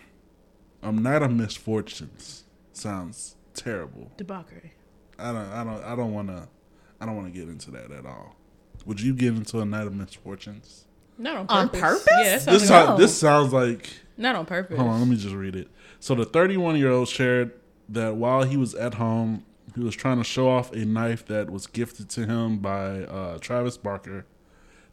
a 0.81 0.93
night 0.93 1.21
of 1.21 1.31
misfortunes 1.31 2.45
sounds 2.71 3.35
terrible. 3.53 4.09
Debauchery. 4.15 4.71
I 5.19 5.33
don't, 5.33 5.49
I 5.51 5.63
don't, 5.65 5.83
I 5.83 5.95
don't 5.97 6.13
want 6.13 6.29
to, 6.29 6.47
I 7.01 7.05
don't 7.05 7.17
want 7.17 7.33
to 7.33 7.37
get 7.37 7.49
into 7.49 7.71
that 7.71 7.91
at 7.91 8.05
all. 8.05 8.37
Would 8.85 9.01
you 9.01 9.13
get 9.13 9.33
into 9.35 9.59
a 9.59 9.65
night 9.65 9.87
of 9.87 9.95
misfortunes? 9.95 10.85
Not 11.17 11.37
on 11.37 11.45
On 11.49 11.69
purpose. 11.69 11.81
purpose? 11.81 12.07
Yeah, 12.19 12.37
sounds 12.39 12.45
This, 12.61 12.69
like- 12.69 12.85
sound, 12.87 12.99
this 13.01 13.17
sounds 13.17 13.53
like 13.53 13.89
not 14.17 14.35
on 14.35 14.45
purpose. 14.45 14.77
Hold 14.77 14.89
on, 14.89 14.99
let 14.99 15.07
me 15.07 15.15
just 15.15 15.33
read 15.35 15.55
it. 15.55 15.69
So 15.99 16.13
the 16.15 16.25
31 16.25 16.77
year 16.77 16.91
old 16.91 17.07
shared 17.07 17.51
that 17.89 18.15
while 18.15 18.43
he 18.43 18.57
was 18.57 18.75
at 18.75 18.95
home, 18.95 19.43
he 19.75 19.81
was 19.81 19.95
trying 19.95 20.17
to 20.17 20.23
show 20.23 20.49
off 20.49 20.71
a 20.73 20.85
knife 20.85 21.25
that 21.27 21.49
was 21.49 21.67
gifted 21.67 22.09
to 22.11 22.25
him 22.25 22.59
by 22.59 23.01
uh, 23.03 23.37
Travis 23.39 23.77
Barker. 23.77 24.25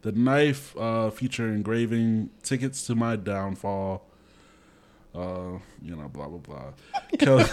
The 0.02 0.12
knife 0.12 0.76
uh, 0.76 1.10
featured 1.10 1.54
engraving 1.54 2.30
"Tickets 2.42 2.84
to 2.86 2.94
My 2.94 3.14
Downfall." 3.16 4.04
Uh, 5.14 5.58
you 5.82 5.94
know, 5.94 6.08
blah 6.08 6.26
blah 6.26 6.38
blah. 6.38 6.72
Kelly, 7.18 7.44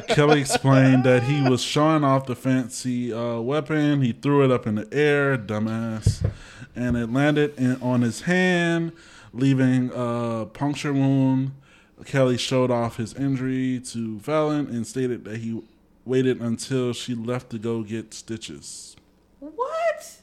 Kelly 0.08 0.40
explained 0.40 1.04
that 1.04 1.22
he 1.22 1.40
was 1.40 1.62
showing 1.62 2.04
off 2.04 2.26
the 2.26 2.36
fancy 2.36 3.12
uh, 3.12 3.40
weapon. 3.40 4.02
He 4.02 4.12
threw 4.12 4.44
it 4.44 4.50
up 4.50 4.66
in 4.66 4.74
the 4.74 4.88
air, 4.92 5.38
dumbass, 5.38 6.28
and 6.76 6.96
it 6.98 7.10
landed 7.10 7.58
in, 7.58 7.80
on 7.80 8.02
his 8.02 8.22
hand, 8.22 8.92
leaving 9.32 9.90
a 9.94 10.46
puncture 10.52 10.92
wound. 10.92 11.52
Kelly 12.04 12.36
showed 12.36 12.70
off 12.70 12.96
his 12.96 13.14
injury 13.14 13.80
to 13.86 14.18
Fallon 14.20 14.66
and 14.66 14.86
stated 14.86 15.24
that 15.24 15.38
he 15.38 15.62
waited 16.04 16.40
until 16.40 16.92
she 16.92 17.14
left 17.14 17.50
to 17.50 17.58
go 17.58 17.82
get 17.82 18.12
stitches. 18.14 18.96
What? 19.40 20.18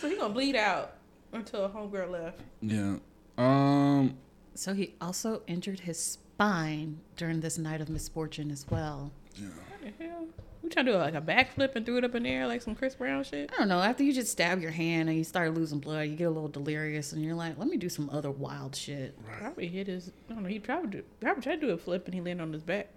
So 0.00 0.08
he 0.08 0.16
gonna 0.16 0.32
bleed 0.32 0.56
out 0.56 0.92
until 1.32 1.64
a 1.64 1.68
homegirl 1.68 2.10
left. 2.10 2.40
Yeah. 2.62 2.96
Um. 3.36 4.16
So 4.58 4.74
he 4.74 4.96
also 5.00 5.42
injured 5.46 5.78
his 5.78 6.02
spine 6.02 6.98
during 7.16 7.38
this 7.38 7.58
night 7.58 7.80
of 7.80 7.88
misfortune 7.88 8.50
as 8.50 8.66
well. 8.68 9.12
Yeah. 9.36 9.46
What 9.50 9.96
the 9.98 10.04
hell? 10.04 10.26
We 10.64 10.68
trying 10.68 10.86
to 10.86 10.92
do 10.92 10.98
like 10.98 11.14
a 11.14 11.20
backflip 11.20 11.76
and 11.76 11.86
threw 11.86 11.98
it 11.98 12.04
up 12.04 12.16
in 12.16 12.24
the 12.24 12.28
air 12.30 12.44
like 12.48 12.62
some 12.62 12.74
Chris 12.74 12.96
Brown 12.96 13.22
shit? 13.22 13.52
I 13.54 13.58
don't 13.58 13.68
know. 13.68 13.78
After 13.80 14.02
you 14.02 14.12
just 14.12 14.32
stab 14.32 14.60
your 14.60 14.72
hand 14.72 15.08
and 15.08 15.16
you 15.16 15.22
start 15.22 15.54
losing 15.54 15.78
blood, 15.78 16.08
you 16.08 16.16
get 16.16 16.24
a 16.24 16.30
little 16.30 16.48
delirious, 16.48 17.12
and 17.12 17.24
you're 17.24 17.36
like, 17.36 17.56
"Let 17.56 17.68
me 17.68 17.76
do 17.76 17.88
some 17.88 18.10
other 18.10 18.32
wild 18.32 18.74
shit." 18.74 19.14
Probably 19.38 19.68
hit 19.68 19.86
his. 19.86 20.10
I 20.28 20.34
don't 20.34 20.42
know. 20.42 20.48
He 20.48 20.58
probably 20.58 20.90
do, 20.90 21.04
probably 21.20 21.40
tried 21.44 21.60
to 21.60 21.66
do 21.68 21.72
a 21.72 21.78
flip 21.78 22.06
and 22.06 22.14
he 22.14 22.20
landed 22.20 22.42
on 22.42 22.52
his 22.52 22.64
back. 22.64 22.88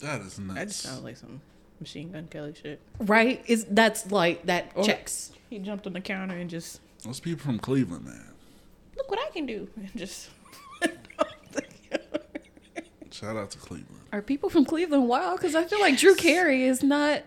That 0.00 0.20
is 0.20 0.38
nuts. 0.38 0.58
That 0.58 0.68
just 0.68 0.80
sounds 0.82 1.02
like 1.02 1.16
some 1.16 1.40
machine 1.80 2.12
gun 2.12 2.28
Kelly 2.30 2.52
shit. 2.62 2.78
Right? 3.00 3.42
Is 3.46 3.64
that's 3.70 4.10
like 4.12 4.44
that 4.44 4.72
Or- 4.74 4.84
checks. 4.84 5.32
He 5.48 5.58
jumped 5.60 5.86
on 5.86 5.94
the 5.94 6.00
counter 6.02 6.36
and 6.36 6.50
just 6.50 6.80
Those 7.04 7.20
people 7.20 7.42
from 7.42 7.58
Cleveland, 7.58 8.04
man. 8.04 8.34
Look 8.98 9.10
what 9.10 9.18
I 9.18 9.30
can 9.30 9.46
do. 9.46 9.68
And 9.76 9.90
Just 9.96 10.28
Shout 13.10 13.36
out 13.36 13.50
to 13.52 13.58
Cleveland. 13.58 14.00
Are 14.12 14.20
people 14.22 14.50
from 14.50 14.64
Cleveland 14.64 15.08
wild? 15.08 15.38
Because 15.38 15.54
I 15.54 15.64
feel 15.64 15.80
like 15.80 15.96
Drew 15.96 16.14
Carey 16.14 16.64
is 16.64 16.82
not 16.82 17.22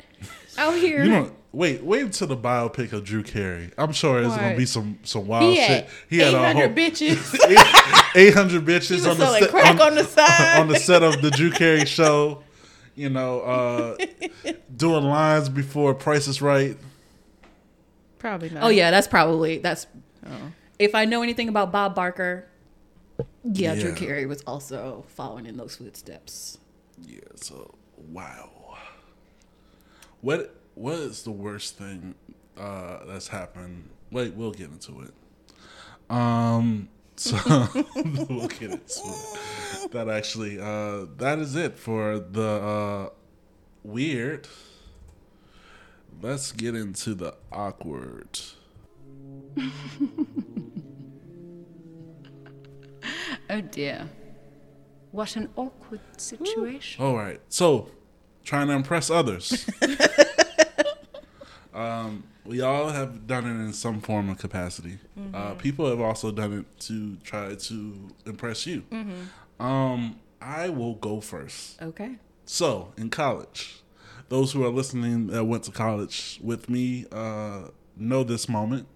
out 0.57 0.75
here. 0.75 1.03
You 1.03 1.09
know, 1.09 1.31
wait, 1.51 1.83
wait 1.83 2.01
until 2.03 2.27
the 2.27 2.35
biopic 2.37 2.91
of 2.91 3.03
Drew 3.05 3.23
Carey. 3.23 3.71
I'm 3.77 3.93
sure 3.93 4.21
there's 4.21 4.35
gonna 4.35 4.57
be 4.57 4.65
some 4.65 4.99
some 5.03 5.25
wild 5.25 5.45
he 5.45 5.55
shit. 5.55 5.89
He 6.09 6.17
had 6.19 6.33
800 6.33 6.49
a 6.49 6.53
whole 6.53 6.75
bitches. 6.75 7.39
eight 8.15 8.33
hundred 8.33 8.65
bitches 8.65 9.09
on 9.09 9.17
the 9.17 9.39
set 9.39 9.49
crack 9.49 9.79
on 9.79 9.95
the 9.95 10.03
side. 10.03 10.59
on 10.59 10.67
the 10.67 10.79
set 10.79 11.01
of 11.01 11.21
the 11.21 11.31
Drew 11.31 11.51
Carey 11.51 11.85
show. 11.85 12.43
You 12.95 13.09
know, 13.09 13.41
uh, 13.41 13.97
doing 14.75 15.03
lines 15.05 15.49
before 15.49 15.93
Price 15.93 16.27
is 16.27 16.41
Right. 16.41 16.77
Probably 18.19 18.49
not. 18.49 18.63
oh 18.63 18.69
yeah, 18.69 18.91
that's 18.91 19.07
probably 19.07 19.59
that's. 19.59 19.87
If 20.79 20.93
I 20.95 21.05
know 21.05 21.21
anything 21.21 21.47
about 21.47 21.71
Bob 21.71 21.93
Barker, 21.95 22.47
yeah, 23.43 23.75
Drew 23.75 23.93
Carey 23.93 24.25
was 24.25 24.41
also 24.43 25.05
following 25.07 25.45
in 25.45 25.57
those 25.57 25.75
footsteps. 25.75 26.57
Yeah. 27.05 27.19
So 27.35 27.75
wow. 27.97 28.77
What 30.21 30.55
what 30.75 30.95
is 30.95 31.23
the 31.23 31.31
worst 31.31 31.77
thing 31.77 32.15
uh, 32.57 33.05
that's 33.05 33.27
happened? 33.29 33.89
Wait, 34.11 34.33
we'll 34.33 34.51
get 34.51 34.69
into 34.69 35.01
it. 35.01 35.13
Um. 36.09 36.89
So 37.17 37.37
we'll 38.29 38.49
get 38.49 38.71
into 38.71 39.01
it. 39.05 39.91
That 39.91 40.09
actually, 40.09 40.59
uh, 40.59 41.05
that 41.17 41.39
is 41.39 41.55
it 41.55 41.77
for 41.79 42.19
the 42.19 42.41
uh, 42.43 43.09
weird. 43.83 44.49
Let's 46.21 46.51
get 46.51 46.75
into 46.75 47.13
the 47.13 47.35
awkward. 47.53 48.39
Oh 53.49 53.61
dear. 53.61 54.09
What 55.11 55.35
an 55.35 55.49
awkward 55.55 56.01
situation. 56.17 57.03
All 57.03 57.15
right. 57.15 57.39
So, 57.47 57.89
trying 58.43 58.67
to 58.67 58.73
impress 58.73 59.09
others. 59.09 59.69
um, 61.73 62.23
we 62.45 62.61
all 62.61 62.89
have 62.89 63.25
done 63.25 63.45
it 63.45 63.63
in 63.63 63.73
some 63.73 64.01
form 64.01 64.29
of 64.29 64.37
capacity. 64.37 64.99
Uh, 65.33 65.53
people 65.53 65.89
have 65.89 66.01
also 66.01 66.31
done 66.31 66.59
it 66.59 66.79
to 66.81 67.15
try 67.17 67.55
to 67.55 68.09
impress 68.25 68.67
you. 68.67 68.83
Um, 69.59 70.19
I 70.41 70.69
will 70.69 70.95
go 70.95 71.21
first. 71.21 71.81
Okay. 71.81 72.17
So, 72.45 72.93
in 72.97 73.09
college, 73.09 73.81
those 74.29 74.51
who 74.51 74.63
are 74.63 74.69
listening 74.69 75.27
that 75.27 75.45
went 75.45 75.63
to 75.63 75.71
college 75.71 76.39
with 76.43 76.69
me 76.69 77.05
uh, 77.11 77.69
know 77.97 78.23
this 78.23 78.47
moment. 78.47 78.87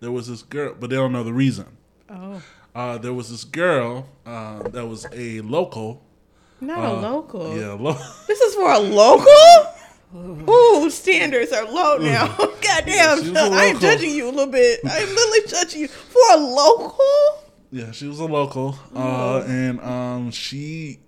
There 0.00 0.10
was 0.10 0.28
this 0.28 0.42
girl, 0.42 0.74
but 0.78 0.90
they 0.90 0.96
don't 0.96 1.12
know 1.12 1.24
the 1.24 1.32
reason. 1.32 1.78
Oh, 2.10 2.42
Uh, 2.74 2.98
there 2.98 3.12
was 3.14 3.30
this 3.30 3.44
girl 3.44 4.06
uh, 4.26 4.62
that 4.70 4.86
was 4.86 5.06
a 5.12 5.40
local. 5.42 6.02
not 6.60 6.78
uh, 6.78 6.82
a 6.82 6.94
local. 7.00 7.56
Yeah, 7.56 7.72
lo- 7.78 7.96
This 8.26 8.40
is 8.40 8.54
for 8.54 8.70
a 8.70 8.78
local. 8.78 9.70
Ooh, 10.50 10.90
standards 10.90 11.52
are 11.52 11.64
low 11.64 11.98
now. 11.98 12.28
Goddamn, 12.62 13.22
She 13.24 13.30
was 13.30 13.38
a 13.40 13.54
I 13.54 13.64
am 13.66 13.80
judging 13.80 14.10
you 14.10 14.26
a 14.28 14.30
little 14.30 14.46
bit. 14.52 14.80
I'm 14.84 15.08
literally 15.08 15.46
judging 15.48 15.80
you 15.82 15.88
for 15.88 16.20
a 16.32 16.36
local. 16.36 17.42
Yeah, 17.70 17.90
she 17.90 18.06
was 18.06 18.20
a 18.20 18.24
local, 18.26 18.76
uh, 18.94 19.42
and 19.48 19.80
um, 19.80 20.30
she 20.30 21.00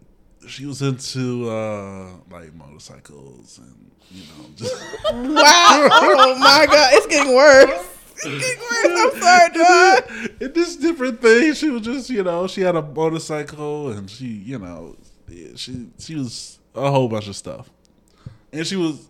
she 0.49 0.67
was 0.67 0.83
into 0.83 1.49
uh, 1.49 2.09
like 2.31 2.53
motorcycles 2.55 3.59
and 3.59 3.91
you 4.11 4.23
know 4.23 4.47
just 4.57 4.75
Wow. 5.12 5.89
oh 5.93 6.37
my 6.39 6.67
god, 6.67 6.91
it's 6.95 7.07
getting 7.07 7.35
worse. 7.35 7.87
I'm 8.25 9.21
sorry, 9.21 9.51
dog. 9.51 10.31
and 10.41 10.55
this 10.55 10.77
different 10.77 11.21
thing. 11.21 11.55
She 11.55 11.71
was 11.71 11.83
just 11.83 12.11
you 12.11 12.23
know 12.23 12.47
she 12.47 12.62
had 12.62 12.77
a 12.77 12.83
motorcycle 12.83 13.91
and 13.91 14.11
she 14.11 14.27
you 14.27 14.59
know 14.59 14.97
she 15.57 15.89
she 15.99 16.14
was 16.14 16.59
a 16.75 16.91
whole 16.91 17.09
bunch 17.09 17.29
of 17.29 17.37
stuff, 17.37 17.71
and 18.53 18.67
she 18.67 18.77
was 18.77 19.09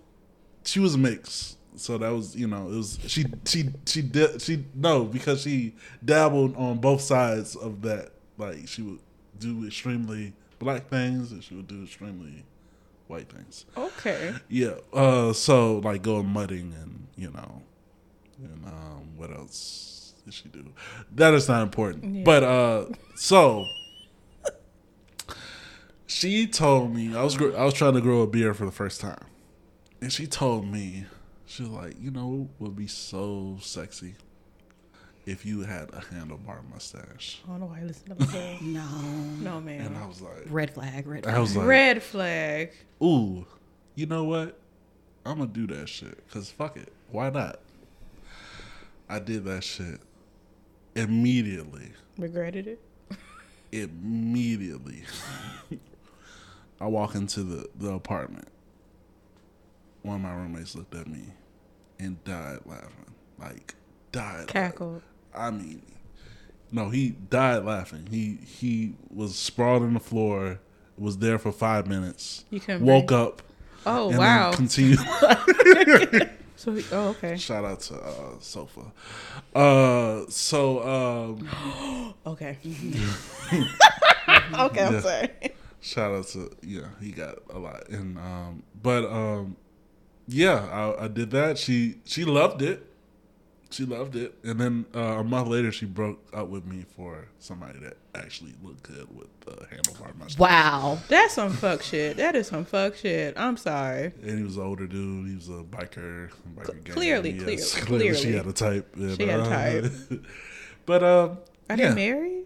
she 0.64 0.80
was 0.80 0.96
mixed. 0.96 1.59
So 1.76 1.98
that 1.98 2.09
was 2.11 2.34
you 2.34 2.46
know 2.46 2.68
it 2.68 2.76
was 2.76 2.98
she 3.07 3.26
she 3.44 3.68
she 3.86 4.02
did 4.02 4.40
she 4.40 4.64
no 4.74 5.04
because 5.04 5.42
she 5.42 5.74
dabbled 6.04 6.57
on 6.57 6.78
both 6.78 7.02
sides 7.02 7.54
of 7.54 7.82
that 7.82 8.12
like 8.38 8.66
she 8.66 8.82
would 8.82 9.00
do 9.38 9.66
extremely 9.66 10.32
black 10.59 10.88
things 10.88 11.32
and 11.32 11.44
she 11.44 11.54
would 11.54 11.66
do 11.66 11.82
extremely 11.82 12.44
white 13.09 13.30
things. 13.30 13.66
Okay. 13.76 14.34
Yeah. 14.48 14.76
Uh. 14.92 15.32
So 15.32 15.78
like 15.78 16.02
going 16.02 16.26
mudding 16.26 16.74
and 16.80 17.07
you 17.16 17.30
know, 17.30 17.62
and 18.43 18.64
um, 18.66 19.16
what 19.16 19.30
else 19.30 20.14
did 20.24 20.34
she 20.34 20.49
do? 20.49 20.72
That 21.14 21.34
is 21.34 21.49
not 21.49 21.62
important. 21.62 22.24
But 22.24 22.43
uh, 22.43 22.87
so 23.14 23.64
she 26.07 26.47
told 26.47 26.95
me 26.95 27.14
I 27.16 27.22
was 27.22 27.37
gr- 27.37 27.57
I 27.57 27.64
was 27.64 27.74
trying 27.74 27.95
to 27.95 28.01
grow 28.01 28.22
a 28.22 28.26
beard 28.26 28.57
for 28.57 28.64
the 28.64 28.72
first 28.72 29.01
time, 29.01 29.24
and 30.01 30.12
she 30.12 30.26
told 30.26 30.66
me 30.66 31.07
she 31.47 31.62
was 31.62 31.70
like, 31.72 31.97
you 32.01 32.11
know, 32.11 32.49
what 32.59 32.68
would 32.70 32.76
be 32.76 32.87
so 32.87 33.59
sexy 33.61 34.14
if 35.26 35.45
you 35.45 35.62
had 35.62 35.89
a 35.91 36.01
handlebar 36.14 36.61
mustache. 36.70 37.41
I 37.45 37.51
don't 37.51 37.61
know 37.61 37.66
why 37.66 37.80
I 37.80 37.82
listen 37.84 38.14
to 38.16 38.24
myself. 38.24 38.61
No. 38.62 38.87
No, 39.41 39.61
man. 39.61 39.80
And. 39.87 39.97
I 39.99 40.07
was 40.07 40.20
like, 40.22 40.45
Red 40.49 40.72
flag. 40.74 41.07
Red 41.07 41.26
I 41.26 41.30
flag. 41.30 41.41
was 41.41 41.57
like, 41.57 41.66
Red 41.66 42.03
flag. 42.03 42.72
ooh, 43.03 43.45
you 43.95 44.07
know 44.07 44.24
what? 44.24 44.59
I'm 45.24 45.39
gonna 45.39 45.51
do 45.51 45.66
that 45.68 45.89
shit. 45.89 46.22
Cause 46.30 46.51
fuck 46.51 46.76
it. 46.76 46.93
Why 47.11 47.30
not? 47.30 47.59
I 49.09 49.18
did 49.18 49.44
that 49.44 49.62
shit 49.64 50.00
immediately. 50.94 51.92
Regretted 52.18 52.66
it. 52.66 52.80
Immediately. 53.72 55.02
I 56.80 56.86
walk 56.86 57.14
into 57.14 57.42
the, 57.42 57.68
the 57.76 57.92
apartment. 57.92 58.48
One 60.02 60.16
of 60.16 60.22
my 60.22 60.32
roommates 60.34 60.74
looked 60.74 60.94
at 60.94 61.07
me 61.07 61.24
and 61.98 62.22
died 62.24 62.61
laughing. 62.64 63.14
Like 63.38 63.74
died 64.12 64.22
laughing. 64.32 64.46
Cackled. 64.46 65.02
I 65.34 65.50
mean, 65.50 65.82
no, 66.72 66.90
he 66.90 67.11
died 67.11 67.64
laughing. 67.64 68.07
He 68.11 68.38
he 68.44 68.94
was 69.12 69.36
sprawled 69.36 69.82
on 69.82 69.94
the 69.94 70.00
floor, 70.00 70.61
was 70.96 71.18
there 71.18 71.38
for 71.38 71.52
five 71.52 71.86
minutes, 71.86 72.44
You 72.50 72.61
woke 72.80 73.09
breathe? 73.09 73.18
up, 73.20 73.42
Oh 73.84 74.09
and 74.11 74.18
wow. 74.18 74.50
then 74.50 74.57
continued. 74.68 74.98
So 76.57 76.72
he, 76.74 76.84
oh 76.92 77.09
okay. 77.11 77.36
Shout 77.36 77.64
out 77.64 77.80
to 77.80 77.94
uh, 77.96 78.38
Sofa. 78.40 78.92
Uh, 79.54 80.24
so 80.28 80.82
um, 80.82 82.14
Okay. 82.26 82.59
okay, 82.64 82.70
I'm 84.84 84.94
Yeah. 84.94 85.00
sorry. 85.00 85.28
shout 85.80 86.12
out 86.12 86.26
to 86.28 86.50
yeah, 86.62 86.88
he 87.00 87.12
got 87.12 87.36
a 87.50 87.59
lot, 87.59 87.88
and 87.88 88.18
um, 88.18 88.62
but 88.82 89.04
um, 89.04 89.57
yeah, 90.26 90.66
I, 90.72 91.04
I 91.04 91.09
did 91.09 91.30
that. 91.32 91.59
She 91.59 91.96
she 92.04 92.24
loved 92.24 92.62
it. 92.62 92.86
She 93.70 93.84
loved 93.84 94.14
it, 94.14 94.32
and 94.44 94.60
then 94.60 94.86
uh, 94.94 95.00
a 95.18 95.24
month 95.24 95.48
later, 95.48 95.72
she 95.72 95.86
broke 95.86 96.20
up 96.32 96.48
with 96.48 96.64
me 96.64 96.84
for 96.96 97.26
somebody 97.40 97.80
that 97.80 97.96
actually 98.14 98.54
looked 98.62 98.84
good 98.84 99.08
with 99.14 99.28
the 99.40 99.52
handlebar 99.66 100.16
mustache. 100.16 100.38
Wow. 100.38 100.98
That's 101.08 101.34
some 101.34 101.52
fuck 101.52 101.82
shit. 101.82 102.16
That 102.16 102.36
is 102.36 102.46
some 102.46 102.64
fuck 102.64 102.94
shit. 102.94 103.34
I'm 103.36 103.56
sorry. 103.56 104.12
And 104.22 104.38
he 104.38 104.44
was 104.44 104.56
an 104.56 104.62
older 104.62 104.86
dude. 104.86 105.28
He 105.28 105.34
was 105.34 105.48
a 105.48 105.64
biker. 105.64 106.30
biker 106.56 106.84
gang. 106.84 106.94
clearly, 106.94 107.30
Yes, 107.32 107.74
clearly, 107.74 108.14
She 108.22 108.32
had 108.32 108.46
a 108.46 108.52
type. 108.52 108.94
and, 108.94 109.16
She 109.16 109.26
had 109.26 109.40
a 109.40 109.42
uh, 109.42 109.48
type. 109.48 109.92
but 110.86 111.02
um, 111.02 111.38
Are 111.68 111.76
yeah. 111.76 111.88
they 111.88 111.94
married? 111.94 112.44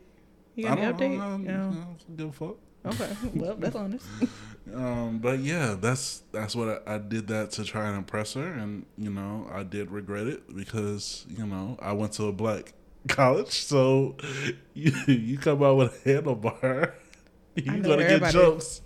You 0.54 0.66
I 0.66 0.68
got 0.70 0.78
any 0.78 0.86
don't, 0.86 0.94
update? 0.98 1.20
I 1.20 1.30
don't, 1.30 1.48
I 1.48 1.52
No. 1.52 1.70
don't 1.70 2.16
give 2.16 2.28
a 2.28 2.32
fuck. 2.32 2.56
Okay. 2.86 3.08
Well, 3.34 3.56
that's 3.56 3.76
honest. 3.76 4.06
Um, 4.72 5.18
but 5.18 5.40
yeah, 5.40 5.74
that's 5.80 6.22
that's 6.30 6.54
what 6.54 6.84
I, 6.86 6.94
I 6.94 6.98
did 6.98 7.26
that 7.28 7.50
to 7.52 7.64
try 7.64 7.88
and 7.88 7.96
impress 7.96 8.34
her, 8.34 8.46
and 8.52 8.86
you 8.96 9.10
know 9.10 9.48
I 9.52 9.64
did 9.64 9.90
regret 9.90 10.28
it 10.28 10.54
because 10.54 11.26
you 11.28 11.44
know 11.44 11.76
I 11.82 11.92
went 11.92 12.12
to 12.14 12.26
a 12.26 12.32
black 12.32 12.72
college, 13.08 13.50
so 13.64 14.14
you 14.74 14.92
you 15.08 15.38
come 15.38 15.60
out 15.64 15.76
with 15.76 16.06
a 16.06 16.08
handlebar, 16.22 16.92
you're 17.56 17.78
gonna 17.80 18.06
get 18.06 18.32
jokes. 18.32 18.82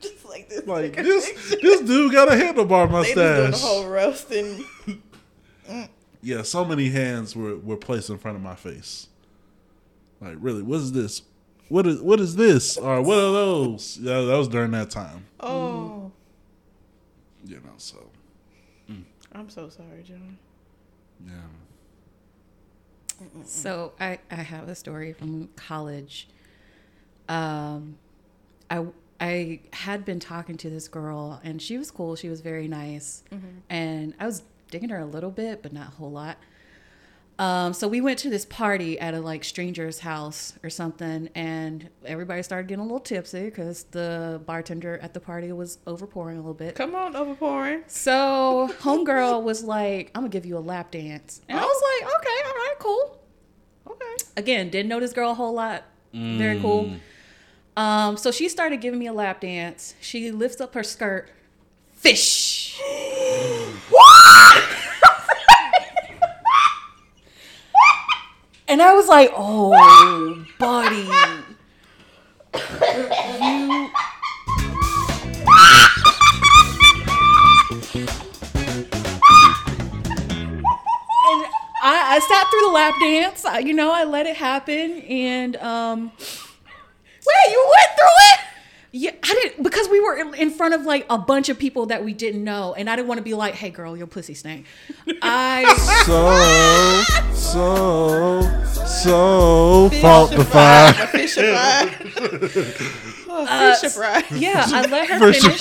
Just 0.00 0.26
like 0.26 0.48
this. 0.48 0.66
Like 0.66 0.96
this 0.96 1.56
this 1.60 1.80
dude 1.82 2.12
got 2.12 2.28
a 2.28 2.36
handlebar 2.36 2.88
They 3.02 3.12
just 3.12 3.14
doing 3.16 3.50
mustache. 3.50 3.60
the 3.60 3.66
whole 3.66 3.86
roasting. 3.86 4.64
yeah, 6.22 6.40
so 6.42 6.64
many 6.64 6.88
hands 6.88 7.36
were, 7.36 7.56
were 7.56 7.76
placed 7.76 8.08
in 8.08 8.16
front 8.16 8.36
of 8.36 8.42
my 8.42 8.54
face. 8.54 9.08
Like, 10.22 10.36
really, 10.40 10.62
what 10.62 10.76
is 10.76 10.92
this? 10.92 11.20
What 11.68 11.86
is 11.86 12.00
what 12.00 12.18
is 12.20 12.36
this? 12.36 12.76
Or 12.76 13.02
what 13.02 13.18
are 13.18 13.32
those? 13.32 13.98
Yeah, 14.00 14.20
that 14.22 14.36
was 14.36 14.48
during 14.48 14.70
that 14.72 14.90
time. 14.90 15.26
Oh, 15.40 16.10
You 17.44 17.56
know, 17.56 17.72
so 17.76 17.98
I'm 19.32 19.50
so 19.50 19.68
sorry, 19.68 20.02
John. 20.06 20.38
yeah. 21.26 21.34
So 23.44 23.92
I, 24.00 24.18
I 24.30 24.36
have 24.36 24.68
a 24.68 24.74
story 24.74 25.12
from 25.12 25.48
college. 25.56 26.28
Um, 27.28 27.98
I 28.70 28.86
I 29.20 29.60
had 29.72 30.04
been 30.04 30.20
talking 30.20 30.56
to 30.58 30.70
this 30.70 30.86
girl 30.88 31.40
and 31.42 31.60
she 31.60 31.76
was 31.78 31.90
cool. 31.90 32.16
She 32.16 32.28
was 32.28 32.40
very 32.40 32.68
nice, 32.68 33.22
and 33.68 34.14
I 34.20 34.26
was 34.26 34.42
digging 34.70 34.88
her 34.90 34.98
a 34.98 35.06
little 35.06 35.30
bit, 35.30 35.62
but 35.62 35.72
not 35.72 35.88
a 35.88 35.90
whole 35.92 36.10
lot. 36.10 36.38
Um, 37.38 37.72
so 37.72 37.86
we 37.86 38.00
went 38.00 38.18
to 38.20 38.30
this 38.30 38.44
party 38.44 38.98
at 38.98 39.14
a 39.14 39.20
like 39.20 39.44
stranger's 39.44 40.00
house 40.00 40.54
or 40.64 40.70
something, 40.70 41.28
and 41.36 41.88
everybody 42.04 42.42
started 42.42 42.66
getting 42.66 42.80
a 42.80 42.84
little 42.84 42.98
tipsy 42.98 43.44
because 43.44 43.84
the 43.84 44.40
bartender 44.44 44.98
at 44.98 45.14
the 45.14 45.20
party 45.20 45.52
was 45.52 45.78
overpouring 45.86 46.34
a 46.34 46.38
little 46.38 46.52
bit. 46.54 46.74
Come 46.74 46.96
on, 46.96 47.14
overpouring. 47.14 47.82
So 47.86 48.70
homegirl 48.80 49.44
was 49.44 49.62
like, 49.62 50.10
"I'm 50.16 50.22
gonna 50.22 50.30
give 50.30 50.46
you 50.46 50.58
a 50.58 50.60
lap 50.60 50.90
dance," 50.90 51.40
and 51.48 51.58
I 51.58 51.62
was 51.62 51.82
like, 51.82 52.14
"Okay, 52.16 52.48
all 52.48 52.54
right, 52.54 52.74
cool." 52.80 53.18
Okay. 53.86 54.16
Again, 54.36 54.68
didn't 54.70 54.88
know 54.88 54.98
this 54.98 55.12
girl 55.12 55.30
a 55.30 55.34
whole 55.34 55.54
lot. 55.54 55.84
Very 56.12 56.60
cool. 56.60 56.92
Um, 57.76 58.16
so 58.16 58.32
she 58.32 58.48
started 58.48 58.80
giving 58.80 58.98
me 58.98 59.06
a 59.06 59.12
lap 59.12 59.40
dance. 59.40 59.94
She 60.00 60.32
lifts 60.32 60.60
up 60.60 60.74
her 60.74 60.82
skirt. 60.82 61.30
Fish. 61.92 62.80
and 68.68 68.82
I 68.82 68.92
was 68.94 69.08
like, 69.08 69.32
"Oh, 69.34 70.44
buddy, 70.58 70.96
you." 70.96 71.44
and 81.30 81.46
I, 81.80 82.16
I 82.16 82.18
sat 82.28 82.46
through 82.50 82.60
the 82.62 82.72
lap 82.72 82.94
dance. 83.00 83.44
I, 83.44 83.58
you 83.60 83.72
know, 83.72 83.90
I 83.92 84.04
let 84.04 84.26
it 84.26 84.36
happen, 84.36 85.00
and 85.02 85.56
um, 85.56 86.12
wait, 86.18 87.50
you 87.50 87.72
went 87.76 87.96
through 87.96 88.18
it? 88.20 88.27
Yeah, 89.00 89.12
I 89.22 89.32
didn't 89.42 89.62
because 89.62 89.88
we 89.88 90.00
were 90.00 90.16
in- 90.16 90.34
in 90.34 90.50
front 90.50 90.74
of 90.74 90.82
like 90.84 91.06
a 91.08 91.18
bunch 91.18 91.48
of 91.48 91.56
people 91.58 91.86
that 91.86 92.04
we 92.04 92.12
didn't 92.12 92.42
know, 92.42 92.74
and 92.74 92.90
I 92.90 92.96
didn't 92.96 93.06
want 93.06 93.18
to 93.18 93.22
be 93.22 93.34
like, 93.34 93.54
"Hey, 93.54 93.70
girl, 93.70 93.96
your 93.96 94.06
pussy 94.08 94.34
stank." 94.34 94.66
I 95.22 95.64
So, 97.32 97.34
so, 97.34 98.40
so 98.86 99.90
faultified. 100.00 100.94
Fishified. 101.14 101.90
oh, 103.28 103.46
Uh, 103.48 103.76
fishified. 103.76 104.40
yeah, 104.40 104.64
I 104.66 104.82
let 104.86 105.08
her 105.10 105.32
finish, 105.32 105.60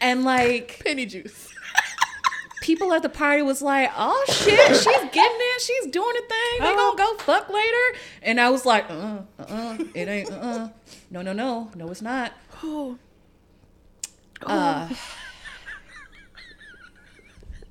and 0.00 0.24
like 0.24 0.80
Penny 0.84 1.04
juice. 1.06 1.39
People 2.70 2.92
at 2.92 3.02
the 3.02 3.08
party 3.08 3.42
was 3.42 3.60
like, 3.60 3.90
"Oh 3.96 4.24
shit, 4.28 4.76
she's 4.76 4.84
getting 4.84 5.40
it. 5.50 5.60
She's 5.60 5.86
doing 5.86 6.14
a 6.16 6.20
thing. 6.20 6.60
They 6.60 6.74
gonna 6.74 6.96
go 6.96 7.16
fuck 7.16 7.48
later." 7.48 7.98
And 8.22 8.40
I 8.40 8.50
was 8.50 8.64
like, 8.64 8.88
"Uh, 8.88 9.22
uh, 9.38 9.42
uh 9.42 9.78
it 9.92 10.08
ain't. 10.08 10.30
Uh, 10.30 10.34
uh 10.34 10.68
no, 11.10 11.22
no, 11.22 11.32
no, 11.32 11.70
no, 11.74 11.90
it's 11.90 12.02
not." 12.02 12.32
Oh. 12.62 12.96
Uh, 14.46 14.88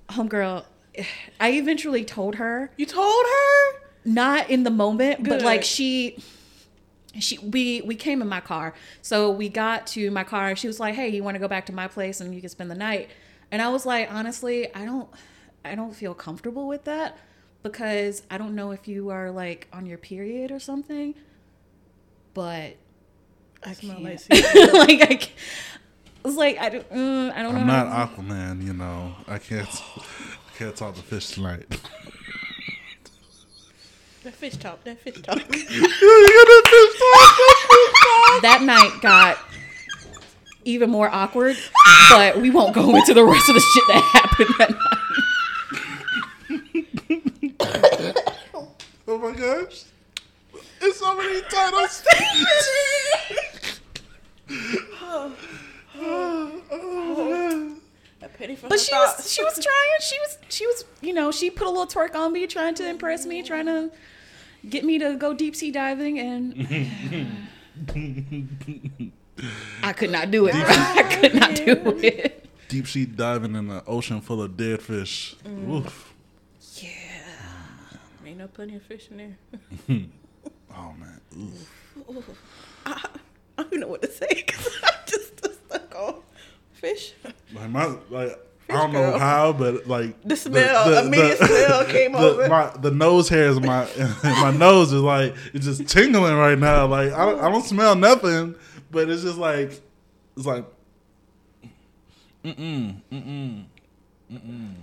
homegirl, 0.09 0.65
I 1.39 1.51
eventually 1.51 2.03
told 2.03 2.35
her, 2.35 2.71
You 2.75 2.85
told 2.85 3.25
her? 3.25 3.79
not 4.05 4.49
in 4.49 4.63
the 4.63 4.71
moment, 4.71 5.23
but 5.23 5.41
like 5.41 5.63
she. 5.63 6.21
She 7.17 7.39
we 7.39 7.81
we 7.81 7.95
came 7.95 8.21
in 8.21 8.29
my 8.29 8.39
car, 8.39 8.75
so 9.01 9.31
we 9.31 9.49
got 9.49 9.87
to 9.87 10.11
my 10.11 10.23
car. 10.23 10.49
and 10.49 10.59
She 10.59 10.67
was 10.67 10.79
like, 10.79 10.93
"Hey, 10.93 11.09
you 11.09 11.23
want 11.23 11.35
to 11.35 11.39
go 11.39 11.47
back 11.47 11.65
to 11.65 11.73
my 11.73 11.87
place 11.87 12.21
and 12.21 12.35
you 12.35 12.39
can 12.39 12.49
spend 12.49 12.69
the 12.69 12.75
night?" 12.75 13.09
And 13.51 13.61
I 13.61 13.69
was 13.69 13.85
like, 13.85 14.11
"Honestly, 14.11 14.73
I 14.75 14.85
don't, 14.85 15.09
I 15.65 15.75
don't 15.75 15.93
feel 15.95 16.13
comfortable 16.13 16.67
with 16.67 16.83
that 16.85 17.17
because 17.63 18.21
I 18.29 18.37
don't 18.37 18.55
know 18.55 18.71
if 18.71 18.87
you 18.87 19.09
are 19.09 19.31
like 19.31 19.67
on 19.73 19.85
your 19.85 19.97
period 19.97 20.51
or 20.51 20.59
something." 20.59 21.15
But 22.33 22.75
I 23.65 23.73
smell 23.73 23.99
like 24.01 24.19
like 24.29 25.01
I, 25.01 25.15
ca- 25.19 25.31
I 26.23 26.27
was 26.27 26.35
like, 26.37 26.57
I 26.59 26.69
don't, 26.69 26.89
mm, 26.89 27.31
I 27.33 27.41
don't 27.41 27.55
I'm 27.55 27.65
know. 27.67 27.73
not 27.73 27.87
how- 27.87 28.05
Aquaman, 28.15 28.63
you 28.65 28.73
know. 28.73 29.15
I 29.27 29.37
can't, 29.39 29.67
I 29.97 30.57
can't 30.57 30.75
talk 30.75 30.95
to 30.95 31.01
fish 31.01 31.29
tonight. 31.31 31.65
that 34.23 34.33
fish 34.35 34.57
talk. 34.57 34.83
That 34.83 34.99
fish 34.99 35.21
talk. 35.21 35.37
that 38.41 38.61
night 38.63 38.99
got 39.01 39.37
even 40.69 40.89
more 40.89 41.09
awkward, 41.13 41.57
but 42.09 42.37
we 42.39 42.49
won't 42.49 42.73
go 42.73 42.95
into 42.95 43.13
the 43.13 43.23
rest 43.23 43.49
of 43.49 43.55
the 43.55 43.61
shit 43.61 43.83
that 43.87 44.03
happened 44.13 44.55
that 44.59 44.69
night. 47.59 48.15
oh 49.07 49.17
my 49.17 49.31
gosh. 49.31 49.83
It's 50.81 50.99
so 50.99 51.15
many 51.15 51.41
titles. 51.49 52.03
a 58.21 58.27
penny 58.37 58.55
for 58.55 58.67
But 58.67 58.79
she 58.79 58.91
thoughts. 58.91 59.17
was 59.17 59.31
she 59.31 59.43
was 59.43 59.53
trying. 59.53 59.99
She 60.01 60.17
was 60.19 60.37
she 60.49 60.65
was 60.67 60.85
you 61.01 61.13
know 61.13 61.31
she 61.31 61.49
put 61.49 61.67
a 61.67 61.69
little 61.69 61.87
twerk 61.87 62.15
on 62.15 62.33
me, 62.33 62.47
trying 62.47 62.75
to 62.75 62.87
impress 62.89 63.25
me, 63.25 63.43
trying 63.43 63.65
to 63.67 63.91
get 64.69 64.83
me 64.83 64.97
to 64.99 65.15
go 65.15 65.33
deep 65.33 65.55
sea 65.55 65.71
diving, 65.71 66.19
and 66.19 67.47
I 69.83 69.93
could 69.93 70.11
not 70.11 70.31
do 70.31 70.47
it. 70.47 70.55
I 70.55 71.03
could 71.03 71.35
not 71.35 71.55
do 71.55 71.99
it. 72.01 72.45
Deep 72.67 72.87
sea 72.87 73.05
diving 73.05 73.55
in 73.55 73.69
an 73.69 73.81
ocean 73.87 74.21
full 74.21 74.41
of 74.41 74.55
dead 74.55 74.81
fish. 74.81 75.35
Mm. 75.43 75.69
Oof. 75.69 76.13
Ain't 78.25 78.37
no 78.37 78.47
plenty 78.47 78.75
of 78.75 78.83
fish 78.83 79.09
in 79.09 79.17
there. 79.87 79.99
Oh 80.71 80.93
man. 80.99 81.19
Oof. 81.37 82.29
I 82.85 83.01
don't 83.57 83.67
even 83.67 83.79
know 83.81 83.87
what 83.87 84.03
to 84.03 84.11
say 84.11 84.27
because 84.29 84.67
I'm 84.83 84.93
just 85.07 85.37
stuck 85.39 85.95
on 85.95 86.21
fish. 86.73 87.13
Like 87.53 87.69
my 87.69 87.85
like 88.09 88.39
I 88.69 88.73
don't 88.73 88.93
know 88.93 89.17
how, 89.17 89.51
but 89.51 89.87
like 89.87 90.21
The 90.23 90.35
smell, 90.35 90.89
the 90.89 91.05
immediate 91.05 91.39
smell 91.39 91.85
came 91.85 92.11
the, 92.13 92.19
over. 92.19 92.47
My, 92.47 92.71
the 92.77 92.91
nose 92.91 93.29
hairs 93.29 93.57
in 93.57 93.65
my 93.65 93.87
my 94.23 94.51
nose 94.51 94.93
is 94.93 95.01
like 95.01 95.35
it's 95.53 95.65
just 95.65 95.87
tingling 95.87 96.35
right 96.35 96.57
now. 96.57 96.85
Like 96.85 97.11
I 97.11 97.47
I 97.47 97.51
don't 97.51 97.65
smell 97.65 97.95
nothing, 97.95 98.55
but 98.91 99.09
it's 99.09 99.23
just 99.23 99.37
like 99.37 99.81
it's 100.35 100.45
like 100.45 100.65
mm-mm, 102.43 103.01
mm-mm, 103.11 103.65
mm-mm. 104.31 104.73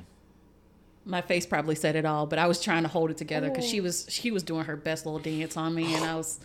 My 1.05 1.21
face 1.21 1.47
probably 1.47 1.77
said 1.77 1.95
it 1.95 2.05
all, 2.05 2.27
but 2.27 2.39
I 2.39 2.47
was 2.47 2.61
trying 2.61 2.83
to 2.83 2.89
hold 2.89 3.11
it 3.11 3.17
together 3.17 3.49
because 3.49 3.65
she 3.69 3.81
was 3.81 4.07
she 4.09 4.31
was 4.31 4.43
doing 4.43 4.65
her 4.65 4.77
best 4.77 5.07
little 5.07 5.21
dance 5.21 5.57
on 5.57 5.75
me, 5.75 5.95
and 5.95 6.05
I 6.05 6.17
was 6.17 6.41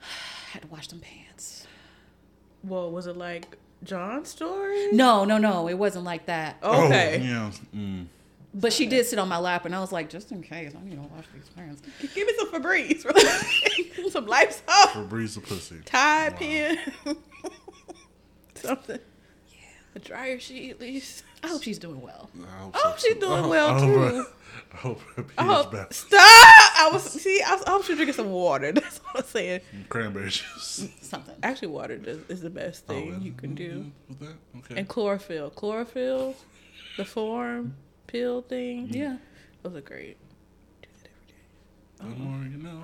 had 0.52 0.62
to 0.62 0.68
wash 0.68 0.88
them 0.88 1.00
pants. 1.00 1.66
Well, 2.62 2.90
was 2.90 3.06
it 3.06 3.16
like 3.16 3.56
John's 3.82 4.28
story? 4.28 4.92
No, 4.92 5.24
no, 5.24 5.38
no, 5.38 5.68
it 5.68 5.74
wasn't 5.74 6.04
like 6.04 6.26
that. 6.26 6.56
Okay. 6.62 7.18
oh, 7.20 7.24
yeah. 7.24 7.50
Mm. 7.74 8.06
But 8.60 8.72
she 8.72 8.86
did 8.86 9.06
sit 9.06 9.18
on 9.18 9.28
my 9.28 9.38
lap, 9.38 9.66
and 9.66 9.74
I 9.74 9.80
was 9.80 9.92
like, 9.92 10.10
just 10.10 10.32
in 10.32 10.42
case, 10.42 10.72
I 10.74 10.84
need 10.84 10.96
to 10.96 11.02
wash 11.02 11.26
these 11.32 11.48
pants. 11.50 11.80
Give 12.14 12.26
me 12.26 12.32
some 12.36 12.50
Febreze. 12.50 13.02
bro. 13.04 14.08
some 14.10 14.26
life 14.26 14.62
soft. 14.66 14.96
Febreze 14.96 15.34
the 15.34 15.40
pussy. 15.40 15.76
Tide 15.84 16.36
pen. 16.36 16.78
Something. 18.54 18.98
Yeah. 19.48 19.58
A 19.94 19.98
dryer 20.00 20.40
sheet 20.40 20.70
at 20.70 20.80
least. 20.80 21.22
I 21.44 21.48
hope 21.48 21.62
she's 21.62 21.78
doing 21.78 22.00
well. 22.00 22.28
I 22.36 22.62
hope, 22.62 22.76
I 22.76 22.78
hope 22.80 22.98
she's 22.98 23.14
too. 23.14 23.20
doing 23.20 23.32
I 23.32 23.40
hope- 23.40 23.50
well, 23.50 23.68
I 23.68 23.78
hope 23.78 24.10
too. 24.10 24.24
I 24.72 24.76
hope 24.76 25.00
her 25.14 25.22
pH 25.22 25.34
I 25.38 25.44
hope, 25.44 25.72
back. 25.72 25.94
stop! 25.94 26.18
I 26.20 26.90
was 26.92 27.04
see. 27.04 27.40
I, 27.46 27.54
was, 27.54 27.62
I 27.64 27.70
hope 27.70 27.84
she's 27.84 27.94
drinking 27.96 28.16
some 28.16 28.30
water. 28.32 28.72
That's 28.72 28.98
what 28.98 29.18
I'm 29.18 29.24
saying. 29.24 29.60
Cranberry 29.88 30.30
juice. 30.30 30.88
Something. 31.00 31.36
Actually, 31.44 31.68
water 31.68 31.96
does, 31.96 32.18
is 32.28 32.40
the 32.40 32.50
best 32.50 32.84
oh, 32.88 32.94
thing 32.94 33.12
and- 33.14 33.22
you 33.22 33.32
can 33.32 33.54
do. 33.54 33.70
Mm-hmm. 33.70 34.08
With 34.08 34.20
that? 34.20 34.34
Okay. 34.58 34.80
And 34.80 34.88
chlorophyll, 34.88 35.50
chlorophyll, 35.50 36.34
the 36.96 37.04
form 37.04 37.76
pill 38.08 38.42
thing. 38.42 38.88
Yeah. 38.90 39.18
Those 39.62 39.76
are 39.76 39.80
great. 39.80 40.16
Do 40.82 40.88
that 41.02 41.10
every 42.02 42.10
day. 42.10 42.16
the 42.16 42.22
more 42.24 42.44
you 42.44 42.58
know. 42.58 42.82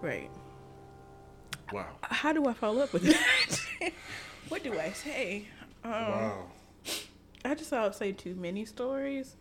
Right. 0.00 0.30
Wow. 1.72 1.86
How 2.02 2.32
do 2.32 2.46
I 2.46 2.52
follow 2.52 2.82
up 2.82 2.92
with 2.92 3.02
that? 3.04 3.92
what 4.48 4.62
do 4.62 4.78
I 4.78 4.90
say? 4.90 5.46
Um, 5.84 5.92
Wow. 5.92 6.44
I 7.44 7.54
just 7.54 7.70
thought 7.70 7.86
I'd 7.86 7.94
say 7.94 8.12
two 8.12 8.34
mini 8.34 8.64
stories. 8.64 9.36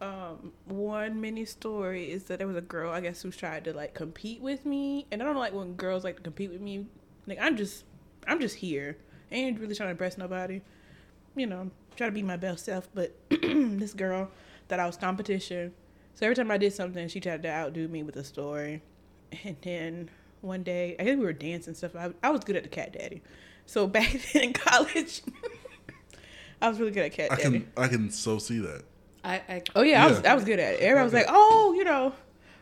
Um, 0.00 0.52
one 0.66 1.20
mini 1.20 1.44
story 1.44 2.10
is 2.10 2.24
that 2.24 2.38
there 2.38 2.46
was 2.46 2.56
a 2.56 2.60
girl, 2.60 2.90
I 2.92 3.00
guess, 3.00 3.22
who 3.22 3.30
tried 3.30 3.64
to 3.64 3.72
like 3.72 3.94
compete 3.94 4.40
with 4.40 4.66
me, 4.66 5.06
and 5.10 5.22
I 5.22 5.24
don't 5.24 5.36
like 5.36 5.52
when 5.52 5.74
girls 5.74 6.04
like 6.04 6.16
to 6.16 6.22
compete 6.22 6.50
with 6.50 6.60
me. 6.60 6.86
Like 7.26 7.38
I'm 7.40 7.56
just, 7.56 7.84
I'm 8.26 8.40
just 8.40 8.56
here. 8.56 8.98
I 9.32 9.36
ain't 9.36 9.58
really 9.58 9.74
trying 9.74 9.88
to 9.88 9.92
impress 9.92 10.18
nobody. 10.18 10.60
You 11.36 11.46
know, 11.46 11.70
try 11.96 12.06
to 12.06 12.12
be 12.12 12.22
my 12.22 12.36
best 12.36 12.64
self. 12.64 12.88
But 12.94 13.14
this 13.30 13.94
girl 13.94 14.30
thought 14.68 14.80
I 14.80 14.86
was 14.86 14.96
competition. 14.96 15.72
So 16.14 16.26
every 16.26 16.36
time 16.36 16.50
I 16.50 16.58
did 16.58 16.72
something, 16.72 17.08
she 17.08 17.20
tried 17.20 17.42
to 17.42 17.48
outdo 17.50 17.88
me 17.88 18.02
with 18.02 18.16
a 18.16 18.24
story. 18.24 18.82
And 19.44 19.56
then 19.62 20.10
one 20.42 20.62
day, 20.62 20.94
I 20.98 21.04
think 21.04 21.18
we 21.18 21.24
were 21.24 21.32
dancing 21.32 21.74
stuff. 21.74 21.96
I, 21.96 22.12
I 22.22 22.30
was 22.30 22.44
good 22.44 22.54
at 22.56 22.62
the 22.62 22.68
cat 22.68 22.92
daddy. 22.92 23.20
So 23.66 23.86
back 23.88 24.12
then 24.32 24.42
in 24.44 24.52
college, 24.52 25.22
I 26.62 26.68
was 26.68 26.78
really 26.78 26.92
good 26.92 27.04
at 27.06 27.12
cat 27.12 27.32
I 27.32 27.36
daddy. 27.36 27.60
can 27.60 27.72
I 27.76 27.88
can 27.88 28.10
so 28.10 28.38
see 28.38 28.58
that. 28.60 28.82
I, 29.24 29.34
I 29.48 29.62
Oh 29.74 29.82
yeah, 29.82 30.04
I 30.04 30.08
was 30.08 30.24
I 30.24 30.34
was 30.34 30.44
good 30.44 30.58
at 30.60 30.74
it. 30.74 30.80
Everybody 30.80 31.04
was 31.04 31.12
like, 31.14 31.26
"Oh, 31.28 31.74
you 31.76 31.82
know, 31.84 32.12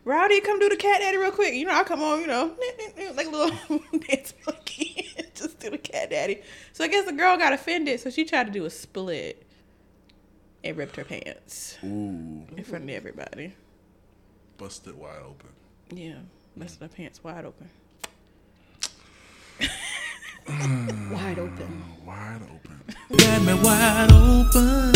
Rowdy, 0.04 0.40
come 0.40 0.58
do 0.60 0.68
the 0.68 0.76
cat 0.76 1.00
daddy 1.00 1.16
real 1.18 1.32
quick." 1.32 1.54
You 1.54 1.66
know, 1.66 1.74
I 1.74 1.82
come 1.84 2.02
on, 2.02 2.20
you 2.20 2.26
know, 2.28 2.56
like 3.16 3.26
a 3.26 3.30
little 3.30 3.80
dance 4.08 4.32
monkey, 4.46 5.11
just 5.42 5.58
do 5.58 5.70
the 5.70 5.78
cat 5.78 6.10
daddy. 6.10 6.40
So 6.72 6.84
I 6.84 6.88
guess 6.88 7.04
the 7.06 7.12
girl 7.12 7.36
got 7.36 7.52
offended, 7.52 8.00
so 8.00 8.10
she 8.10 8.24
tried 8.24 8.46
to 8.46 8.52
do 8.52 8.64
a 8.64 8.70
split. 8.70 9.44
and 10.64 10.76
ripped 10.76 10.96
her 10.96 11.04
pants 11.04 11.76
Ooh, 11.84 12.46
in 12.56 12.64
front 12.64 12.84
of 12.84 12.90
everybody. 12.90 13.52
busted 14.58 14.96
wide 14.96 15.22
open. 15.26 15.50
Yeah, 15.90 16.18
busted 16.56 16.82
her 16.82 16.88
pants 16.88 17.22
wide 17.24 17.44
open. 17.44 17.68
Wide 21.12 21.38
open. 21.38 21.82
Wide 22.04 22.40
open. 22.42 22.80
got 23.16 23.42
me 23.42 23.54
wide 23.62 24.10
open. 24.10 24.94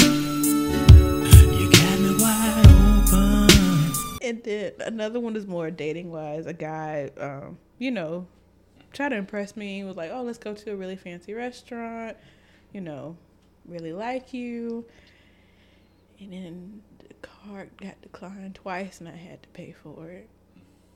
You 1.52 1.70
got 1.70 2.00
me 2.00 2.16
wide 2.18 2.66
open. 2.66 3.92
And 4.22 4.42
then 4.42 4.72
another 4.80 5.20
one 5.20 5.36
is 5.36 5.46
more 5.46 5.70
dating 5.70 6.10
wise. 6.10 6.46
A 6.46 6.52
guy, 6.52 7.10
um, 7.20 7.58
you 7.78 7.90
know, 7.92 8.26
tried 8.96 9.10
to 9.10 9.16
impress 9.16 9.56
me. 9.56 9.84
Was 9.84 9.96
like, 9.96 10.10
"Oh, 10.12 10.22
let's 10.22 10.38
go 10.38 10.54
to 10.54 10.72
a 10.72 10.76
really 10.76 10.96
fancy 10.96 11.34
restaurant." 11.34 12.16
You 12.72 12.80
know, 12.80 13.16
really 13.66 13.92
like 13.92 14.32
you. 14.32 14.84
And 16.18 16.32
then 16.32 16.82
the 16.98 17.14
card 17.22 17.70
got 17.76 18.00
declined 18.00 18.54
twice, 18.54 19.00
and 19.00 19.08
I 19.08 19.16
had 19.16 19.42
to 19.42 19.48
pay 19.50 19.72
for 19.82 20.08
it. 20.08 20.28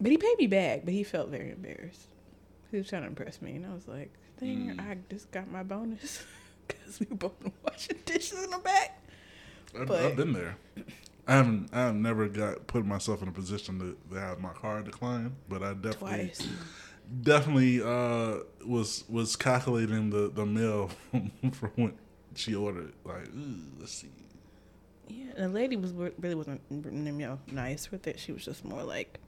But 0.00 0.10
he 0.10 0.16
paid 0.16 0.38
me 0.38 0.46
back. 0.46 0.84
But 0.84 0.94
he 0.94 1.04
felt 1.04 1.28
very 1.28 1.50
embarrassed. 1.52 2.08
He 2.70 2.78
was 2.78 2.88
trying 2.88 3.02
to 3.02 3.08
impress 3.08 3.42
me, 3.42 3.56
and 3.56 3.66
I 3.66 3.74
was 3.74 3.86
like, 3.86 4.10
"Dang, 4.40 4.76
mm. 4.76 4.80
I 4.80 4.96
just 5.10 5.30
got 5.30 5.50
my 5.50 5.62
bonus 5.62 6.24
because 6.66 7.00
we 7.00 7.06
were 7.10 7.16
both 7.16 7.34
washing 7.64 7.98
dishes 8.06 8.42
in 8.42 8.50
the 8.50 8.58
back." 8.58 9.02
I've, 9.78 9.86
But- 9.86 10.04
I've 10.04 10.16
been 10.16 10.32
there. 10.32 10.56
I 11.28 11.34
haven't. 11.34 11.68
I've 11.72 11.94
never 11.94 12.26
got 12.26 12.66
put 12.66 12.84
myself 12.84 13.22
in 13.22 13.28
a 13.28 13.32
position 13.32 13.78
to, 13.78 14.14
to 14.14 14.20
have 14.20 14.40
my 14.40 14.48
card 14.48 14.86
declined, 14.86 15.36
but 15.48 15.62
I 15.62 15.74
definitely, 15.74 16.32
Twice. 16.32 16.48
Definitely 17.22 17.82
uh, 17.82 18.38
was 18.66 19.04
was 19.08 19.36
calculating 19.36 20.10
the 20.10 20.30
the 20.34 20.46
meal 20.46 20.90
from 21.52 21.70
when 21.76 21.94
she 22.34 22.54
ordered. 22.54 22.92
Like, 23.04 23.28
let's 23.78 23.92
see. 23.92 24.08
Yeah, 25.08 25.32
the 25.36 25.48
lady 25.48 25.76
was 25.76 25.92
really 25.92 26.34
wasn't 26.34 26.60
you 26.70 26.78
know 27.12 27.38
nice 27.50 27.90
with 27.90 28.06
it. 28.06 28.20
She 28.20 28.32
was 28.32 28.44
just 28.44 28.64
more 28.64 28.82
like, 28.82 29.18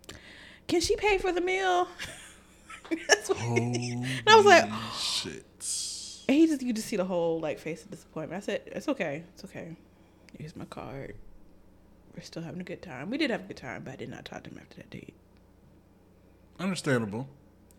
"Can 0.68 0.80
she 0.80 0.94
pay 0.96 1.18
for 1.18 1.32
the 1.32 1.40
meal?" 1.40 1.88
That's 3.08 3.28
what 3.28 3.38
Holy 3.38 3.98
I 4.26 4.36
was 4.36 4.44
like- 4.44 4.70
shit. 4.96 5.44
and 6.28 6.36
he 6.36 6.46
just 6.46 6.62
you 6.62 6.72
just 6.72 6.88
see 6.88 6.96
the 6.96 7.04
whole 7.04 7.40
like 7.40 7.58
face 7.58 7.84
of 7.84 7.90
disappointment. 7.90 8.42
I 8.42 8.44
said, 8.46 8.62
"It's 8.66 8.88
okay, 8.88 9.24
it's 9.34 9.44
okay. 9.44 9.76
Here's 10.38 10.54
my 10.56 10.64
card. 10.66 11.14
We're 12.14 12.22
still 12.22 12.42
having 12.42 12.60
a 12.60 12.64
good 12.64 12.82
time. 12.82 13.10
We 13.10 13.16
did 13.18 13.30
have 13.30 13.40
a 13.40 13.44
good 13.44 13.56
time, 13.56 13.82
but 13.84 13.94
I 13.94 13.96
did 13.96 14.08
not 14.10 14.24
talk 14.24 14.44
to 14.44 14.50
him 14.50 14.58
after 14.60 14.76
that 14.76 14.90
date. 14.90 15.14
Understandable. 16.60 17.28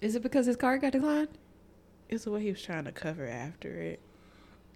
Is 0.04 0.16
it 0.16 0.22
because 0.22 0.46
his 0.46 0.58
card 0.58 0.82
got 0.82 0.92
declined? 0.92 1.30
It's 2.10 2.26
the 2.26 2.32
way 2.32 2.42
he 2.42 2.52
was 2.52 2.62
trying 2.62 2.84
to 2.84 2.92
cover 2.92 3.26
after 3.26 3.70
it. 3.70 4.02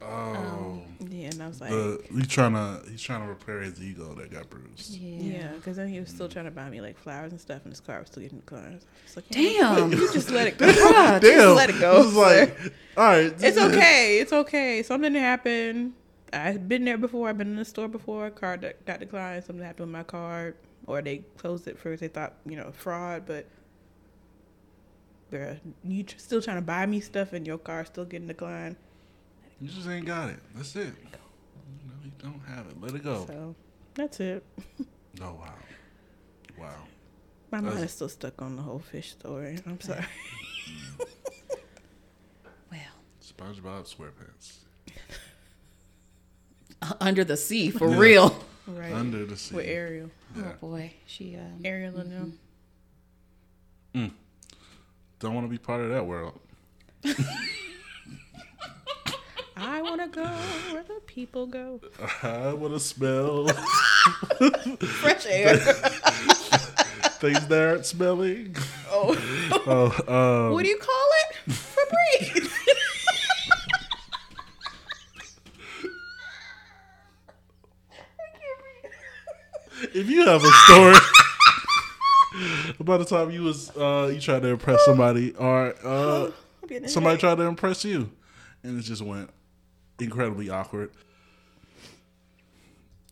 Oh, 0.02 0.82
Yeah, 1.10 1.30
and 1.30 1.44
I 1.44 1.48
was 1.48 1.60
like, 1.60 1.72
the, 1.72 2.02
he's 2.14 2.28
trying 2.28 2.54
to 2.54 2.82
he's 2.90 3.02
trying 3.02 3.24
to 3.24 3.28
repair 3.28 3.60
his 3.62 3.82
ego 3.82 4.14
that 4.14 4.32
got 4.32 4.50
bruised. 4.50 4.96
yeah, 4.96 5.52
because 5.54 5.76
then 5.76 5.90
he 5.90 6.00
was 6.00 6.10
still 6.10 6.30
mm. 6.30 6.32
trying 6.32 6.46
to 6.46 6.52
buy 6.52 6.70
me 6.70 6.80
like 6.80 6.98
flowers 6.98 7.32
and 7.32 7.42
stuff, 7.42 7.64
and 7.64 7.74
his 7.74 7.82
card 7.82 8.02
was 8.02 8.10
still 8.10 8.24
getting 8.24 8.40
declined. 8.40 8.68
I 8.68 8.76
was 8.76 8.86
just 9.04 9.16
like, 9.18 9.30
Damn. 9.30 9.92
you 9.92 10.14
just 10.14 10.30
let 10.30 10.48
it 10.48 10.58
go. 10.60 10.68
Bruh, 10.68 11.20
Damn, 11.20 11.56
let 11.56 11.72
it 11.72 11.80
go, 11.80 12.04
It's 12.06 12.16
like, 12.16 12.74
all 12.96 13.04
right, 13.06 13.34
It's 13.40 13.58
okay. 13.58 14.20
It's 14.20 14.32
okay. 14.32 14.82
Something 14.82 15.14
happened. 15.16 15.94
I've 16.32 16.70
been 16.70 16.86
there 16.86 16.98
before. 16.98 17.28
I've 17.28 17.38
been 17.38 17.48
in 17.48 17.56
the 17.58 17.66
store 17.66 17.88
before. 17.90 18.30
Card 18.30 18.62
that 18.62 18.86
got 18.86 19.00
declined. 19.02 19.44
Something 19.44 19.66
happened 19.66 19.88
with 19.88 19.94
my 19.94 20.04
card, 20.04 20.56
or 20.86 21.02
they 21.02 21.24
closed 21.38 21.68
it 21.68 21.78
first. 21.78 22.00
They 22.00 22.08
thought 22.08 22.36
you 22.46 22.56
know 22.56 22.72
fraud, 22.72 23.24
but 23.26 23.48
bruh, 25.32 25.60
you 25.84 26.04
tr- 26.04 26.18
still 26.18 26.42
trying 26.42 26.58
to 26.58 26.62
buy 26.62 26.86
me 26.86 27.00
stuff 27.00 27.34
and 27.34 27.46
your 27.46 27.58
car 27.58 27.86
still 27.86 28.06
getting 28.06 28.28
declined. 28.28 28.76
You 29.60 29.70
just 29.70 29.88
ain't 29.88 30.06
got 30.06 30.30
it. 30.30 30.40
That's 30.56 30.76
it. 30.76 30.94
You 31.04 31.88
know, 31.88 31.94
you 32.04 32.12
don't 32.20 32.42
have 32.48 32.68
it. 32.68 32.80
Let 32.80 32.94
it 32.96 33.04
go. 33.04 33.26
So 33.28 33.56
that's 33.94 34.20
it. 34.20 34.44
Oh 35.20 35.34
wow, 35.34 35.56
wow. 36.60 36.76
My 37.50 37.60
mind 37.60 37.80
is 37.80 37.92
still 37.92 38.08
stuck 38.08 38.40
on 38.40 38.56
the 38.56 38.62
whole 38.62 38.78
fish 38.78 39.14
story. 39.14 39.58
I'm 39.66 39.82
sorry. 39.82 40.06
Well, 42.72 42.80
SpongeBob 43.24 43.92
SquarePants 43.92 44.58
uh, 46.82 46.94
under 47.00 47.24
the 47.24 47.38
sea 47.38 47.72
for 47.72 47.90
Yeah. 47.90 47.98
real. 47.98 48.44
right. 48.68 48.92
under 48.94 49.26
the 49.26 49.38
sea. 49.38 49.56
With 49.56 49.66
Ariel, 49.66 50.12
oh, 50.36 50.40
Yeah. 50.40 50.52
Oh 50.62 50.68
boy, 50.68 50.94
she 51.06 51.36
um, 51.36 51.62
Ariel 51.66 51.98
and 51.98 52.12
mm-hmm. 52.12 52.20
them. 52.20 52.40
Mm. 53.96 54.12
Don't 55.20 55.34
want 55.34 55.46
to 55.46 55.50
be 55.50 55.58
part 55.58 55.82
of 55.82 55.90
that 55.90 56.06
world. 56.06 56.40
I 59.60 59.82
want 59.82 60.02
to 60.02 60.08
go 60.08 60.24
where 60.72 60.84
the 60.84 61.02
people 61.08 61.48
go. 61.48 61.82
I 62.22 62.54
want 62.54 62.74
to 62.74 62.80
smell 62.80 63.48
Fresh 64.80 65.26
air. 65.28 65.58
things 65.58 67.48
that 67.48 67.68
aren't 67.68 67.86
smelling. 67.88 68.56
oh, 68.92 69.16
Oh, 69.66 70.46
um, 70.48 70.54
what 70.54 70.64
do 70.64 70.70
you 70.70 70.78
call 70.78 71.10
it? 71.32 71.50
Febreze. 71.52 72.52
if 79.94 80.10
you 80.10 80.26
have 80.26 80.44
a 80.44 80.52
story 80.52 80.96
about 82.88 83.00
the 83.00 83.06
time 83.06 83.32
you 83.32 83.44
was 83.44 83.76
uh, 83.78 84.10
you 84.14 84.20
tried 84.20 84.42
to 84.44 84.48
impress 84.50 84.84
somebody 84.86 85.34
or 85.36 85.74
uh, 85.84 86.26
I'm 86.26 86.34
getting 86.68 86.86
a 86.86 86.90
somebody 86.90 87.18
tried 87.18 87.36
to 87.36 87.44
impress 87.44 87.84
you, 87.86 88.12
and 88.64 88.80
it 88.80 88.84
just 88.84 89.02
went 89.02 89.30
incredibly 90.00 90.50
awkward. 90.50 90.92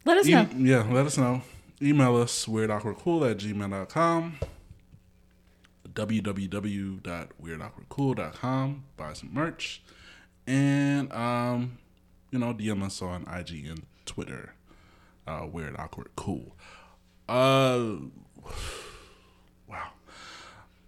let 0.06 0.18
us 0.18 0.28
E- 0.28 0.32
know. 0.34 0.48
yeah, 0.58 0.84
let 0.92 1.06
us 1.06 1.18
know. 1.18 1.42
Email 1.82 2.16
us 2.18 2.46
weirdawkwardcool 2.46 3.30
at 3.30 3.38
gmail.com. 3.38 4.38
www.weirdawkwardcool.com. 5.94 8.84
Buy 8.98 9.14
some 9.14 9.34
merch. 9.34 9.82
And, 10.48 11.12
um, 11.12 11.78
you 12.32 12.40
know, 12.40 12.54
DM 12.54 12.82
us 12.84 13.02
on 13.02 13.24
IG 13.24 13.66
and 13.68 13.84
Twitter. 14.06 14.54
Uh, 15.28 15.48
Weird 15.52 15.76
Awkward 15.78 16.10
Cool. 16.16 16.56
Uh. 17.28 17.96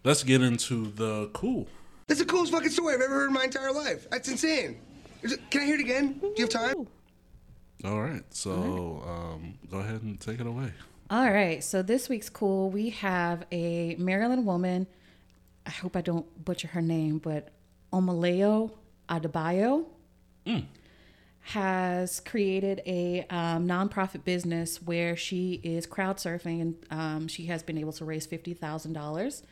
Let's 0.04 0.24
get 0.24 0.42
into 0.42 0.92
the 0.92 1.30
cool. 1.34 1.68
That's 2.08 2.20
the 2.20 2.26
coolest 2.26 2.52
fucking 2.54 2.70
story 2.70 2.94
I've 2.96 3.02
ever 3.02 3.14
heard 3.14 3.28
in 3.28 3.34
my 3.34 3.44
entire 3.44 3.72
life. 3.74 4.10
That's 4.10 4.30
insane. 4.30 4.78
It- 5.24 5.50
Can 5.50 5.62
I 5.62 5.66
hear 5.66 5.76
it 5.76 5.82
again? 5.82 6.20
Do 6.20 6.34
you 6.38 6.44
have 6.46 6.50
time? 6.50 6.88
All 7.84 8.02
right. 8.02 8.24
So, 8.30 9.04
um, 9.06 9.58
go 9.70 9.80
ahead 9.80 10.02
and 10.04 10.20
take 10.20 10.40
it 10.40 10.48
away. 10.48 10.72
All 11.10 11.32
right, 11.32 11.64
so 11.64 11.82
this 11.82 12.10
week's 12.10 12.30
cool, 12.30 12.70
we 12.70 12.90
have 12.90 13.46
a 13.54 13.96
Maryland 13.98 14.46
woman. 14.46 14.88
I 15.66 15.70
hope 15.70 15.96
I 15.96 16.02
don't 16.02 16.44
butcher 16.44 16.68
her 16.70 16.82
name, 16.82 17.20
but 17.20 17.48
Omaleo 17.94 18.72
Adebayo 19.08 19.86
has 21.40 22.20
created 22.20 22.82
a 22.86 23.26
um, 23.30 23.66
nonprofit 23.68 24.26
business 24.26 24.82
where 24.82 25.16
she 25.16 25.62
is 25.64 25.86
crowd 25.86 26.18
surfing 26.18 26.62
and 26.62 26.76
um, 26.92 27.28
she 27.30 27.46
has 27.46 27.64
been 27.64 27.78
able 27.78 27.94
to 27.94 28.04
raise 28.04 28.26
fifty 28.26 28.54
thousand 28.54 28.92
dollars. 28.92 29.44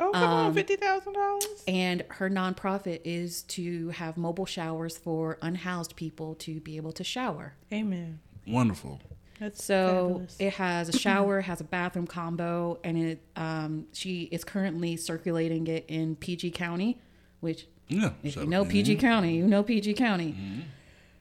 Oh, 0.00 0.10
come 0.12 0.22
on, 0.30 0.54
fifty 0.54 0.76
thousand 0.76 1.12
dollars. 1.12 1.64
And 1.68 2.04
her 2.10 2.28
nonprofit 2.28 3.00
is 3.04 3.42
to 3.44 3.90
have 3.90 4.16
mobile 4.16 4.46
showers 4.46 4.96
for 4.98 5.38
unhoused 5.42 5.94
people 5.96 6.34
to 6.36 6.60
be 6.60 6.76
able 6.76 6.92
to 6.92 7.04
shower. 7.04 7.54
Amen. 7.72 8.20
Wonderful. 8.46 9.00
That's 9.40 9.64
So 9.64 10.08
fabulous. 10.08 10.36
it 10.38 10.52
has 10.54 10.88
a 10.88 10.98
shower, 10.98 11.40
has 11.40 11.60
a 11.60 11.64
bathroom 11.64 12.06
combo, 12.06 12.78
and 12.84 12.96
it 12.98 13.22
um, 13.36 13.86
she 13.92 14.22
is 14.32 14.44
currently 14.44 14.96
circulating 14.96 15.66
it 15.66 15.84
in 15.88 16.16
PG 16.16 16.50
County, 16.52 17.00
which 17.40 17.66
Yeah. 17.88 18.10
if 18.22 18.34
shout 18.34 18.44
you 18.44 18.50
know 18.50 18.60
out 18.60 18.66
to 18.66 18.70
PG. 18.72 18.96
County, 18.96 19.36
you 19.36 19.46
know 19.46 19.62
PG 19.62 19.94
County. 19.94 20.34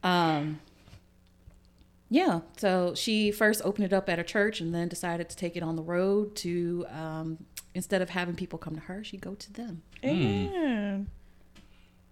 Um, 0.03 0.59
yeah. 2.09 2.41
So 2.57 2.93
she 2.95 3.31
first 3.31 3.61
opened 3.63 3.85
it 3.85 3.93
up 3.93 4.07
at 4.09 4.19
a 4.19 4.23
church 4.23 4.61
and 4.61 4.73
then 4.73 4.87
decided 4.87 5.29
to 5.29 5.35
take 5.35 5.55
it 5.55 5.63
on 5.63 5.75
the 5.75 5.81
road 5.81 6.35
to 6.37 6.85
um, 6.91 7.37
instead 7.75 8.01
of 8.01 8.09
having 8.09 8.35
people 8.35 8.59
come 8.59 8.75
to 8.75 8.81
her, 8.81 9.03
she 9.03 9.17
go 9.17 9.33
to 9.35 9.53
them. 9.53 9.81
Amen. 10.03 11.07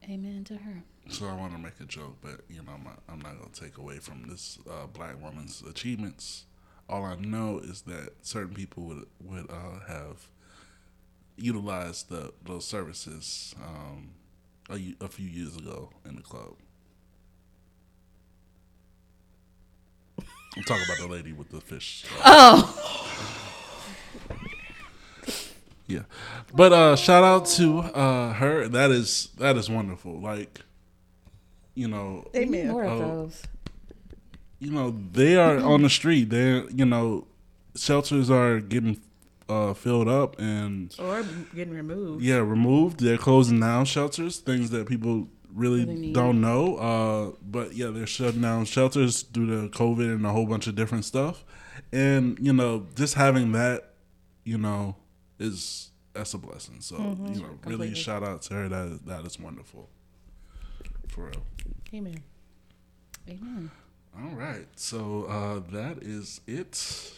Amen 0.04 0.44
to 0.46 0.58
her. 0.58 0.84
So 1.10 1.28
I 1.28 1.34
want 1.36 1.52
to 1.54 1.60
make 1.60 1.80
a 1.80 1.86
joke, 1.86 2.18
but 2.22 2.42
you 2.50 2.64
know, 2.64 2.72
I'm 2.76 2.84
not, 2.84 3.00
I'm 3.10 3.20
not 3.22 3.38
going 3.40 3.52
to 3.52 3.62
take 3.62 3.78
away 3.78 3.98
from 3.98 4.28
this 4.28 4.58
uh, 4.70 4.88
black 4.88 5.22
woman's 5.22 5.62
achievements. 5.68 6.46
All 6.90 7.04
I 7.06 7.16
know 7.16 7.60
is 7.64 7.82
that 7.84 8.14
certain 8.22 8.54
people 8.54 8.84
would 8.84 9.06
would 9.24 9.50
uh, 9.50 9.80
have 9.88 10.28
utilized 11.38 12.10
the 12.10 12.34
those 12.44 12.66
services 12.66 13.56
um, 13.64 14.12
a, 14.70 14.74
y- 14.74 14.96
a 15.00 15.08
few 15.08 15.28
years 15.28 15.56
ago 15.56 15.90
in 16.06 16.16
the 16.16 16.22
club. 16.22 16.56
I'm 20.58 20.64
talking 20.64 20.84
about 20.86 20.98
the 20.98 21.08
lady 21.08 21.32
with 21.34 21.50
the 21.50 21.62
fish. 21.62 22.06
Oh, 22.26 22.78
Yeah, 25.94 26.04
but 26.54 26.72
uh, 26.74 26.96
shout 26.96 27.24
out 27.24 27.46
to 27.58 27.80
uh, 27.80 28.34
her. 28.34 28.68
That 28.68 28.92
is 28.92 29.30
that 29.38 29.58
is 29.58 29.70
wonderful. 29.70 30.20
Like, 30.20 30.62
you 31.76 31.88
know, 31.88 32.28
Amen. 32.36 32.68
more 32.70 32.84
of 32.84 32.92
Oh. 32.92 33.00
those. 33.00 33.42
you 34.60 34.72
know, 34.72 34.96
they 35.12 35.36
are 35.36 35.58
on 35.58 35.82
the 35.82 35.90
street. 35.90 36.30
They, 36.30 36.64
you 36.74 36.86
know, 36.86 37.26
shelters 37.76 38.30
are 38.30 38.60
getting 38.60 39.00
uh, 39.50 39.74
filled 39.74 40.08
up 40.08 40.40
and 40.40 40.94
Or 41.00 41.24
getting 41.56 41.74
removed. 41.74 42.24
yeah, 42.24 42.38
removed. 42.38 43.00
They're 43.00 43.18
closing 43.18 43.60
down 43.60 43.86
shelters, 43.86 44.38
things 44.38 44.70
that 44.70 44.88
people 44.88 45.28
really, 45.54 45.84
Really 45.86 46.14
don't 46.14 46.40
know. 46.40 46.76
Uh, 46.78 47.36
but 47.42 47.74
yeah, 47.74 47.88
they're 47.88 48.06
shutting 48.08 48.42
down 48.42 48.66
shelters 48.66 49.24
due 49.24 49.48
to 49.48 49.70
COVID 49.70 50.14
and 50.16 50.26
a 50.26 50.32
whole 50.32 50.46
bunch 50.46 50.68
of 50.68 50.76
different 50.76 51.06
stuff. 51.06 51.44
And 51.92 52.38
you 52.40 52.54
know, 52.54 52.86
just 52.96 53.16
having 53.16 53.52
that, 53.54 53.94
you 54.46 54.58
know, 54.58 54.96
is 55.42 55.92
that's 56.14 56.34
a 56.34 56.38
blessing. 56.38 56.78
So 56.82 56.98
you 56.98 57.02
know, 57.04 57.16
really 57.16 57.30
Mm-hmm. 57.34 57.56
Completely. 57.62 57.96
shout 57.96 58.24
out 58.24 58.42
to 58.44 58.54
her. 58.54 58.70
That 58.70 59.06
that 59.06 59.26
is 59.26 59.40
wonderful. 59.40 59.90
For 61.08 61.26
real. 61.26 61.44
Amen. 61.94 62.24
Amen. 63.30 63.72
All 64.18 64.36
right. 64.36 64.68
So 64.76 65.26
uh, 65.26 65.60
that 65.72 66.02
is 66.04 66.42
it. 66.48 67.12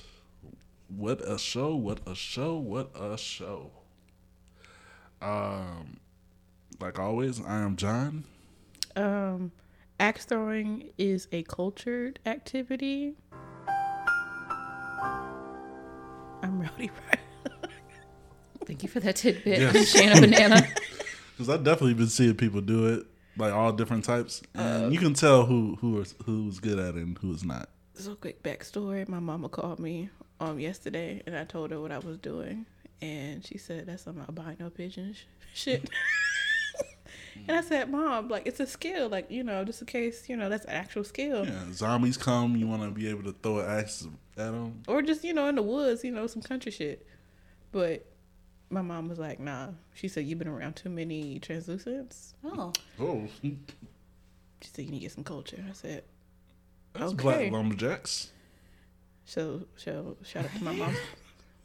What 0.88 1.22
a 1.28 1.38
show, 1.40 1.76
what 1.76 2.00
a 2.08 2.14
show, 2.16 2.56
what 2.58 2.92
a 2.96 3.18
show. 3.18 3.72
Um 5.22 5.98
like 6.80 7.00
always, 7.00 7.40
I 7.42 7.60
am 7.62 7.76
John. 7.78 8.24
Um, 8.96 9.52
axe 10.00 10.26
throwing 10.26 10.90
is 10.98 11.28
a 11.32 11.44
cultured 11.44 12.20
activity. 12.26 13.16
I'm 16.42 16.60
Rowdy 16.60 16.90
Riley. 16.90 17.20
Thank 18.66 18.84
you 18.84 18.90
for 18.90 19.00
that 19.02 19.16
tidbit, 19.18 19.60
Yes. 19.60 19.90
Shanna 19.90 20.22
Banana. 20.22 20.68
Because 21.36 21.50
I've 21.50 21.64
definitely 21.64 21.96
been 21.96 22.08
seeing 22.10 22.36
people 22.36 22.62
do 22.62 22.86
it, 22.94 23.08
like 23.38 23.52
all 23.52 23.72
different 23.72 24.06
types. 24.06 24.44
And 24.54 24.94
you 24.94 25.00
can 25.00 25.16
tell 25.16 25.46
who 25.48 25.76
who 25.82 26.00
is 26.00 26.14
who's 26.26 26.60
good 26.60 26.78
at 26.78 26.90
it 26.96 27.02
and 27.02 27.18
who's 27.18 27.44
not. 27.44 27.70
So 27.96 28.14
quick 28.14 28.44
backstory. 28.44 29.08
My 29.10 29.20
mama 29.20 29.50
called 29.50 29.80
me 29.80 30.10
um 30.40 30.60
yesterday, 30.60 31.24
and 31.26 31.36
I 31.36 31.44
told 31.44 31.72
her 31.72 31.82
what 31.82 31.92
I 31.92 31.98
was 31.98 32.20
doing, 32.20 32.68
and 33.02 33.44
she 33.44 33.58
said 33.58 33.88
that's 33.88 34.04
some 34.04 34.20
albino 34.20 34.70
pigeon 34.70 35.14
sh- 35.16 35.24
shit. 35.56 35.90
and 37.48 37.58
I 37.58 37.62
said, 37.62 37.90
Mom, 37.90 38.28
like 38.30 38.46
it's 38.46 38.60
a 38.60 38.68
skill, 38.68 39.10
like 39.10 39.32
you 39.32 39.44
know, 39.44 39.66
just 39.66 39.82
in 39.82 39.88
case 39.88 40.30
you 40.30 40.38
know 40.38 40.50
that's 40.50 40.66
an 40.66 40.72
actual 40.72 41.04
skill, 41.04 41.48
Yeah, 41.48 41.72
zombies 41.72 42.16
come, 42.16 42.56
you 42.56 42.68
want 42.68 42.84
to 42.84 42.92
be 42.92 43.10
able 43.10 43.24
to 43.24 43.34
throw 43.42 43.58
an 43.58 43.70
axe 43.80 44.08
at 44.38 44.52
them. 44.52 44.84
or 44.88 45.02
just 45.02 45.24
you 45.24 45.34
know 45.34 45.48
in 45.48 45.56
the 45.56 45.64
woods, 45.64 46.04
you 46.04 46.12
know, 46.12 46.28
some 46.28 46.44
country 46.44 46.72
shit. 46.72 47.08
But 47.72 48.06
my 48.74 48.82
mom 48.82 49.08
was 49.10 49.20
like, 49.20 49.40
Nah. 49.40 49.70
She 49.94 50.08
said 50.08 50.26
you've 50.26 50.40
been 50.40 50.48
around 50.48 50.76
too 50.76 50.90
many 50.90 51.40
translucents. 51.40 52.34
Oh, 52.44 52.72
Oh, 53.00 53.28
She 53.42 53.58
said 54.62 54.86
you 54.86 54.92
need 54.92 55.00
to 55.00 55.04
get 55.04 55.12
some 55.12 55.24
culture. 55.24 55.64
I 55.70 55.74
said, 55.74 56.04
that's 56.94 57.14
Okay. 57.14 57.22
black 57.24 57.52
lumberjacks. 57.52 58.30
so 59.26 59.64
so 59.78 60.18
shout 60.24 60.46
out 60.46 60.52
to 60.58 60.64
my 60.64 60.74
mom. 60.74 60.96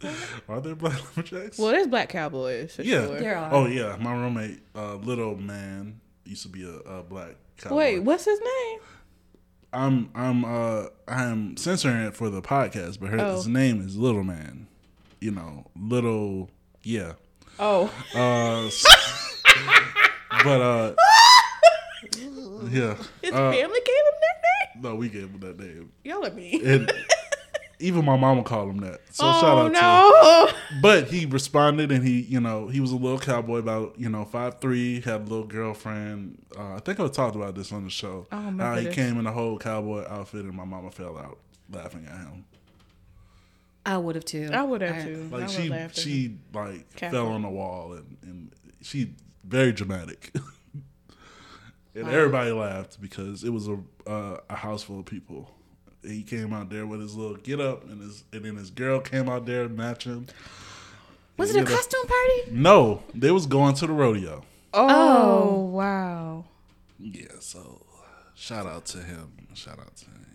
Are 0.48 0.60
there 0.60 0.74
black 0.76 1.02
lumberjacks? 1.04 1.58
well, 1.58 1.72
there's 1.72 1.86
black 1.88 2.08
cowboys 2.08 2.76
for 2.76 2.82
Yeah. 2.82 3.06
sure. 3.06 3.18
there 3.18 3.36
are. 3.36 3.52
Oh 3.52 3.66
yeah, 3.66 3.96
my 4.00 4.12
roommate, 4.12 4.60
uh, 4.74 4.94
little 4.96 5.36
man, 5.36 6.00
used 6.24 6.42
to 6.42 6.48
be 6.48 6.62
a, 6.64 6.76
a 6.90 7.02
black 7.02 7.34
cowboy. 7.56 7.76
Wait, 7.76 7.98
what's 8.00 8.24
his 8.24 8.40
name? 8.40 8.80
I'm 9.72 10.10
I'm 10.14 10.44
uh 10.44 10.86
I'm 11.06 11.56
censoring 11.56 11.98
it 12.06 12.14
for 12.16 12.30
the 12.30 12.40
podcast, 12.40 13.00
but 13.00 13.10
her, 13.10 13.20
Oh. 13.20 13.34
his 13.36 13.48
name 13.48 13.80
is 13.84 13.96
Little 13.96 14.24
Man. 14.24 14.66
You 15.20 15.32
know, 15.32 15.66
little 15.76 16.48
yeah. 16.82 17.12
Oh. 17.58 17.86
Uh, 18.14 18.70
but 20.44 20.60
uh, 20.60 20.94
yeah. 22.70 22.94
His 23.22 23.32
Uh, 23.32 23.50
family 23.52 23.80
gave 23.84 24.04
him 24.06 24.18
that 24.20 24.42
name? 24.74 24.82
no, 24.82 24.94
we 24.94 25.08
gave 25.08 25.28
him 25.30 25.40
that 25.40 25.58
name, 25.58 25.90
Y'all 26.04 26.24
at 26.24 26.34
me. 26.34 26.60
and 26.64 26.92
even 27.80 28.04
my 28.04 28.16
mama 28.16 28.42
called 28.42 28.70
him 28.70 28.78
that. 28.78 29.00
So 29.10 29.24
oh 29.26 29.40
shout 29.40 29.58
out 29.58 29.68
to. 29.68 29.72
no. 29.72 30.80
But 30.82 31.08
he 31.08 31.26
responded, 31.26 31.90
and 31.92 32.06
he, 32.06 32.20
you 32.22 32.40
know, 32.40 32.68
he 32.68 32.80
was 32.80 32.92
a 32.92 32.96
little 32.96 33.18
cowboy, 33.18 33.58
about 33.58 33.94
you 33.98 34.08
know 34.08 34.24
five 34.24 34.60
three, 34.60 35.00
had 35.00 35.22
a 35.22 35.24
little 35.24 35.44
girlfriend. 35.46 36.38
Uh, 36.56 36.74
I 36.74 36.80
think 36.80 37.00
I 37.00 37.08
talked 37.08 37.36
about 37.36 37.54
this 37.54 37.72
on 37.72 37.84
the 37.84 37.90
show. 37.90 38.26
Oh, 38.30 38.50
my 38.50 38.64
How 38.64 38.74
he 38.76 38.88
came 38.88 39.18
in 39.18 39.26
a 39.26 39.32
whole 39.32 39.58
cowboy 39.58 40.04
outfit, 40.08 40.44
and 40.44 40.54
my 40.54 40.64
mama 40.64 40.90
fell 40.90 41.16
out 41.18 41.38
laughing 41.72 42.06
at 42.06 42.18
him. 42.18 42.44
I 43.86 43.96
would 43.96 44.14
have 44.16 44.24
too. 44.24 44.50
I 44.52 44.62
would 44.62 44.80
have 44.82 45.04
too. 45.04 45.28
Like 45.30 45.42
would 45.42 45.50
she, 45.50 45.68
laugh 45.68 45.90
at 45.90 45.98
him. 45.98 46.02
she 46.04 46.36
like 46.52 46.96
Cowboy. 46.96 47.12
fell 47.12 47.26
on 47.28 47.42
the 47.42 47.48
wall, 47.48 47.92
and 47.92 48.16
and 48.22 48.52
she 48.82 49.12
very 49.44 49.72
dramatic. 49.72 50.32
and 51.94 52.08
everybody 52.08 52.52
laughed 52.52 53.00
because 53.00 53.44
it 53.44 53.50
was 53.50 53.68
a 53.68 53.78
uh, 54.06 54.40
a 54.50 54.56
house 54.56 54.82
full 54.82 55.00
of 55.00 55.06
people. 55.06 55.50
He 56.02 56.22
came 56.22 56.52
out 56.52 56.70
there 56.70 56.86
with 56.86 57.00
his 57.00 57.16
little 57.16 57.36
get 57.36 57.60
up, 57.60 57.84
and 57.84 58.00
his 58.00 58.24
and 58.32 58.44
then 58.44 58.56
his 58.56 58.70
girl 58.70 59.00
came 59.00 59.28
out 59.28 59.46
there 59.46 59.68
matching. 59.68 60.28
was 61.36 61.50
it 61.50 61.56
a 61.56 61.58
you 61.60 61.64
know- 61.64 61.70
costume 61.70 62.06
party? 62.06 62.50
No, 62.52 63.02
they 63.14 63.30
was 63.30 63.46
going 63.46 63.74
to 63.76 63.86
the 63.86 63.92
rodeo. 63.92 64.44
Oh, 64.74 65.64
wow. 65.64 66.44
Yeah, 67.00 67.26
so 67.40 67.84
shout 68.34 68.66
out 68.66 68.84
to 68.86 68.98
him. 68.98 69.32
Shout 69.54 69.78
out 69.78 69.96
to 69.96 70.04
him. 70.04 70.26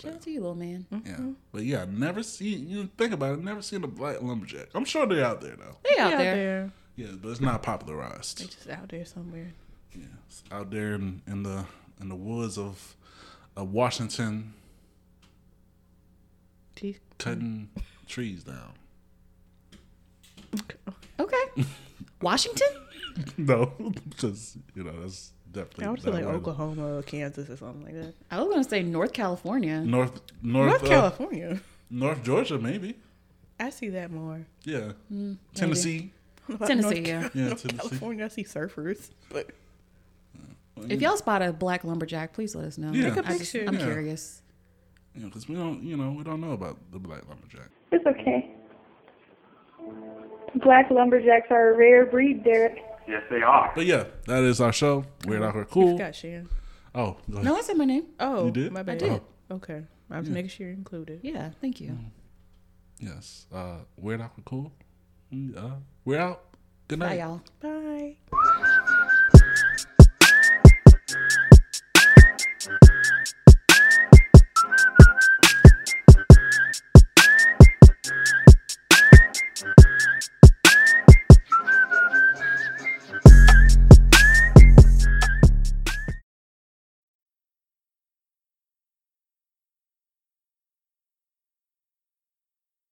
Shout 0.00 0.12
out 0.14 0.22
to 0.22 0.30
you, 0.30 0.40
little 0.40 0.54
man. 0.54 0.86
Mm-hmm. 0.92 1.08
Yeah, 1.08 1.32
but 1.52 1.62
yeah, 1.64 1.82
I 1.82 1.84
never 1.86 2.22
seen. 2.22 2.68
You 2.68 2.88
think 2.98 3.12
about 3.12 3.38
it, 3.38 3.42
never 3.44 3.62
seen 3.62 3.82
a 3.82 3.86
black 3.88 4.20
lumberjack. 4.20 4.68
I'm 4.74 4.84
sure 4.84 5.06
they're 5.06 5.24
out 5.24 5.40
there 5.40 5.56
though. 5.56 5.76
They 5.84 5.98
out 5.98 6.12
Out 6.12 6.18
there. 6.18 6.34
there. 6.36 6.72
Yeah, 6.96 7.06
but 7.20 7.30
it's 7.30 7.40
not 7.40 7.62
popularized. 7.62 8.40
They 8.40 8.44
just 8.46 8.68
out 8.68 8.88
there 8.90 9.04
somewhere. 9.06 9.52
Yeah, 9.94 10.04
it's 10.28 10.42
out 10.52 10.70
there 10.70 10.94
in, 10.94 11.22
in 11.26 11.42
the 11.42 11.64
in 12.00 12.08
the 12.10 12.14
woods 12.14 12.58
of, 12.58 12.94
of 13.56 13.72
Washington, 13.72 14.52
Teeth. 16.74 17.00
cutting 17.18 17.70
trees 18.06 18.44
down. 18.44 18.72
Okay. 21.18 21.46
Washington? 22.20 22.68
No, 23.38 23.72
because 24.10 24.58
you 24.74 24.84
know 24.84 24.92
that's 25.00 25.32
definitely 25.56 25.84
I 25.86 25.90
would 25.90 26.02
say 26.02 26.10
like 26.10 26.24
way. 26.24 26.30
Oklahoma, 26.32 27.02
Kansas, 27.04 27.48
or 27.50 27.56
something 27.56 27.82
like 27.84 27.94
that. 27.94 28.14
I 28.30 28.40
was 28.40 28.48
gonna 28.48 28.64
say 28.64 28.82
North 28.82 29.12
California. 29.12 29.80
North 29.80 30.20
North 30.42 30.70
North 30.70 30.84
uh, 30.84 30.88
California. 30.88 31.60
North 31.90 32.22
Georgia, 32.22 32.58
maybe. 32.58 32.96
I 33.58 33.70
see 33.70 33.88
that 33.90 34.10
more. 34.10 34.46
Yeah, 34.64 34.92
Tennessee. 35.54 36.12
About 36.48 36.68
Tennessee, 36.68 37.00
North, 37.00 37.06
yeah. 37.06 37.28
Yeah, 37.34 37.48
North 37.48 37.62
Tennessee. 37.62 37.76
California, 37.78 38.24
I 38.24 38.28
see 38.28 38.44
surfers, 38.44 39.10
but 39.30 39.50
If 40.88 41.00
y'all 41.00 41.16
spot 41.16 41.42
a 41.42 41.52
black 41.52 41.84
lumberjack, 41.84 42.32
please 42.34 42.54
let 42.54 42.66
us 42.66 42.76
know. 42.78 42.92
Yeah. 42.92 43.14
Take 43.14 43.24
a 43.24 43.28
I 43.28 43.38
just, 43.38 43.52
picture. 43.52 43.68
I'm 43.68 43.74
Yeah. 43.74 43.84
curious. 43.86 44.42
You 45.14 45.22
know, 45.22 45.28
because 45.28 45.48
we 45.48 45.54
don't, 45.54 45.82
you 45.82 45.96
know, 45.96 46.10
we 46.10 46.22
don't 46.22 46.40
know 46.42 46.52
about 46.52 46.76
the 46.92 46.98
black 46.98 47.26
lumberjack. 47.28 47.70
It's 47.90 48.04
okay. 48.06 48.50
Black 50.56 50.90
lumberjacks 50.90 51.46
are 51.50 51.74
a 51.74 51.76
rare 51.76 52.04
breed, 52.06 52.44
Derek. 52.44 52.78
Yes, 53.08 53.22
they 53.30 53.42
are. 53.42 53.72
But 53.74 53.86
yeah, 53.86 54.04
that 54.26 54.42
is 54.44 54.60
our 54.60 54.72
show. 54.72 55.04
Weird 55.26 55.42
out 55.42 55.52
here, 55.52 55.62
you 55.62 55.68
cool. 55.70 55.96
forgot 55.96 56.14
Shan. 56.14 56.48
Oh, 56.94 57.16
go 57.30 57.34
ahead. 57.34 57.44
No, 57.44 57.56
I 57.56 57.60
said 57.60 57.76
my 57.76 57.84
name. 57.84 58.04
Oh, 58.18 58.46
You 58.46 58.50
did? 58.50 58.72
my 58.72 58.82
bad. 58.82 59.02
I 59.02 59.08
did. 59.08 59.20
Okay, 59.50 59.82
I 60.10 60.18
was 60.18 60.28
making 60.28 60.48
sure 60.48 60.66
you're 60.66 60.74
included. 60.74 61.20
Yeah, 61.22 61.50
thank 61.60 61.80
you. 61.80 61.96
Yes. 62.98 63.46
Uh, 63.52 63.78
weird 63.96 64.20
out 64.20 64.32
here, 64.34 64.42
cool. 64.44 64.72
Mm, 65.32 65.56
Uh, 65.56 65.76
we're 66.04 66.18
out. 66.18 66.42
Good 66.88 66.98
night. 67.00 67.18
Bye, 67.18 67.24
y'all. 67.24 67.42
Bye. 67.60 68.72